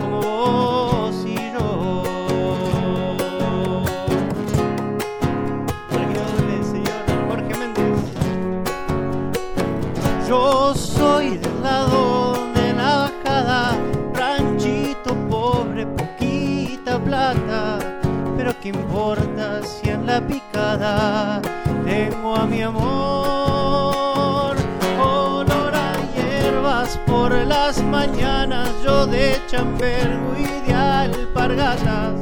como 0.00 0.20
vos 0.20 1.24
y 1.24 1.36
yo. 1.52 2.22
Para 5.90 6.64
señor 6.64 7.04
Jorge 7.28 7.54
Méndez. 7.54 8.00
Yo 10.28 10.74
soy 10.74 11.38
del 11.38 11.62
lado 11.62 12.34
de 12.54 12.72
la 12.72 13.10
bajada, 13.24 13.78
ranchito 14.14 15.14
pobre, 15.30 15.86
poquita 15.86 16.98
plata, 16.98 17.78
pero 18.36 18.52
qué 18.60 18.70
importa 18.70 19.62
si 19.62 19.90
en 19.90 20.06
la 20.06 20.20
picada 20.20 21.40
tengo 21.84 22.34
a 22.34 22.46
mi 22.46 22.62
amor. 22.62 23.15
Por 27.28 27.44
las 27.44 27.82
mañanas, 27.82 28.70
yo 28.84 29.04
de 29.04 29.40
chambergo 29.48 30.32
y 30.38 30.68
de 30.68 30.72
alpargatas, 30.72 32.14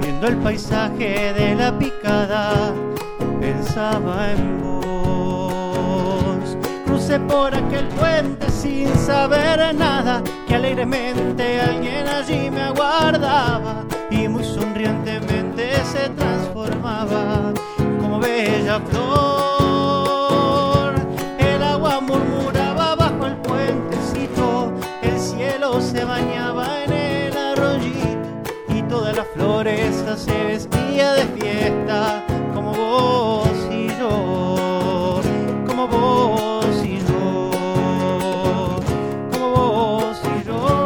viendo 0.00 0.26
el 0.26 0.38
paisaje 0.38 1.34
de 1.34 1.54
la 1.54 1.78
picada, 1.78 2.72
pensaba 3.40 4.32
en 4.32 4.62
vos. 4.62 6.56
Crucé 6.86 7.20
por 7.20 7.54
aquel 7.54 7.86
puente 7.88 8.50
sin 8.50 8.88
saber 8.96 9.74
nada, 9.74 10.22
que 10.48 10.54
alegremente 10.54 11.60
alguien 11.60 12.08
allí 12.08 12.50
me 12.50 12.62
aguardaba 12.62 13.84
y 14.10 14.28
muy 14.28 14.44
sonrientemente 14.44 15.74
se 15.84 16.08
transformaba 16.08 17.52
como 18.00 18.18
bella 18.18 18.80
flor. 18.80 19.51
se 25.92 26.04
bañaba 26.06 26.84
en 26.84 26.92
el 26.92 27.36
arroyito 27.36 28.42
y 28.74 28.82
toda 28.84 29.12
la 29.12 29.24
floresta 29.26 30.16
se 30.16 30.32
vestía 30.44 31.12
de 31.12 31.24
fiesta 31.38 32.24
como 32.54 32.72
vos 32.72 33.68
y 33.70 33.88
yo, 33.88 35.20
como 35.66 35.88
vos 35.88 36.82
y 36.82 36.98
yo, 36.98 37.50
como 39.32 39.50
vos 39.50 40.16
y 40.24 40.44
yo. 40.46 40.78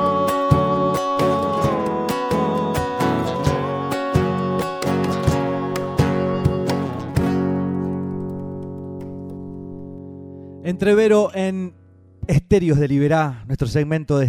Entrevero 10.64 11.30
en 11.32 11.74
Estéreos 12.26 12.80
de 12.80 12.88
Liberá, 12.88 13.44
nuestro 13.46 13.68
segmento 13.68 14.18
de 14.18 14.26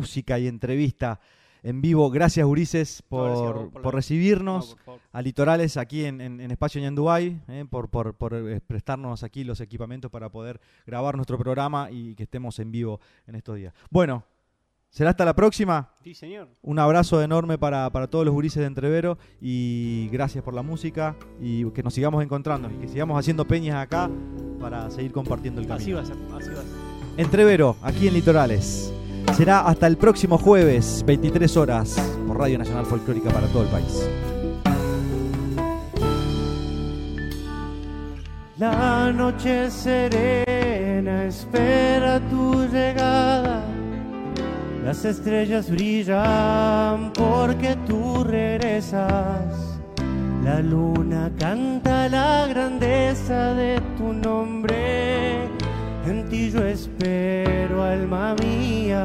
música 0.00 0.38
y 0.38 0.46
entrevista 0.48 1.20
en 1.62 1.82
vivo. 1.82 2.10
Gracias, 2.10 2.46
a 2.46 2.48
por, 3.82 3.94
recibirnos 3.94 4.76
No, 4.86 4.98
a 5.12 5.20
Litorales 5.22 5.76
aquí 5.76 6.04
en, 6.06 6.20
en- 6.22 6.40
en 6.40 6.50
Espacio 6.50 6.80
Ñandubay, 6.80 7.38
eh, 7.48 7.64
por, 7.68 7.88
por- 7.88 8.14
eh, 8.34 8.60
prestarnos 8.66 9.22
aquí 9.22 9.44
los 9.44 9.60
equipamientos 9.60 10.10
para 10.10 10.30
poder 10.30 10.58
grabar 10.86 11.16
nuestro 11.16 11.36
programa 11.38 11.90
y 11.90 12.14
que 12.14 12.22
estemos 12.22 12.58
en 12.60 12.70
vivo 12.72 12.98
en 13.26 13.34
estos 13.34 13.56
días. 13.56 13.74
Bueno, 13.90 14.24
será 14.88 15.10
hasta 15.10 15.24
la 15.26 15.34
próxima. 15.34 15.90
Sí, 16.02 16.14
señor. 16.14 16.48
Un 16.62 16.78
abrazo 16.78 17.22
enorme 17.22 17.58
para, 17.58 17.90
para 17.90 18.06
todos 18.08 18.24
los 18.24 18.32
gurises 18.32 18.60
de 18.60 18.66
Entrevero 18.66 19.18
y 19.40 20.08
gracias 20.10 20.42
por 20.42 20.54
la 20.54 20.62
música 20.62 21.14
y 21.42 21.64
que 21.72 21.82
nos 21.82 21.92
sigamos 21.92 22.22
encontrando 22.24 22.70
y 22.70 22.78
que 22.78 22.88
sigamos 22.88 23.18
haciendo 23.18 23.44
peñas 23.46 23.76
acá 23.76 24.08
para 24.58 24.90
seguir 24.90 25.12
compartiendo 25.12 25.60
el 25.60 25.66
camino. 25.66 25.98
Así 25.98 26.12
va 26.14 26.24
a 26.24 26.38
ser, 26.38 26.38
así 26.38 26.50
va 26.54 26.60
a 26.60 26.64
ser. 26.64 26.72
Entrevero, 27.18 27.76
aquí 27.82 28.08
en 28.08 28.14
Litorales. 28.14 28.94
Será 29.34 29.60
hasta 29.60 29.86
el 29.86 29.96
próximo 29.96 30.36
jueves, 30.38 31.02
23 31.06 31.56
horas, 31.56 31.96
por 32.26 32.38
Radio 32.38 32.58
Nacional 32.58 32.84
Folclórica 32.86 33.30
para 33.30 33.46
todo 33.48 33.62
el 33.62 33.68
país. 33.68 34.08
La 38.58 39.10
noche 39.10 39.70
serena 39.70 41.24
espera 41.24 42.20
tu 42.28 42.66
llegada. 42.66 43.64
Las 44.84 45.04
estrellas 45.04 45.70
brillan 45.70 47.12
porque 47.14 47.76
tú 47.86 48.24
regresas. 48.24 49.78
La 50.44 50.60
luna 50.60 51.30
canta 51.38 52.08
la 52.08 52.46
grandeza 52.48 53.54
de 53.54 53.80
tu 53.96 54.12
nombre. 54.12 55.48
En 56.10 56.28
ti 56.28 56.50
yo 56.50 56.64
espero, 56.64 57.84
alma 57.84 58.34
mía. 58.42 59.04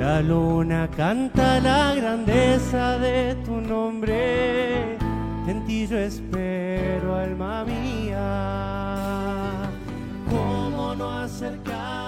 La 0.00 0.20
luna 0.20 0.88
canta 0.96 1.60
la 1.60 1.94
grandeza 1.94 2.98
de 2.98 3.36
tu 3.44 3.60
nombre. 3.60 4.98
En 5.46 5.64
ti 5.64 5.86
yo 5.86 5.96
espero, 5.96 7.14
alma 7.14 7.64
mía. 7.64 8.26
¿Cómo 10.28 10.92
no 10.96 11.08
acercar? 11.08 12.07